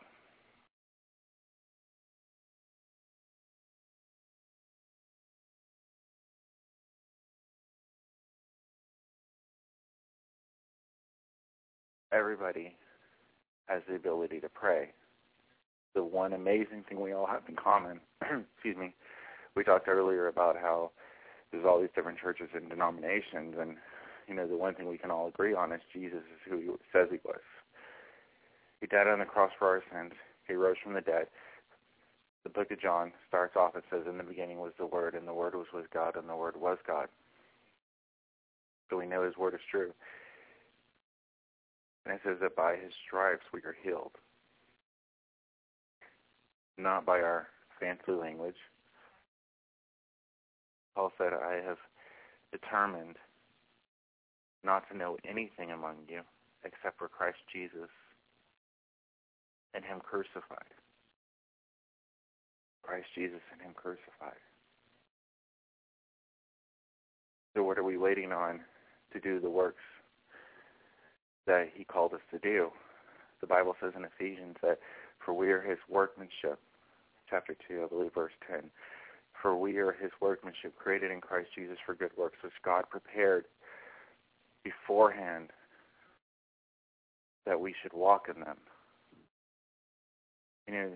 Everybody 12.34 12.74
has 13.66 13.82
the 13.88 13.94
ability 13.94 14.40
to 14.40 14.48
pray. 14.48 14.88
The 15.94 16.02
one 16.02 16.32
amazing 16.32 16.84
thing 16.88 17.00
we 17.00 17.12
all 17.12 17.28
have 17.28 17.42
in 17.48 17.54
common, 17.54 18.00
excuse 18.22 18.76
me, 18.76 18.92
we 19.54 19.62
talked 19.62 19.86
earlier 19.86 20.26
about 20.26 20.56
how 20.56 20.90
there's 21.52 21.64
all 21.64 21.80
these 21.80 21.94
different 21.94 22.18
churches 22.18 22.48
and 22.52 22.68
denominations, 22.68 23.54
and 23.56 23.76
you 24.26 24.34
know 24.34 24.48
the 24.48 24.56
one 24.56 24.74
thing 24.74 24.88
we 24.88 24.98
can 24.98 25.12
all 25.12 25.28
agree 25.28 25.54
on 25.54 25.70
is 25.70 25.80
Jesus 25.92 26.18
is 26.18 26.50
who 26.50 26.58
he 26.58 26.66
says 26.92 27.06
he 27.08 27.18
was. 27.24 27.38
He 28.80 28.88
died 28.88 29.06
on 29.06 29.20
the 29.20 29.26
cross 29.26 29.52
for 29.56 29.68
our 29.68 29.82
sins. 29.92 30.14
He 30.48 30.54
rose 30.54 30.76
from 30.82 30.94
the 30.94 31.02
dead. 31.02 31.28
The 32.42 32.50
book 32.50 32.72
of 32.72 32.80
John 32.80 33.12
starts 33.28 33.54
off. 33.54 33.76
It 33.76 33.84
says, 33.90 34.08
"In 34.08 34.18
the 34.18 34.24
beginning 34.24 34.58
was 34.58 34.72
the 34.76 34.86
Word, 34.86 35.14
and 35.14 35.28
the 35.28 35.34
Word 35.34 35.54
was 35.54 35.68
with 35.72 35.88
God, 35.92 36.16
and 36.16 36.28
the 36.28 36.34
Word 36.34 36.56
was 36.56 36.78
God." 36.84 37.08
So 38.90 38.96
we 38.96 39.06
know 39.06 39.22
His 39.22 39.36
word 39.36 39.54
is 39.54 39.60
true. 39.70 39.92
And 42.04 42.14
it 42.14 42.20
says 42.24 42.36
that 42.42 42.56
by 42.56 42.76
His 42.76 42.92
stripes 43.06 43.44
we 43.52 43.60
are 43.60 43.76
healed, 43.82 44.12
not 46.76 47.06
by 47.06 47.20
our 47.20 47.48
fancy 47.80 48.12
language, 48.12 48.56
Paul 50.94 51.12
said, 51.18 51.32
I 51.32 51.60
have 51.66 51.78
determined 52.52 53.16
not 54.62 54.88
to 54.90 54.96
know 54.96 55.16
anything 55.28 55.70
among 55.72 55.96
you 56.08 56.20
except 56.64 56.98
for 56.98 57.08
Christ 57.08 57.38
Jesus 57.52 57.90
and 59.74 59.84
him 59.84 60.00
crucified. 60.00 60.72
Christ 62.82 63.06
Jesus 63.14 63.40
and 63.52 63.60
him 63.60 63.74
crucified. 63.74 64.40
So 67.56 67.62
what 67.62 67.78
are 67.78 67.84
we 67.84 67.96
waiting 67.96 68.32
on 68.32 68.60
to 69.12 69.20
do 69.20 69.40
the 69.40 69.50
works 69.50 69.82
that 71.46 71.68
he 71.74 71.84
called 71.84 72.14
us 72.14 72.20
to 72.30 72.38
do? 72.38 72.70
The 73.40 73.46
Bible 73.46 73.74
says 73.80 73.92
in 73.96 74.04
Ephesians 74.04 74.56
that 74.62 74.78
for 75.24 75.32
we 75.32 75.50
are 75.50 75.60
his 75.60 75.78
workmanship, 75.88 76.58
chapter 77.28 77.56
2, 77.68 77.84
I 77.84 77.88
believe, 77.88 78.14
verse 78.14 78.32
10, 78.50 78.70
for 79.40 79.56
we 79.56 79.78
are 79.78 79.92
his 79.92 80.10
workmanship, 80.20 80.76
created 80.76 81.10
in 81.10 81.20
Christ 81.20 81.48
Jesus 81.54 81.78
for 81.84 81.94
good 81.94 82.10
works, 82.16 82.36
which 82.42 82.52
God 82.64 82.84
prepared 82.90 83.44
beforehand 84.62 85.50
that 87.46 87.60
we 87.60 87.74
should 87.82 87.92
walk 87.92 88.26
in 88.34 88.40
them. 88.40 88.56
You 90.66 90.74
know, 90.74 90.90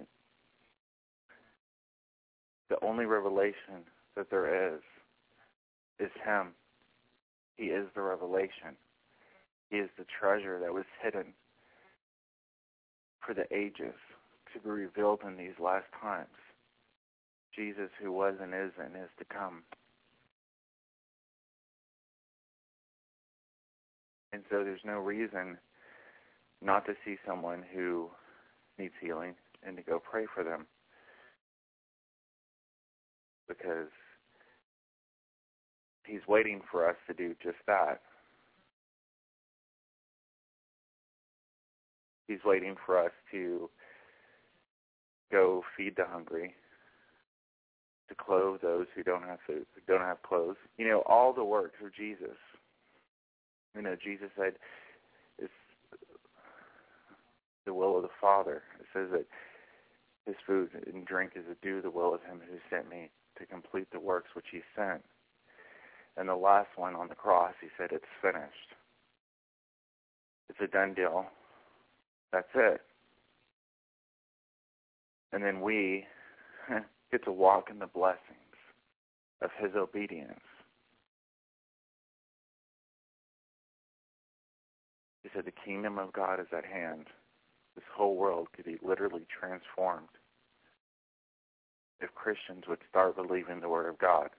the 2.71 2.85
only 2.85 3.05
revelation 3.05 3.85
that 4.17 4.31
there 4.31 4.75
is 4.75 4.81
is 5.99 6.11
him. 6.25 6.49
He 7.57 7.65
is 7.65 7.87
the 7.95 8.03
revelation. 8.03 8.77
He 9.71 9.77
is 9.77 9.91
the 9.99 10.05
treasure 10.05 10.59
that 10.61 10.73
was 10.73 10.85
hidden 11.03 11.35
for 13.25 13.35
the 13.35 13.45
ages 13.55 13.95
to 14.53 14.61
be 14.61 14.71
revealed 14.71 15.21
in 15.27 15.37
these 15.37 15.59
last 15.61 15.87
times. 16.01 16.29
Jesus 17.55 17.91
who 18.01 18.13
was 18.13 18.35
and 18.41 18.55
is 18.55 18.73
and 18.83 18.95
is 18.97 19.11
to 19.19 19.25
come. 19.25 19.63
And 24.33 24.43
so 24.51 24.63
there's 24.65 24.85
no 24.85 24.99
reason 24.99 25.59
not 26.63 26.87
to 26.87 26.95
see 27.05 27.17
someone 27.27 27.65
who 27.75 28.09
needs 28.79 28.95
healing 29.01 29.35
and 29.67 29.77
to 29.77 29.83
go 29.83 29.99
pray 29.99 30.27
for 30.33 30.45
them. 30.45 30.67
Because 33.49 33.89
he's 36.07 36.27
waiting 36.29 36.61
for 36.71 36.89
us 36.89 36.97
to 37.07 37.15
do 37.15 37.35
just 37.43 37.59
that. 37.67 38.01
He's 42.29 42.45
waiting 42.45 42.77
for 42.87 42.99
us 42.99 43.13
to 43.33 43.69
go 45.33 45.65
feed 45.77 45.97
the 45.97 46.05
hungry, 46.05 46.55
to 48.09 48.15
clothe 48.15 48.61
those 48.61 48.87
who 48.95 49.03
don't 49.03 49.25
have 49.25 49.41
food, 49.47 49.67
don't 49.89 50.03
have 50.03 50.23
clothes. 50.23 50.57
You 50.77 50.87
know, 50.87 51.03
all 51.07 51.33
the 51.33 51.45
works 51.45 51.81
of 51.85 51.93
Jesus. 51.93 52.37
You 53.75 53.83
know, 53.83 53.97
Jesus 53.97 54.31
said, 54.37 54.59
"It's 55.39 55.53
the 57.65 57.75
will 57.75 57.97
of 57.97 58.03
the 58.03 58.09
Father." 58.21 58.63
It 58.79 58.87
says 58.93 59.11
that 59.11 59.27
his 60.27 60.37
food 60.47 60.71
and 60.87 61.07
drink 61.07 61.33
is 61.37 61.47
to 61.47 61.55
do 61.63 61.81
the 61.81 61.91
will 61.91 62.13
of 62.13 62.23
Him 62.23 62.41
who 62.41 62.59
sent 62.69 62.89
me 62.91 63.11
to 63.39 63.47
complete 63.47 63.91
the 63.91 63.99
works 63.99 64.35
which 64.35 64.51
He 64.51 64.63
sent. 64.77 65.03
And 66.19 66.29
the 66.29 66.37
last 66.37 66.77
one 66.77 66.95
on 66.95 67.09
the 67.09 67.15
cross, 67.15 67.55
He 67.61 67.71
said, 67.79 67.93
"It's 67.93 68.05
finished." 68.21 68.75
It's 70.51 70.61
a 70.61 70.67
done 70.67 70.93
deal. 70.93 71.31
That's 72.33 72.49
it. 72.55 72.81
And 75.33 75.43
then 75.43 75.61
we 75.61 76.05
get 77.11 77.25
to 77.25 77.33
walk 77.33 77.69
in 77.71 77.79
the 77.79 77.87
blessings 77.87 78.19
of 79.43 79.51
his 79.59 79.73
obedience. 79.77 80.41
He 85.23 85.31
said 85.35 85.45
the 85.45 85.53
kingdom 85.65 85.99
of 85.99 86.13
God 86.13 86.41
is 86.41 86.47
at 86.57 86.65
hand. 86.65 87.07
This 87.75 87.85
whole 87.95 88.17
world 88.17 88.49
could 88.55 88.65
be 88.65 88.79
literally 88.83 89.27
transformed 89.39 90.09
if 92.01 92.15
Christians 92.15 92.65
would 92.69 92.79
start 92.89 93.17
believing 93.17 93.61
the 93.61 93.69
Word 93.69 93.89
of 93.89 93.99
God? 93.99 94.31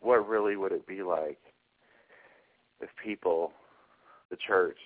What 0.00 0.28
really 0.28 0.56
would 0.56 0.72
it 0.72 0.86
be 0.86 1.02
like 1.02 1.38
if 2.80 2.88
people, 3.02 3.52
the 4.30 4.36
church, 4.36 4.78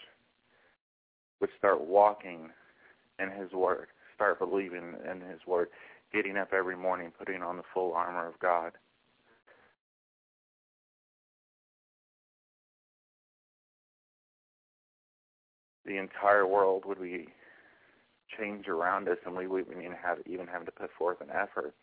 would 1.40 1.50
start 1.58 1.80
walking 1.80 2.48
in 3.18 3.30
His 3.30 3.52
Word, 3.52 3.88
start 4.14 4.38
believing 4.38 4.94
in 5.10 5.20
His 5.20 5.40
Word, 5.46 5.68
getting 6.12 6.36
up 6.36 6.52
every 6.52 6.76
morning, 6.76 7.12
putting 7.18 7.42
on 7.42 7.56
the 7.56 7.62
full 7.72 7.92
armor 7.92 8.26
of 8.26 8.38
God? 8.38 8.72
The 15.84 15.98
entire 15.98 16.46
world 16.46 16.84
would 16.86 17.00
be 17.00 17.28
changed 18.38 18.68
around 18.68 19.08
us 19.08 19.18
and 19.26 19.36
we 19.36 19.46
wouldn't 19.46 19.76
even 19.76 19.92
have 20.02 20.18
even 20.26 20.46
have 20.46 20.64
to 20.64 20.72
put 20.72 20.90
forth 20.98 21.20
an 21.20 21.28
effort. 21.30 21.74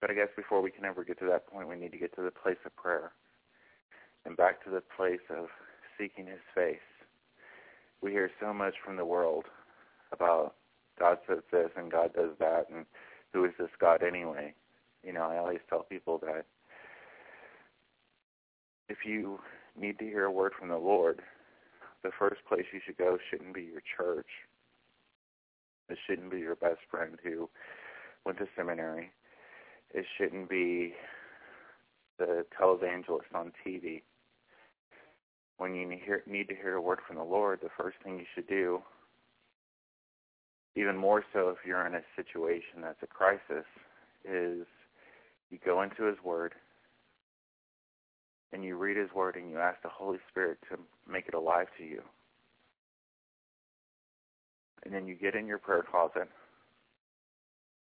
But 0.00 0.10
I 0.10 0.14
guess 0.14 0.28
before 0.36 0.60
we 0.60 0.70
can 0.70 0.84
ever 0.84 1.02
get 1.04 1.18
to 1.20 1.26
that 1.26 1.46
point, 1.46 1.68
we 1.68 1.76
need 1.76 1.92
to 1.92 1.98
get 1.98 2.14
to 2.16 2.22
the 2.22 2.30
place 2.30 2.58
of 2.66 2.76
prayer 2.76 3.12
and 4.24 4.36
back 4.36 4.62
to 4.64 4.70
the 4.70 4.82
place 4.96 5.20
of 5.30 5.46
seeking 5.98 6.26
His 6.26 6.40
face. 6.54 6.76
We 8.00 8.10
hear 8.12 8.30
so 8.40 8.52
much 8.52 8.74
from 8.84 8.96
the 8.96 9.04
world 9.04 9.44
about 10.12 10.54
God 10.98 11.18
says 11.28 11.42
this 11.50 11.70
and 11.76 11.90
God 11.90 12.12
does 12.14 12.30
that, 12.38 12.66
and 12.72 12.86
who 13.32 13.44
is 13.44 13.52
this 13.58 13.70
God 13.80 14.02
anyway? 14.02 14.54
You 15.02 15.12
know, 15.12 15.22
I 15.22 15.38
always 15.38 15.60
tell 15.68 15.82
people 15.82 16.18
that 16.18 16.46
if 18.88 18.98
you 19.04 19.38
need 19.78 19.98
to 19.98 20.04
hear 20.04 20.24
a 20.24 20.32
word 20.32 20.52
from 20.58 20.68
the 20.68 20.78
Lord, 20.78 21.20
the 22.02 22.10
first 22.18 22.44
place 22.48 22.64
you 22.72 22.80
should 22.84 22.98
go 22.98 23.18
shouldn't 23.30 23.54
be 23.54 23.62
your 23.62 23.82
church. 23.96 24.28
It 25.88 25.98
shouldn't 26.06 26.30
be 26.30 26.38
your 26.38 26.56
best 26.56 26.80
friend 26.90 27.18
who 27.22 27.48
went 28.24 28.38
to 28.38 28.46
seminary. 28.56 29.10
It 29.92 30.06
shouldn't 30.16 30.48
be 30.48 30.94
the 32.18 32.44
televangelist 32.58 33.34
on 33.34 33.52
TV. 33.66 34.02
When 35.58 35.74
you 35.74 35.86
need 35.86 36.48
to 36.48 36.54
hear 36.54 36.74
a 36.74 36.80
word 36.80 36.98
from 37.06 37.16
the 37.16 37.24
Lord, 37.24 37.60
the 37.62 37.68
first 37.76 37.96
thing 38.02 38.18
you 38.18 38.26
should 38.34 38.48
do, 38.48 38.82
even 40.76 40.96
more 40.96 41.24
so 41.32 41.50
if 41.50 41.58
you're 41.64 41.86
in 41.86 41.94
a 41.94 42.02
situation 42.16 42.82
that's 42.82 43.02
a 43.02 43.06
crisis, 43.06 43.66
is 44.24 44.66
you 45.50 45.58
go 45.64 45.82
into 45.82 46.04
His 46.04 46.16
Word 46.24 46.54
and 48.52 48.64
you 48.64 48.76
read 48.76 48.96
His 48.96 49.12
Word 49.14 49.36
and 49.36 49.50
you 49.50 49.58
ask 49.58 49.80
the 49.82 49.88
Holy 49.88 50.18
Spirit 50.28 50.58
to 50.70 50.78
make 51.08 51.28
it 51.28 51.34
alive 51.34 51.68
to 51.78 51.84
you. 51.84 52.02
And 54.84 54.92
then 54.92 55.06
you 55.06 55.14
get 55.14 55.36
in 55.36 55.46
your 55.46 55.58
prayer 55.58 55.84
closet 55.88 56.28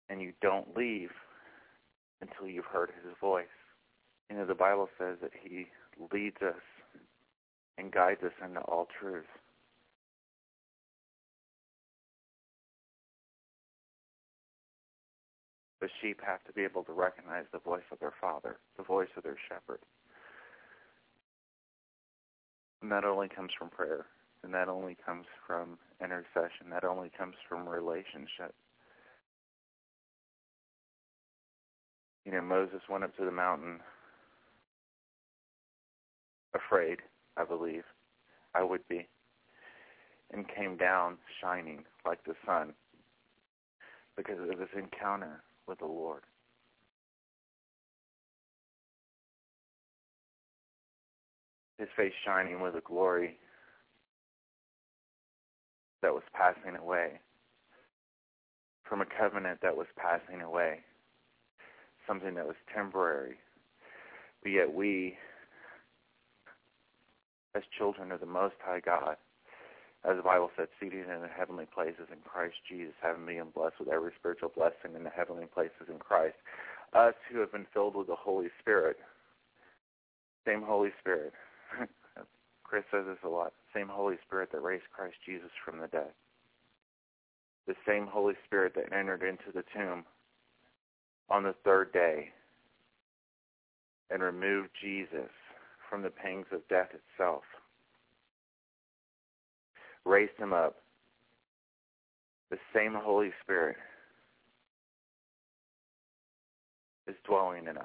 and 0.09 0.23
you 0.23 0.33
don't 0.41 0.75
leave 0.77 1.11
until 2.23 2.49
you've 2.49 2.65
heard 2.65 2.91
His 3.05 3.13
voice. 3.21 3.45
You 4.31 4.37
know, 4.37 4.47
the 4.47 4.55
Bible 4.55 4.89
says 4.99 5.19
that 5.21 5.33
He 5.43 5.67
leads 6.13 6.41
us 6.41 6.63
and 7.81 7.91
guides 7.91 8.23
us 8.23 8.33
into 8.45 8.61
all 8.61 8.87
truth. 9.01 9.25
The 15.81 15.89
sheep 16.03 16.21
have 16.25 16.45
to 16.45 16.53
be 16.53 16.63
able 16.63 16.85
to 16.85 16.93
recognize 16.93 17.45
the 17.53 17.59
voice 17.59 17.89
of 17.91 17.99
their 18.01 18.13
father, 18.21 18.59
the 18.77 18.85
voice 18.85 19.09
of 19.17 19.23
their 19.23 19.39
shepherd. 19.49 19.81
And 22.83 22.93
that 22.93 23.05
only 23.05 23.29
comes 23.29 23.51
from 23.59 23.71
prayer. 23.71 24.07
And 24.45 24.53
that 24.53 24.69
only 24.69 24.97
comes 25.05 25.27
from 25.47 25.79
intercession. 26.03 26.69
That 26.71 26.85
only 26.85 27.11
comes 27.17 27.35
from 27.49 27.69
relationship. 27.69 28.55
You 32.27 32.33
know, 32.33 32.43
Moses 32.43 32.81
went 32.91 33.05
up 33.05 33.17
to 33.17 33.25
the 33.25 33.31
mountain 33.31 33.81
afraid, 36.55 36.99
I 37.37 37.45
believe. 37.45 37.85
I 38.55 38.63
would 38.63 38.87
be. 38.89 39.09
And 40.33 40.47
came 40.49 40.77
down 40.77 41.19
shining 41.41 41.85
like 42.07 42.23
the 42.25 42.35
sun 42.47 42.75
because 44.17 44.39
of 44.41 44.59
this 44.59 44.69
encounter 44.77 45.43
with 45.67 45.79
the 45.79 45.87
Lord. 45.87 46.23
his 51.81 51.89
face 51.97 52.13
shining 52.25 52.61
with 52.61 52.75
a 52.75 52.83
glory 52.83 53.39
that 56.03 56.13
was 56.13 56.23
passing 56.35 56.77
away, 56.77 57.21
from 58.85 59.01
a 59.01 59.07
covenant 59.07 59.61
that 59.63 59.77
was 59.77 59.87
passing 59.97 60.43
away, 60.43 60.81
something 62.07 62.35
that 62.35 62.47
was 62.47 62.57
temporary. 62.75 63.37
But 64.43 64.51
yet 64.53 64.73
we, 64.73 65.17
as 67.55 67.63
children 67.77 68.13
of 68.13 68.21
the 68.21 68.27
Most 68.27 68.57
High 68.65 68.81
God, 68.81 69.17
as 70.05 70.17
the 70.17 70.23
Bible 70.23 70.51
said, 70.57 70.69
seated 70.79 71.09
in 71.09 71.21
the 71.21 71.29
heavenly 71.29 71.67
places 71.67 72.09
in 72.11 72.19
Christ 72.25 72.57
Jesus, 72.69 72.95
having 73.03 73.27
been 73.27 73.51
blessed 73.55 73.81
with 73.81 73.89
every 73.89 74.13
spiritual 74.19 74.51
blessing 74.55 74.97
in 74.97 75.05
the 75.05 75.11
heavenly 75.11 75.47
places 75.47 75.89
in 75.89 75.99
Christ, 75.99 76.37
us 76.95 77.15
who 77.31 77.41
have 77.41 77.53
been 77.53 77.67
filled 77.73 77.97
with 77.97 78.07
the 78.07 78.17
Holy 78.17 78.49
Spirit, 78.61 78.97
same 80.47 80.63
Holy 80.63 80.91
Spirit, 81.01 81.33
Chris 82.71 82.85
says 82.93 83.05
this 83.07 83.19
a 83.25 83.29
lot. 83.29 83.53
Same 83.75 83.89
Holy 83.89 84.17
Spirit 84.25 84.51
that 84.53 84.63
raised 84.63 84.85
Christ 84.95 85.17
Jesus 85.27 85.51
from 85.65 85.81
the 85.81 85.89
dead. 85.89 86.13
The 87.67 87.75
same 87.87 88.07
Holy 88.07 88.35
Spirit 88.47 88.75
that 88.77 88.97
entered 88.97 89.23
into 89.23 89.53
the 89.53 89.65
tomb 89.75 90.05
on 91.29 91.43
the 91.43 91.55
third 91.65 91.93
day 91.93 92.29
and 94.11 94.23
removed 94.23 94.71
Jesus 94.81 95.31
from 95.91 96.03
the 96.03 96.11
pangs 96.11 96.47
of 96.53 96.67
death 96.69 96.91
itself. 96.95 97.43
Raised 100.07 100.39
him 100.39 100.53
up. 100.53 100.77
The 102.51 102.59
same 102.75 102.95
Holy 102.95 103.31
Spirit 103.43 103.77
is 107.07 107.17
dwelling 107.27 107.67
in 107.67 107.77
us. 107.77 107.85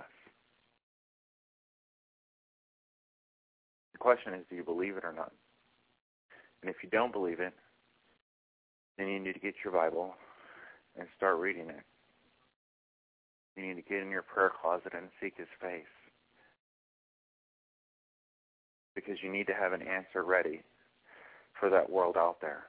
The 3.91 3.97
question 3.97 4.33
is, 4.33 4.45
do 4.49 4.55
you 4.55 4.63
believe 4.63 4.97
it 4.97 5.03
or 5.03 5.13
not? 5.13 5.31
And 6.61 6.69
if 6.69 6.77
you 6.83 6.89
don't 6.89 7.11
believe 7.11 7.39
it, 7.39 7.53
then 8.97 9.07
you 9.07 9.19
need 9.19 9.33
to 9.33 9.39
get 9.39 9.55
your 9.63 9.73
Bible 9.73 10.13
and 10.97 11.07
start 11.17 11.37
reading 11.39 11.69
it. 11.69 11.81
You 13.57 13.67
need 13.67 13.75
to 13.75 13.81
get 13.81 14.01
in 14.01 14.09
your 14.09 14.21
prayer 14.21 14.51
closet 14.61 14.93
and 14.95 15.07
seek 15.21 15.37
his 15.37 15.47
face. 15.61 15.83
Because 18.95 19.17
you 19.21 19.31
need 19.31 19.47
to 19.47 19.53
have 19.53 19.73
an 19.73 19.81
answer 19.81 20.23
ready 20.23 20.61
for 21.59 21.69
that 21.69 21.89
world 21.89 22.15
out 22.17 22.37
there. 22.41 22.63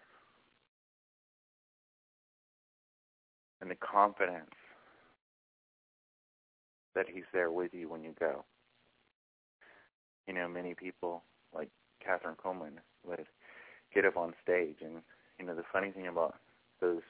And 3.60 3.70
the 3.70 3.76
confidence 3.76 4.50
that 6.94 7.06
he's 7.12 7.24
there 7.32 7.50
with 7.50 7.72
you 7.72 7.88
when 7.88 8.02
you 8.02 8.14
go 8.18 8.44
you 10.26 10.34
know, 10.34 10.48
many 10.48 10.74
people 10.74 11.22
like 11.54 11.68
Kathryn 12.06 12.36
Kuhlman 12.36 12.78
would 13.06 13.26
get 13.94 14.04
up 14.04 14.16
on 14.16 14.34
stage 14.42 14.76
and 14.82 15.02
you 15.38 15.46
know, 15.46 15.54
the 15.54 15.62
funny 15.72 15.90
thing 15.90 16.06
about 16.06 16.36
those 16.80 17.02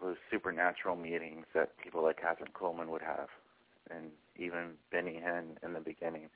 those 0.00 0.16
supernatural 0.30 0.96
meetings 0.96 1.46
that 1.54 1.78
people 1.78 2.02
like 2.02 2.20
Kathryn 2.20 2.52
Kuhlman 2.52 2.88
would 2.88 3.02
have 3.02 3.28
and 3.90 4.10
even 4.36 4.72
Benny 4.90 5.20
Hinn 5.24 5.56
in 5.62 5.72
the 5.74 5.80
beginning 5.80 6.28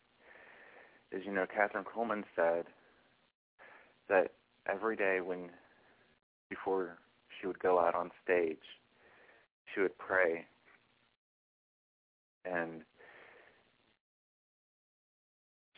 is, 1.13 1.23
you 1.25 1.33
know, 1.33 1.47
Kathryn 1.47 1.85
Kuhlman 1.85 2.25
said 2.35 2.65
that 4.09 4.33
every 4.69 4.97
day 4.97 5.21
when 5.21 5.51
before 6.49 6.99
she 7.41 7.47
would 7.47 7.59
go 7.59 7.79
out 7.79 7.95
on 7.95 8.11
stage, 8.23 8.59
she 9.75 9.81
would 9.81 9.97
pray 9.99 10.47
and 12.45 12.83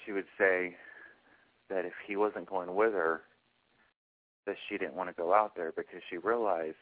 she 0.04 0.12
would 0.12 0.26
say 0.38 0.76
that 1.70 1.84
if 1.84 1.92
he 2.06 2.16
wasn't 2.16 2.48
going 2.48 2.74
with 2.74 2.92
her, 2.92 3.22
that 4.46 4.56
she 4.68 4.78
didn't 4.78 4.94
want 4.94 5.08
to 5.08 5.14
go 5.14 5.34
out 5.34 5.54
there 5.56 5.72
because 5.76 6.00
she 6.08 6.16
realized 6.16 6.76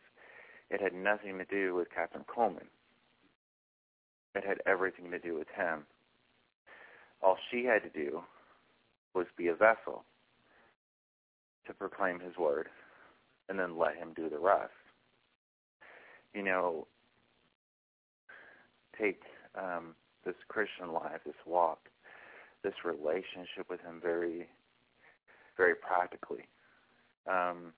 it 0.70 0.80
had 0.80 0.94
nothing 0.94 1.38
to 1.38 1.44
do 1.44 1.74
with 1.74 1.88
Kathryn 1.88 2.24
Kuhlman. 2.26 2.66
It 4.34 4.44
had 4.44 4.58
everything 4.66 5.10
to 5.10 5.18
do 5.18 5.34
with 5.34 5.48
him. 5.56 5.84
All 7.22 7.36
she 7.50 7.64
had 7.64 7.82
to 7.82 7.88
do 7.88 8.22
was 9.16 9.26
be 9.36 9.48
a 9.48 9.54
vessel 9.54 10.04
to 11.66 11.72
proclaim 11.72 12.20
his 12.20 12.36
word 12.36 12.68
and 13.48 13.58
then 13.58 13.78
let 13.78 13.96
him 13.96 14.12
do 14.14 14.28
the 14.28 14.38
rest. 14.38 14.70
You 16.34 16.42
know, 16.44 16.86
take 19.00 19.22
um, 19.58 19.94
this 20.24 20.34
Christian 20.48 20.92
life, 20.92 21.20
this 21.24 21.34
walk, 21.46 21.88
this 22.62 22.74
relationship 22.84 23.70
with 23.70 23.80
him 23.80 24.00
very, 24.02 24.48
very 25.56 25.74
practically. 25.74 26.46
Um, 27.26 27.72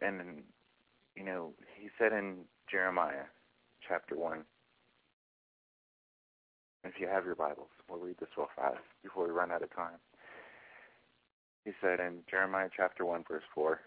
and 0.00 0.42
you 1.16 1.24
know, 1.24 1.52
he 1.76 1.88
said 1.98 2.12
in 2.12 2.44
Jeremiah 2.70 3.24
chapter 3.86 4.16
1, 4.16 4.44
if 6.84 6.94
you 6.98 7.06
have 7.06 7.24
your 7.24 7.34
Bibles, 7.34 7.68
we'll 7.88 8.00
read 8.00 8.16
this 8.18 8.28
real 8.36 8.48
fast 8.56 8.78
before 9.02 9.26
we 9.26 9.30
run 9.30 9.52
out 9.52 9.62
of 9.62 9.74
time. 9.74 9.98
He 11.64 11.72
said 11.80 12.00
in 12.00 12.20
Jeremiah 12.30 12.68
chapter 12.74 13.04
1, 13.04 13.24
verse 13.28 13.42
4, 13.54 13.80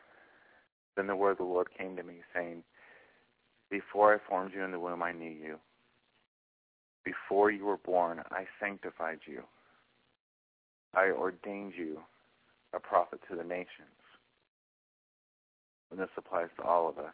Then 0.95 1.07
the 1.07 1.15
word 1.15 1.31
of 1.31 1.37
the 1.39 1.43
Lord 1.43 1.67
came 1.75 1.95
to 1.95 2.03
me, 2.03 2.15
saying, 2.33 2.63
Before 3.71 4.13
I 4.13 4.17
formed 4.29 4.53
you 4.53 4.63
in 4.63 4.71
the 4.71 4.79
womb, 4.79 5.01
I 5.01 5.11
knew 5.11 5.31
you. 5.31 5.57
Before 7.03 7.51
you 7.51 7.65
were 7.65 7.77
born, 7.77 8.21
I 8.31 8.45
sanctified 8.59 9.19
you. 9.25 9.43
I 10.93 11.09
ordained 11.09 11.73
you 11.75 11.99
a 12.73 12.79
prophet 12.79 13.19
to 13.29 13.35
the 13.35 13.43
nations. 13.43 13.67
And 15.91 15.99
this 15.99 16.09
applies 16.17 16.49
to 16.57 16.63
all 16.63 16.87
of 16.87 16.97
us. 16.97 17.13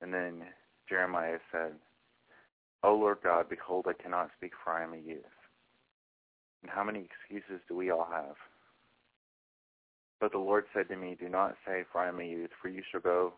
And 0.00 0.14
then 0.14 0.42
Jeremiah 0.88 1.38
said, 1.50 1.72
O 2.82 2.94
Lord 2.94 3.18
God, 3.22 3.48
behold, 3.48 3.86
I 3.88 4.00
cannot 4.00 4.30
speak, 4.36 4.52
for 4.62 4.72
I 4.72 4.84
am 4.84 4.92
a 4.92 4.98
youth. 4.98 5.24
And 6.62 6.70
how 6.70 6.84
many 6.84 7.04
excuses 7.04 7.60
do 7.68 7.76
we 7.76 7.90
all 7.90 8.08
have? 8.10 8.36
But 10.20 10.32
the 10.32 10.38
Lord 10.38 10.64
said 10.74 10.88
to 10.88 10.96
me, 10.96 11.16
Do 11.18 11.28
not 11.28 11.56
say, 11.66 11.84
for 11.90 12.00
I 12.00 12.08
am 12.08 12.20
a 12.20 12.24
youth, 12.24 12.50
for 12.60 12.68
you 12.68 12.82
shall 12.90 13.00
go 13.00 13.34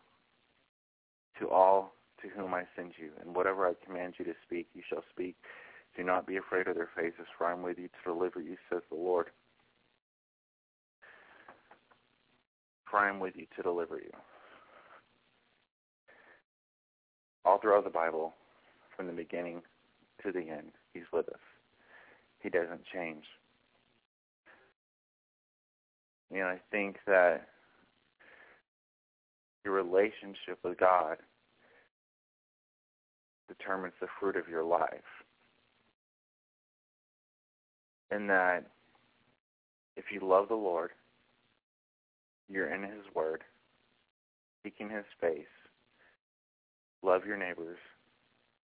to 1.39 1.49
all 1.49 1.93
to 2.21 2.29
whom 2.29 2.53
I 2.53 2.63
send 2.75 2.93
you, 2.97 3.11
and 3.21 3.35
whatever 3.35 3.67
I 3.67 3.73
command 3.85 4.15
you 4.17 4.25
to 4.25 4.33
speak, 4.45 4.67
you 4.73 4.81
shall 4.89 5.03
speak. 5.09 5.35
Do 5.95 6.03
not 6.03 6.27
be 6.27 6.37
afraid 6.37 6.67
of 6.67 6.75
their 6.75 6.89
faces, 6.95 7.27
for 7.37 7.47
I 7.47 7.53
am 7.53 7.63
with 7.63 7.77
you 7.77 7.87
to 7.87 8.13
deliver 8.13 8.41
you, 8.41 8.57
says 8.69 8.81
the 8.89 8.97
Lord. 8.97 9.27
For 12.89 12.97
I 12.99 13.09
am 13.09 13.19
with 13.19 13.35
you 13.35 13.45
to 13.55 13.63
deliver 13.63 13.97
you. 13.97 14.11
All 17.45 17.59
throughout 17.59 17.83
the 17.83 17.89
Bible, 17.89 18.33
from 18.99 19.07
the 19.07 19.13
beginning 19.13 19.61
to 20.21 20.29
the 20.29 20.41
end, 20.41 20.73
He's 20.93 21.05
with 21.13 21.29
us. 21.29 21.39
He 22.39 22.49
doesn't 22.49 22.81
change. 22.93 23.23
You 26.29 26.39
know, 26.39 26.47
I 26.47 26.59
think 26.69 26.97
that 27.07 27.47
your 29.63 29.73
relationship 29.73 30.59
with 30.65 30.77
God 30.77 31.15
determines 33.47 33.93
the 34.01 34.07
fruit 34.19 34.35
of 34.35 34.49
your 34.49 34.65
life. 34.65 34.91
And 38.11 38.29
that 38.29 38.65
if 39.95 40.05
you 40.11 40.19
love 40.21 40.49
the 40.49 40.55
Lord, 40.55 40.89
you're 42.49 42.73
in 42.73 42.83
His 42.83 43.05
Word, 43.15 43.45
seeking 44.61 44.89
His 44.89 45.05
face, 45.21 45.45
love 47.01 47.25
your 47.25 47.37
neighbors 47.37 47.77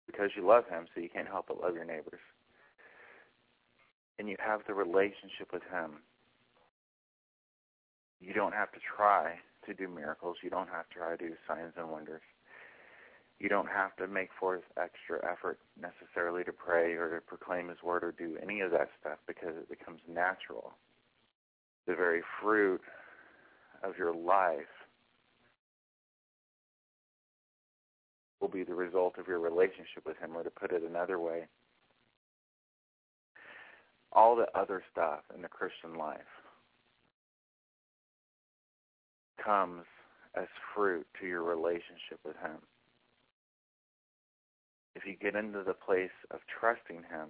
because 0.06 0.32
you 0.36 0.46
love 0.46 0.64
Him, 0.70 0.86
so 0.94 1.02
you 1.02 1.10
can't 1.10 1.28
help 1.28 1.48
but 1.48 1.62
love 1.62 1.76
your 1.76 1.86
neighbors. 1.86 2.22
And 4.20 4.30
you 4.30 4.36
have 4.40 4.62
the 4.68 4.74
relationship 4.74 5.52
with 5.52 5.64
Him. 5.72 6.04
You 8.22 8.34
don't 8.34 8.54
have 8.54 8.72
to 8.72 8.80
try 8.80 9.36
to 9.66 9.74
do 9.74 9.88
miracles. 9.88 10.38
You 10.44 10.50
don't 10.50 10.70
have 10.70 10.88
to 10.90 10.96
try 10.96 11.16
to 11.16 11.18
do 11.18 11.34
signs 11.48 11.74
and 11.78 11.90
wonders 11.90 12.22
you 13.44 13.50
don't 13.50 13.68
have 13.68 13.94
to 13.98 14.08
make 14.08 14.30
forth 14.40 14.62
extra 14.78 15.20
effort 15.30 15.60
necessarily 15.80 16.46
to 16.46 16.54
pray 16.54 16.94
or 16.94 17.14
to 17.14 17.22
proclaim 17.22 17.68
his 17.68 17.78
word 17.84 18.02
or 18.02 18.14
do 18.14 18.38
any 18.42 18.62
of 18.62 18.72
that 18.72 18.90
stuff 19.02 19.18
because 19.28 19.56
it 19.58 19.70
becomes 19.70 20.00
natural. 20.08 20.72
The 21.86 21.94
very 21.94 22.22
fruit 22.42 22.80
of 23.84 23.98
your 23.98 24.16
life 24.16 24.83
will 28.44 28.50
be 28.50 28.64
the 28.66 28.76
result 28.76 29.18
of 29.18 29.26
your 29.26 29.40
relationship 29.40 30.06
with 30.06 30.18
him 30.18 30.36
or 30.36 30.44
to 30.44 30.50
put 30.50 30.74
it 30.74 30.84
another 30.84 31.18
way, 31.18 31.48
all 34.12 34.36
the 34.36 34.48
other 34.54 34.84
stuff 34.92 35.22
in 35.34 35.42
the 35.42 35.48
Christian 35.48 35.96
life 35.98 36.20
comes 39.44 39.86
as 40.36 40.48
fruit 40.76 41.08
to 41.22 41.26
your 41.26 41.44
relationship 41.44 42.20
with 42.26 42.36
him 42.36 42.58
if 44.96 45.04
you 45.06 45.16
get 45.16 45.36
into 45.36 45.64
the 45.64 45.74
place 45.74 46.12
of 46.30 46.40
trusting 46.60 46.98
him, 46.98 47.30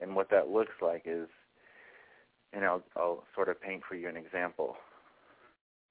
and 0.00 0.14
what 0.14 0.28
that 0.30 0.48
looks 0.48 0.74
like 0.82 1.02
is, 1.06 1.28
and 2.52 2.64
I'll, 2.64 2.82
I'll 2.96 3.24
sort 3.34 3.48
of 3.48 3.60
paint 3.62 3.82
for 3.88 3.94
you 3.94 4.08
an 4.08 4.16
example. 4.16 4.76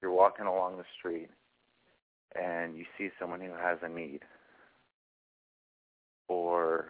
You're 0.00 0.12
walking 0.12 0.46
along 0.46 0.76
the 0.76 0.84
street, 0.98 1.28
and 2.34 2.76
you 2.76 2.84
see 2.96 3.10
someone 3.18 3.40
who 3.40 3.52
has 3.52 3.78
a 3.82 3.88
need, 3.88 4.20
or 6.28 6.86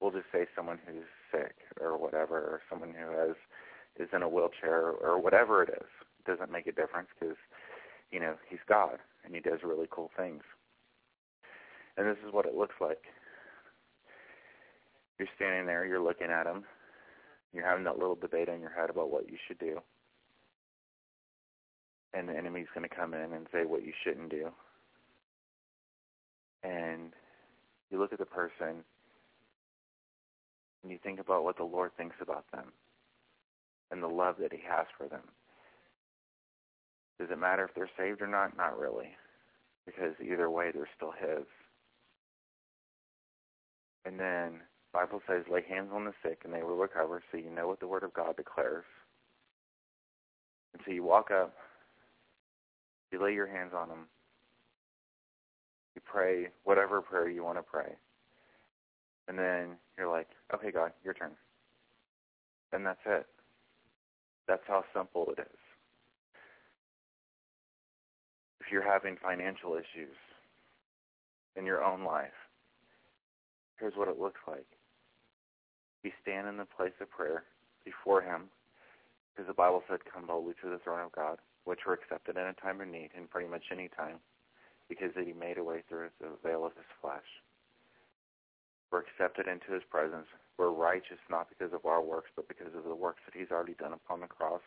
we'll 0.00 0.10
just 0.10 0.26
say 0.32 0.46
someone 0.54 0.78
who's 0.86 1.04
sick 1.30 1.56
or 1.80 1.96
whatever, 1.96 2.36
or 2.36 2.60
someone 2.70 2.92
who 2.92 3.16
has 3.16 3.36
is 3.98 4.08
in 4.12 4.22
a 4.22 4.28
wheelchair 4.28 4.90
or 4.90 5.20
whatever 5.20 5.62
it 5.62 5.68
is. 5.68 5.88
It 6.20 6.30
doesn't 6.30 6.52
make 6.52 6.66
a 6.66 6.72
difference 6.72 7.08
because 7.18 7.36
you 8.10 8.20
know 8.20 8.34
he's 8.48 8.60
God 8.68 8.98
and 9.24 9.34
he 9.34 9.40
does 9.40 9.60
really 9.64 9.88
cool 9.90 10.10
things. 10.16 10.42
And 11.96 12.06
this 12.06 12.16
is 12.26 12.32
what 12.32 12.46
it 12.46 12.54
looks 12.54 12.76
like. 12.80 13.04
You're 15.18 15.28
standing 15.36 15.66
there, 15.66 15.84
you're 15.84 16.02
looking 16.02 16.30
at 16.30 16.46
him, 16.46 16.64
you're 17.52 17.66
having 17.66 17.84
that 17.84 17.98
little 17.98 18.14
debate 18.14 18.48
in 18.48 18.60
your 18.60 18.72
head 18.72 18.90
about 18.90 19.10
what 19.10 19.28
you 19.30 19.36
should 19.46 19.58
do. 19.58 19.80
And 22.14 22.28
the 22.28 22.36
enemy's 22.36 22.66
going 22.74 22.88
to 22.88 22.94
come 22.94 23.14
in 23.14 23.32
and 23.32 23.46
say 23.52 23.64
what 23.64 23.84
you 23.84 23.92
shouldn't 24.04 24.30
do. 24.30 24.50
And 26.62 27.12
you 27.90 27.98
look 27.98 28.12
at 28.12 28.18
the 28.18 28.26
person 28.26 28.84
and 30.82 30.92
you 30.92 30.98
think 31.02 31.20
about 31.20 31.44
what 31.44 31.56
the 31.56 31.64
Lord 31.64 31.92
thinks 31.96 32.16
about 32.20 32.44
them 32.52 32.72
and 33.90 34.02
the 34.02 34.08
love 34.08 34.36
that 34.40 34.52
he 34.52 34.60
has 34.68 34.86
for 34.96 35.08
them. 35.08 35.22
Does 37.18 37.28
it 37.30 37.38
matter 37.38 37.64
if 37.64 37.74
they're 37.74 37.90
saved 37.96 38.20
or 38.20 38.26
not? 38.26 38.56
Not 38.56 38.78
really. 38.78 39.10
Because 39.86 40.14
either 40.22 40.50
way, 40.50 40.70
they're 40.72 40.88
still 40.96 41.12
his. 41.12 41.46
And 44.04 44.18
then 44.18 44.60
Bible 44.92 45.22
says, 45.28 45.44
lay 45.50 45.62
hands 45.68 45.90
on 45.92 46.04
the 46.04 46.12
sick 46.22 46.40
and 46.44 46.52
they 46.52 46.62
will 46.62 46.76
recover. 46.76 47.22
So 47.30 47.38
you 47.38 47.50
know 47.50 47.68
what 47.68 47.80
the 47.80 47.86
Word 47.86 48.02
of 48.02 48.12
God 48.12 48.36
declares. 48.36 48.84
And 50.72 50.82
so 50.84 50.92
you 50.92 51.02
walk 51.02 51.30
up, 51.30 51.54
you 53.12 53.22
lay 53.22 53.34
your 53.34 53.46
hands 53.46 53.72
on 53.76 53.88
them, 53.88 54.06
you 55.94 56.02
pray 56.04 56.48
whatever 56.64 57.00
prayer 57.00 57.28
you 57.28 57.44
want 57.44 57.58
to 57.58 57.62
pray. 57.62 57.92
And 59.28 59.38
then 59.38 59.76
you're 59.96 60.10
like, 60.10 60.28
okay, 60.54 60.70
God, 60.70 60.92
your 61.04 61.14
turn. 61.14 61.32
And 62.72 62.84
that's 62.84 63.00
it. 63.06 63.26
That's 64.48 64.62
how 64.66 64.84
simple 64.94 65.32
it 65.36 65.40
is. 65.40 65.58
If 68.60 68.72
you're 68.72 68.82
having 68.82 69.16
financial 69.22 69.74
issues 69.74 70.16
in 71.56 71.66
your 71.66 71.84
own 71.84 72.04
life, 72.04 72.30
Here's 73.82 73.96
what 73.96 74.06
it 74.06 74.20
looks 74.20 74.38
like. 74.46 74.66
We 76.04 76.12
stand 76.22 76.46
in 76.46 76.56
the 76.56 76.64
place 76.64 76.94
of 77.00 77.10
prayer 77.10 77.42
before 77.84 78.22
him, 78.22 78.42
because 79.34 79.48
the 79.48 79.54
Bible 79.54 79.82
said, 79.90 79.98
come 80.06 80.28
boldly 80.28 80.54
to 80.62 80.70
the 80.70 80.78
throne 80.78 81.00
of 81.00 81.10
God, 81.10 81.38
which 81.64 81.80
we're 81.86 81.94
accepted 81.94 82.36
in 82.36 82.42
a 82.46 82.54
time 82.54 82.80
of 82.80 82.88
need, 82.88 83.10
and 83.16 83.30
pretty 83.30 83.48
much 83.48 83.70
any 83.70 83.88
time, 83.88 84.18
because 84.88 85.10
that 85.14 85.26
he 85.26 85.32
made 85.32 85.58
a 85.58 85.64
way 85.64 85.82
through 85.88 86.08
the 86.20 86.28
veil 86.42 86.64
of 86.64 86.74
his 86.74 86.88
flesh. 87.00 87.26
We're 88.90 89.04
accepted 89.08 89.48
into 89.48 89.72
his 89.72 89.82
presence. 89.88 90.26
We're 90.58 90.70
righteous 90.70 91.22
not 91.30 91.48
because 91.48 91.72
of 91.72 91.86
our 91.86 92.02
works, 92.02 92.30
but 92.36 92.48
because 92.48 92.74
of 92.76 92.84
the 92.84 92.94
works 92.94 93.20
that 93.24 93.38
he's 93.38 93.50
already 93.50 93.74
done 93.74 93.94
upon 93.94 94.20
the 94.20 94.26
cross. 94.26 94.60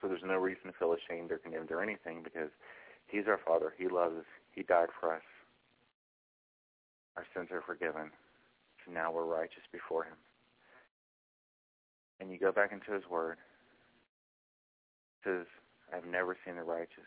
So 0.00 0.08
there's 0.08 0.24
no 0.24 0.38
reason 0.38 0.64
to 0.66 0.72
feel 0.78 0.94
ashamed 0.96 1.30
or 1.30 1.38
condemned 1.38 1.70
or 1.70 1.82
anything 1.82 2.22
because 2.24 2.50
he's 3.06 3.28
our 3.28 3.38
Father. 3.46 3.74
He 3.78 3.86
loves 3.86 4.16
us. 4.16 4.30
He 4.50 4.62
died 4.62 4.88
for 4.98 5.14
us. 5.14 5.22
Our 7.16 7.26
sins 7.34 7.48
are 7.52 7.62
forgiven. 7.62 8.10
So 8.84 8.92
now 8.92 9.12
we're 9.12 9.26
righteous 9.26 9.62
before 9.70 10.04
him. 10.04 10.16
And 12.18 12.30
you 12.30 12.38
go 12.38 12.50
back 12.50 12.72
into 12.72 12.92
his 12.92 13.08
word. 13.10 13.36
Says, 15.24 15.46
I've 15.94 16.06
never 16.06 16.36
seen 16.44 16.56
the 16.56 16.62
righteous 16.62 17.06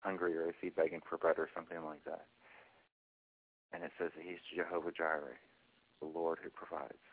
hungry 0.00 0.36
or 0.36 0.48
is 0.48 0.54
he 0.60 0.70
begging 0.70 1.00
for 1.08 1.18
bread 1.18 1.38
or 1.38 1.48
something 1.54 1.84
like 1.84 2.02
that. 2.04 2.26
And 3.72 3.82
it 3.84 3.90
says 3.98 4.10
that 4.16 4.24
he's 4.24 4.38
Jehovah 4.56 4.92
Jireh, 4.92 5.36
the 6.00 6.06
Lord 6.06 6.38
who 6.42 6.50
provides. 6.50 7.04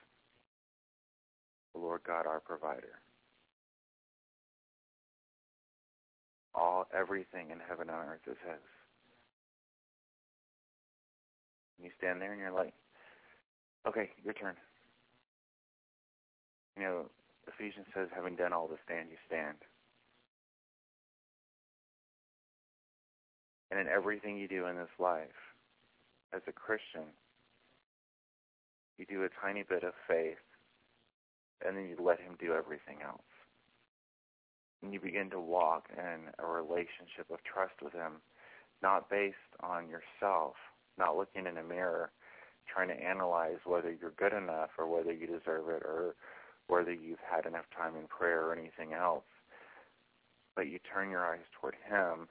The 1.74 1.82
Lord 1.82 2.02
God, 2.08 2.26
our 2.26 2.40
provider. 2.40 3.02
All, 6.54 6.86
everything 6.98 7.52
in 7.52 7.60
heaven 7.60 7.90
and 7.90 7.98
earth 7.98 8.24
is 8.28 8.38
his. 8.48 8.64
And 11.78 11.86
you 11.86 11.92
stand 11.98 12.22
there 12.22 12.32
and 12.32 12.40
you're 12.40 12.54
like, 12.54 12.74
okay, 13.86 14.12
your 14.24 14.34
turn. 14.34 14.56
You 16.78 16.84
know, 16.84 17.06
Ephesians 17.48 17.86
says, 17.94 18.08
having 18.14 18.36
done 18.36 18.54
all 18.54 18.68
to 18.68 18.78
stand, 18.86 19.10
you 19.10 19.18
stand. 19.28 19.58
And 23.72 23.80
in 23.80 23.88
everything 23.88 24.38
you 24.38 24.48
do 24.48 24.68
in 24.68 24.76
this 24.76 24.94
life, 25.00 25.54
as 26.34 26.42
a 26.48 26.52
Christian, 26.52 27.14
you 28.98 29.06
do 29.06 29.24
a 29.24 29.30
tiny 29.42 29.64
bit 29.64 29.84
of 29.84 29.94
faith, 30.08 30.42
and 31.66 31.78
then 31.78 31.86
you 31.86 31.98
let 32.00 32.20
him 32.20 32.36
do 32.40 32.54
everything 32.54 32.98
else. 33.06 33.22
And 34.84 34.94
you 34.94 35.00
begin 35.00 35.30
to 35.32 35.40
walk 35.40 35.88
in 35.98 36.30
a 36.40 36.46
relationship 36.46 37.30
of 37.32 37.40
trust 37.44 37.74
with 37.82 37.94
him, 37.94 38.22
not 38.82 39.10
based 39.10 39.36
on 39.62 39.90
yourself, 39.90 40.54
not 40.98 41.18
looking 41.18 41.48
in 41.48 41.58
a 41.58 41.64
mirror, 41.64 42.12
trying 42.72 42.88
to 42.90 42.94
analyze 42.94 43.58
whether 43.66 43.92
you're 43.92 44.12
good 44.12 44.34
enough 44.34 44.70
or 44.78 44.88
whether 44.88 45.12
you 45.12 45.28
deserve 45.28 45.70
it 45.70 45.84
or 45.84 46.16
whether 46.68 46.94
you've 46.94 47.24
had 47.30 47.46
enough 47.46 47.66
time 47.76 47.96
in 47.96 48.08
prayer 48.08 48.46
or 48.46 48.54
anything 48.54 48.94
else. 48.94 49.24
But 50.56 50.68
you 50.68 50.80
turn 50.80 51.10
your 51.10 51.26
eyes 51.26 51.46
toward 51.60 51.76
him 51.88 52.28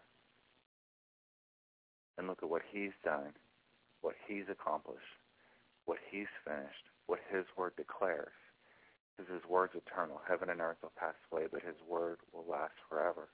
and 2.16 2.26
look 2.26 2.42
at 2.42 2.48
what 2.48 2.62
he's 2.70 2.96
done, 3.04 3.32
what 4.00 4.14
he's 4.26 4.48
accomplished, 4.50 5.02
what 5.84 5.98
he's 6.10 6.30
finished, 6.44 6.88
what 7.06 7.20
his 7.30 7.44
word 7.56 7.72
declares. 7.76 8.32
Because 9.16 9.32
his 9.32 9.42
word's 9.48 9.74
eternal. 9.76 10.20
Heaven 10.26 10.50
and 10.50 10.60
earth 10.60 10.78
will 10.82 10.92
pass 10.98 11.14
away, 11.30 11.44
but 11.52 11.62
his 11.62 11.76
word 11.88 12.18
will 12.32 12.44
last 12.50 12.74
forever. 12.88 13.28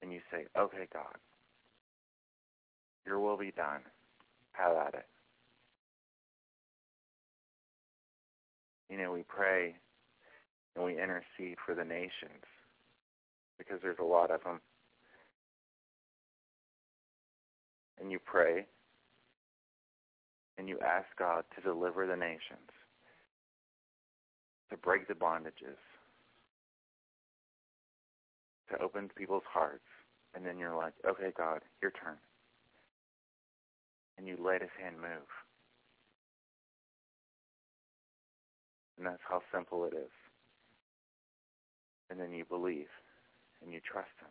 And 0.00 0.12
you 0.12 0.20
say, 0.30 0.46
okay, 0.56 0.86
God, 0.92 1.16
your 3.04 3.20
will 3.20 3.36
be 3.36 3.50
done. 3.50 3.80
Have 4.52 4.76
at 4.76 4.94
it. 4.94 5.06
You 8.90 8.98
know, 8.98 9.12
we 9.12 9.24
pray 9.26 9.74
and 10.76 10.84
we 10.84 10.92
intercede 10.92 11.56
for 11.64 11.74
the 11.74 11.84
nations 11.84 12.44
because 13.58 13.78
there's 13.82 13.98
a 14.00 14.04
lot 14.04 14.30
of 14.30 14.42
them. 14.42 14.60
And 18.00 18.10
you 18.10 18.18
pray 18.18 18.66
and 20.58 20.68
you 20.68 20.78
ask 20.80 21.06
God 21.18 21.44
to 21.54 21.62
deliver 21.62 22.06
the 22.06 22.16
nations, 22.16 22.70
to 24.70 24.76
break 24.76 25.08
the 25.08 25.14
bondages, 25.14 25.78
to 28.70 28.82
open 28.82 29.10
people's 29.16 29.42
hearts. 29.52 29.84
And 30.34 30.44
then 30.44 30.58
you're 30.58 30.76
like, 30.76 30.94
okay, 31.08 31.32
God, 31.36 31.60
your 31.80 31.92
turn. 31.92 32.16
And 34.18 34.26
you 34.26 34.36
let 34.40 34.62
his 34.62 34.70
hand 34.80 34.96
move. 34.96 35.43
And 38.96 39.06
that's 39.06 39.22
how 39.28 39.42
simple 39.52 39.84
it 39.84 39.94
is. 39.94 40.12
And 42.10 42.20
then 42.20 42.32
you 42.32 42.44
believe 42.44 42.88
and 43.62 43.72
you 43.72 43.80
trust 43.80 44.10
him. 44.20 44.28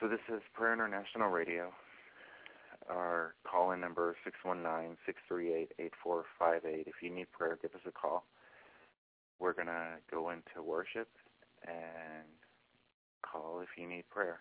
So 0.00 0.08
this 0.08 0.20
is 0.34 0.42
Prayer 0.52 0.72
International 0.72 1.28
Radio. 1.28 1.72
Our 2.90 3.34
call-in 3.44 3.80
number 3.80 4.16
is 4.26 4.32
619-638-8458. 5.30 6.86
If 6.86 7.02
you 7.02 7.10
need 7.10 7.30
prayer, 7.30 7.56
give 7.62 7.74
us 7.74 7.86
a 7.86 7.92
call. 7.92 8.24
We're 9.38 9.52
going 9.52 9.68
to 9.68 10.00
go 10.10 10.30
into 10.30 10.62
worship 10.62 11.08
and 11.66 12.26
call 13.22 13.60
if 13.62 13.68
you 13.78 13.88
need 13.88 14.08
prayer. 14.10 14.40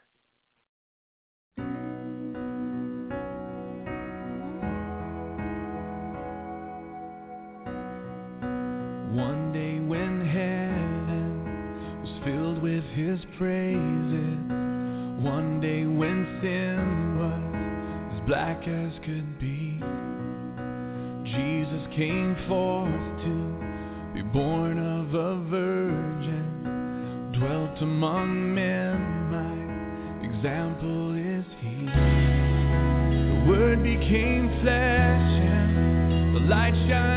Black 18.31 18.65
as 18.65 18.93
could 19.03 19.39
be, 19.41 19.77
Jesus 21.25 21.85
came 21.93 22.33
forth 22.47 22.87
to 23.25 24.13
be 24.13 24.21
born 24.21 24.79
of 24.79 25.13
a 25.13 25.35
virgin, 25.49 27.33
dwelt 27.37 27.81
among 27.81 28.55
men, 28.55 28.95
my 29.29 29.51
example 30.25 31.13
is 31.13 31.43
he. 31.59 31.87
The 33.27 33.43
word 33.49 33.83
became 33.83 34.47
flesh 34.61 35.31
and 35.43 36.33
the 36.33 36.39
light 36.39 36.73
shined 36.87 37.10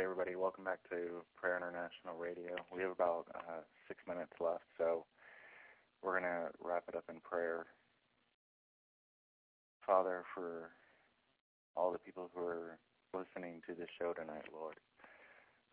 Okay, 0.00 0.08
everybody, 0.08 0.32
welcome 0.32 0.64
back 0.64 0.80
to 0.88 1.20
Prayer 1.36 1.60
International 1.60 2.16
Radio. 2.16 2.56
We 2.72 2.80
have 2.80 2.90
about 2.90 3.28
uh, 3.36 3.60
six 3.84 4.00
minutes 4.08 4.32
left, 4.40 4.64
so 4.80 5.04
we're 6.00 6.16
going 6.16 6.24
to 6.32 6.48
wrap 6.56 6.88
it 6.88 6.96
up 6.96 7.04
in 7.12 7.20
prayer. 7.20 7.66
Father, 9.84 10.24
for 10.32 10.72
all 11.76 11.92
the 11.92 12.00
people 12.00 12.32
who 12.32 12.40
are 12.40 12.78
listening 13.12 13.60
to 13.68 13.76
this 13.76 13.92
show 14.00 14.16
tonight, 14.16 14.48
Lord, 14.48 14.80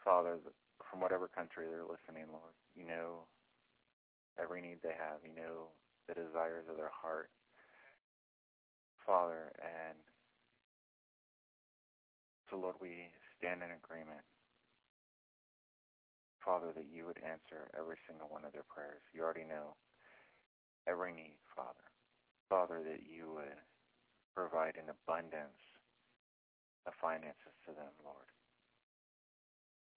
Father, 0.04 0.44
from 0.92 1.00
whatever 1.00 1.32
country 1.32 1.64
they're 1.72 1.88
listening, 1.88 2.28
Lord, 2.28 2.52
you 2.76 2.84
know 2.84 3.32
every 4.36 4.60
need 4.60 4.84
they 4.84 5.00
have. 5.00 5.24
You 5.24 5.40
know 5.40 5.72
the 6.12 6.20
desires 6.20 6.68
of 6.70 6.76
their 6.76 6.92
heart. 6.92 7.32
Father, 9.08 9.56
and 9.64 9.96
so, 12.52 12.60
Lord, 12.60 12.76
we 12.84 13.08
stand 13.38 13.62
in 13.62 13.72
agreement, 13.72 14.26
Father, 16.44 16.72
that 16.74 16.90
you 16.90 17.06
would 17.06 17.20
answer 17.22 17.70
every 17.78 17.98
single 18.08 18.28
one 18.32 18.46
of 18.46 18.54
their 18.54 18.68
prayers. 18.68 19.04
You 19.14 19.22
already 19.22 19.46
know 19.46 19.76
every 20.88 21.12
need, 21.12 21.38
Father. 21.56 21.88
Father, 22.50 22.80
that 22.88 23.04
you 23.04 23.28
would 23.36 23.60
provide 24.34 24.80
an 24.80 24.88
abundance 24.88 25.60
of 26.88 26.96
finances 27.02 27.56
to 27.68 27.76
them, 27.76 27.92
Lord. 28.00 28.32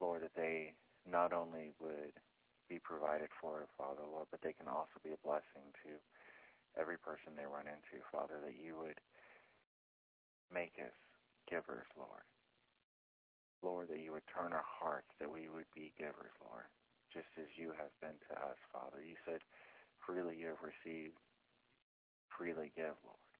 Lord, 0.02 0.22
that 0.26 0.34
they 0.34 0.74
not 1.06 1.32
only 1.32 1.70
would 1.78 2.18
be 2.68 2.82
provided 2.82 3.28
for, 3.40 3.70
Father, 3.78 4.02
Lord, 4.02 4.26
but 4.30 4.42
they 4.42 4.52
can 4.52 4.66
also 4.66 4.98
be 5.04 5.14
a 5.14 5.24
blessing 5.26 5.70
to 5.86 5.94
every 6.74 6.98
person 6.98 7.34
they 7.36 7.46
run 7.46 7.66
into, 7.70 8.02
Father, 8.10 8.42
that 8.42 8.58
you 8.58 8.74
would 8.78 8.98
make 10.52 10.74
us 10.82 10.94
givers, 11.46 11.86
Lord. 11.94 12.26
Lord, 13.62 13.88
that 13.88 14.00
you 14.00 14.12
would 14.12 14.26
turn 14.28 14.52
our 14.52 14.66
hearts, 14.66 15.10
that 15.20 15.30
we 15.30 15.48
would 15.52 15.68
be 15.74 15.92
givers, 15.98 16.32
Lord, 16.40 16.68
just 17.12 17.28
as 17.36 17.48
you 17.56 17.72
have 17.76 17.92
been 18.00 18.16
to 18.28 18.34
us, 18.40 18.58
Father. 18.72 19.04
You 19.04 19.16
said, 19.24 19.44
freely 20.04 20.36
you 20.36 20.52
have 20.56 20.64
received, 20.64 21.18
freely 22.32 22.72
give, 22.76 22.96
Lord. 23.04 23.30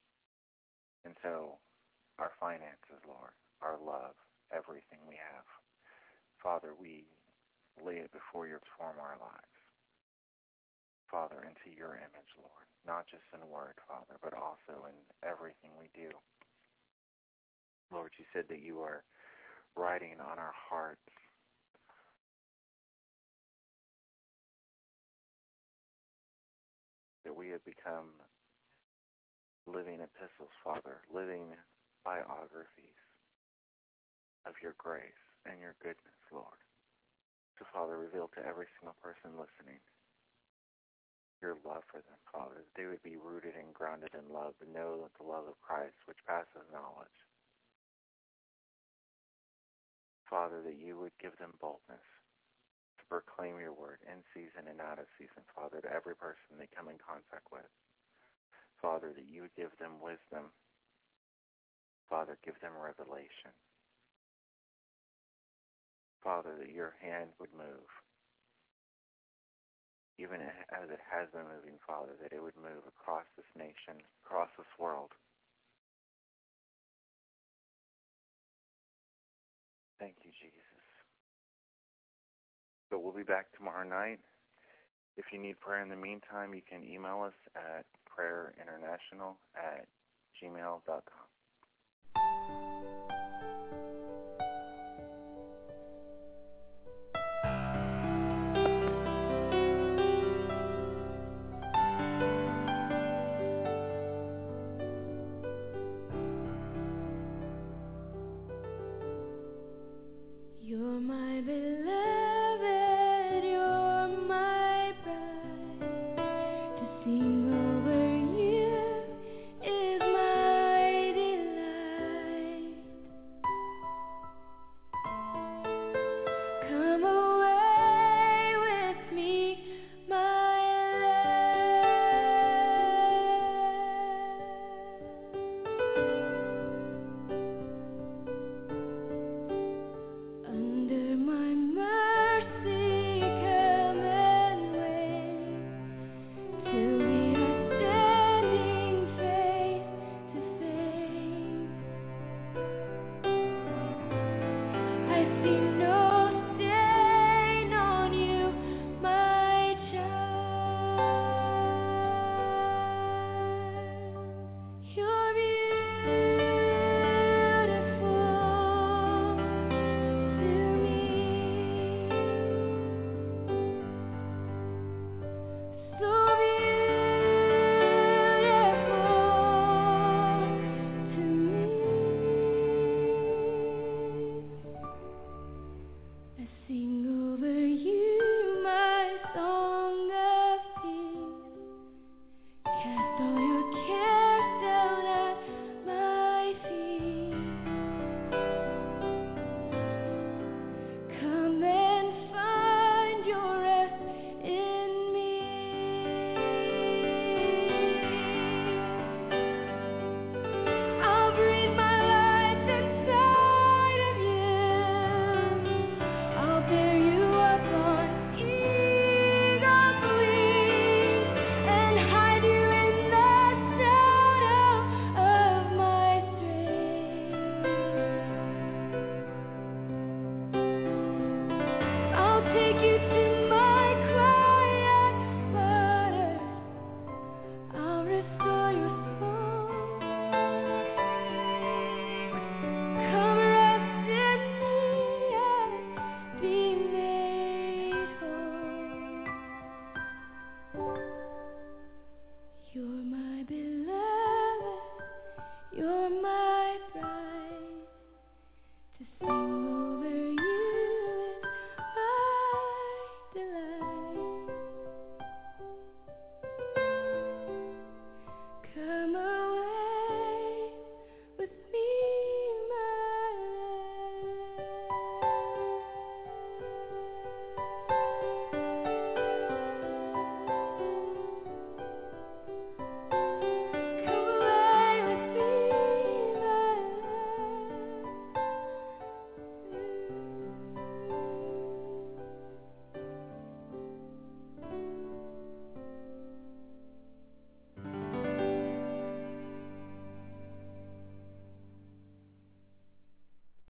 And 1.05 1.17
so, 1.25 1.57
our 2.21 2.33
finances, 2.37 3.01
Lord, 3.09 3.33
our 3.65 3.81
love, 3.81 4.13
everything 4.53 5.01
we 5.09 5.17
have, 5.17 5.49
Father, 6.43 6.77
we 6.77 7.09
lay 7.81 8.05
it 8.05 8.13
before 8.13 8.45
you 8.45 8.61
to 8.61 8.77
form 8.77 9.01
our 9.01 9.17
lives. 9.17 9.57
Father, 11.09 11.43
into 11.43 11.75
your 11.75 11.97
image, 11.97 12.33
Lord, 12.39 12.69
not 12.87 13.09
just 13.11 13.27
in 13.33 13.43
word, 13.49 13.81
Father, 13.89 14.21
but 14.23 14.37
also 14.37 14.87
in 14.87 14.97
everything 15.27 15.73
we 15.81 15.89
do. 15.97 16.13
Lord, 17.91 18.13
you 18.19 18.25
said 18.33 18.47
that 18.49 18.63
you 18.63 18.79
are 18.81 19.03
writing 19.77 20.17
on 20.21 20.39
our 20.39 20.55
hearts 20.55 21.01
that 27.25 27.35
we 27.37 27.49
have 27.49 27.65
become 27.65 28.11
living 29.67 30.01
epistles, 30.03 30.51
Father, 30.65 31.05
living 31.13 31.55
biographies 32.05 32.99
of 34.49 34.57
your 34.63 34.75
grace 34.81 35.23
and 35.47 35.61
your 35.61 35.77
goodness, 35.79 36.21
Lord. 36.33 36.61
So, 37.59 37.69
Father, 37.71 38.01
reveal 38.01 38.33
to 38.35 38.43
every 38.43 38.67
single 38.81 38.97
person 39.05 39.37
listening 39.37 39.79
your 41.41 41.57
love 41.65 41.85
for 41.89 42.05
them, 42.05 42.21
Father, 42.29 42.61
that 42.61 42.75
they 42.77 42.85
would 42.85 43.03
be 43.03 43.17
rooted 43.17 43.57
and 43.57 43.73
grounded 43.73 44.13
in 44.13 44.29
love 44.29 44.53
and 44.61 44.73
know 44.77 45.01
that 45.01 45.13
the 45.17 45.25
love 45.25 45.49
of 45.49 45.57
Christ, 45.65 45.97
which 46.05 46.21
passes 46.29 46.69
knowledge, 46.69 47.17
Father, 50.31 50.63
that 50.63 50.79
you 50.79 50.95
would 50.97 51.13
give 51.19 51.35
them 51.43 51.59
boldness 51.61 52.07
to 53.03 53.05
proclaim 53.11 53.59
your 53.59 53.75
word 53.75 53.99
in 54.07 54.23
season 54.31 54.71
and 54.71 54.79
out 54.79 55.03
of 55.03 55.11
season, 55.19 55.43
Father, 55.59 55.83
to 55.83 55.91
every 55.91 56.15
person 56.15 56.55
they 56.57 56.71
come 56.71 56.87
in 56.87 57.03
contact 57.03 57.51
with. 57.51 57.67
Father, 58.81 59.11
that 59.13 59.27
you 59.27 59.43
would 59.43 59.57
give 59.59 59.75
them 59.83 59.99
wisdom. 60.01 60.55
Father, 62.09 62.39
give 62.47 62.59
them 62.63 62.79
revelation. 62.79 63.53
Father, 66.23 66.55
that 66.61 66.71
your 66.73 66.95
hand 67.01 67.31
would 67.41 67.53
move, 67.57 67.89
even 70.21 70.41
as 70.75 70.87
it 70.93 71.01
has 71.09 71.27
been 71.33 71.49
moving, 71.49 71.81
Father, 71.87 72.13
that 72.21 72.33
it 72.33 72.43
would 72.43 72.57
move 72.61 72.85
across 72.87 73.25
this 73.37 73.49
nation, 73.57 73.99
across 74.25 74.51
this 74.59 74.69
world. 74.79 75.11
Thank 80.01 80.17
you, 80.25 80.31
Jesus. 80.41 80.57
So 82.91 82.99
we'll 82.99 83.13
be 83.13 83.23
back 83.23 83.53
tomorrow 83.57 83.87
night. 83.87 84.19
If 85.17 85.27
you 85.33 85.39
need 85.39 85.61
prayer 85.61 85.83
in 85.83 85.91
the 85.91 85.97
meantime, 85.97 86.55
you 86.55 86.63
can 86.69 86.83
email 86.83 87.23
us 87.23 87.35
at 87.55 87.85
prayerinternational 88.09 89.37
at 89.55 89.87
gmail.com. 90.43 90.81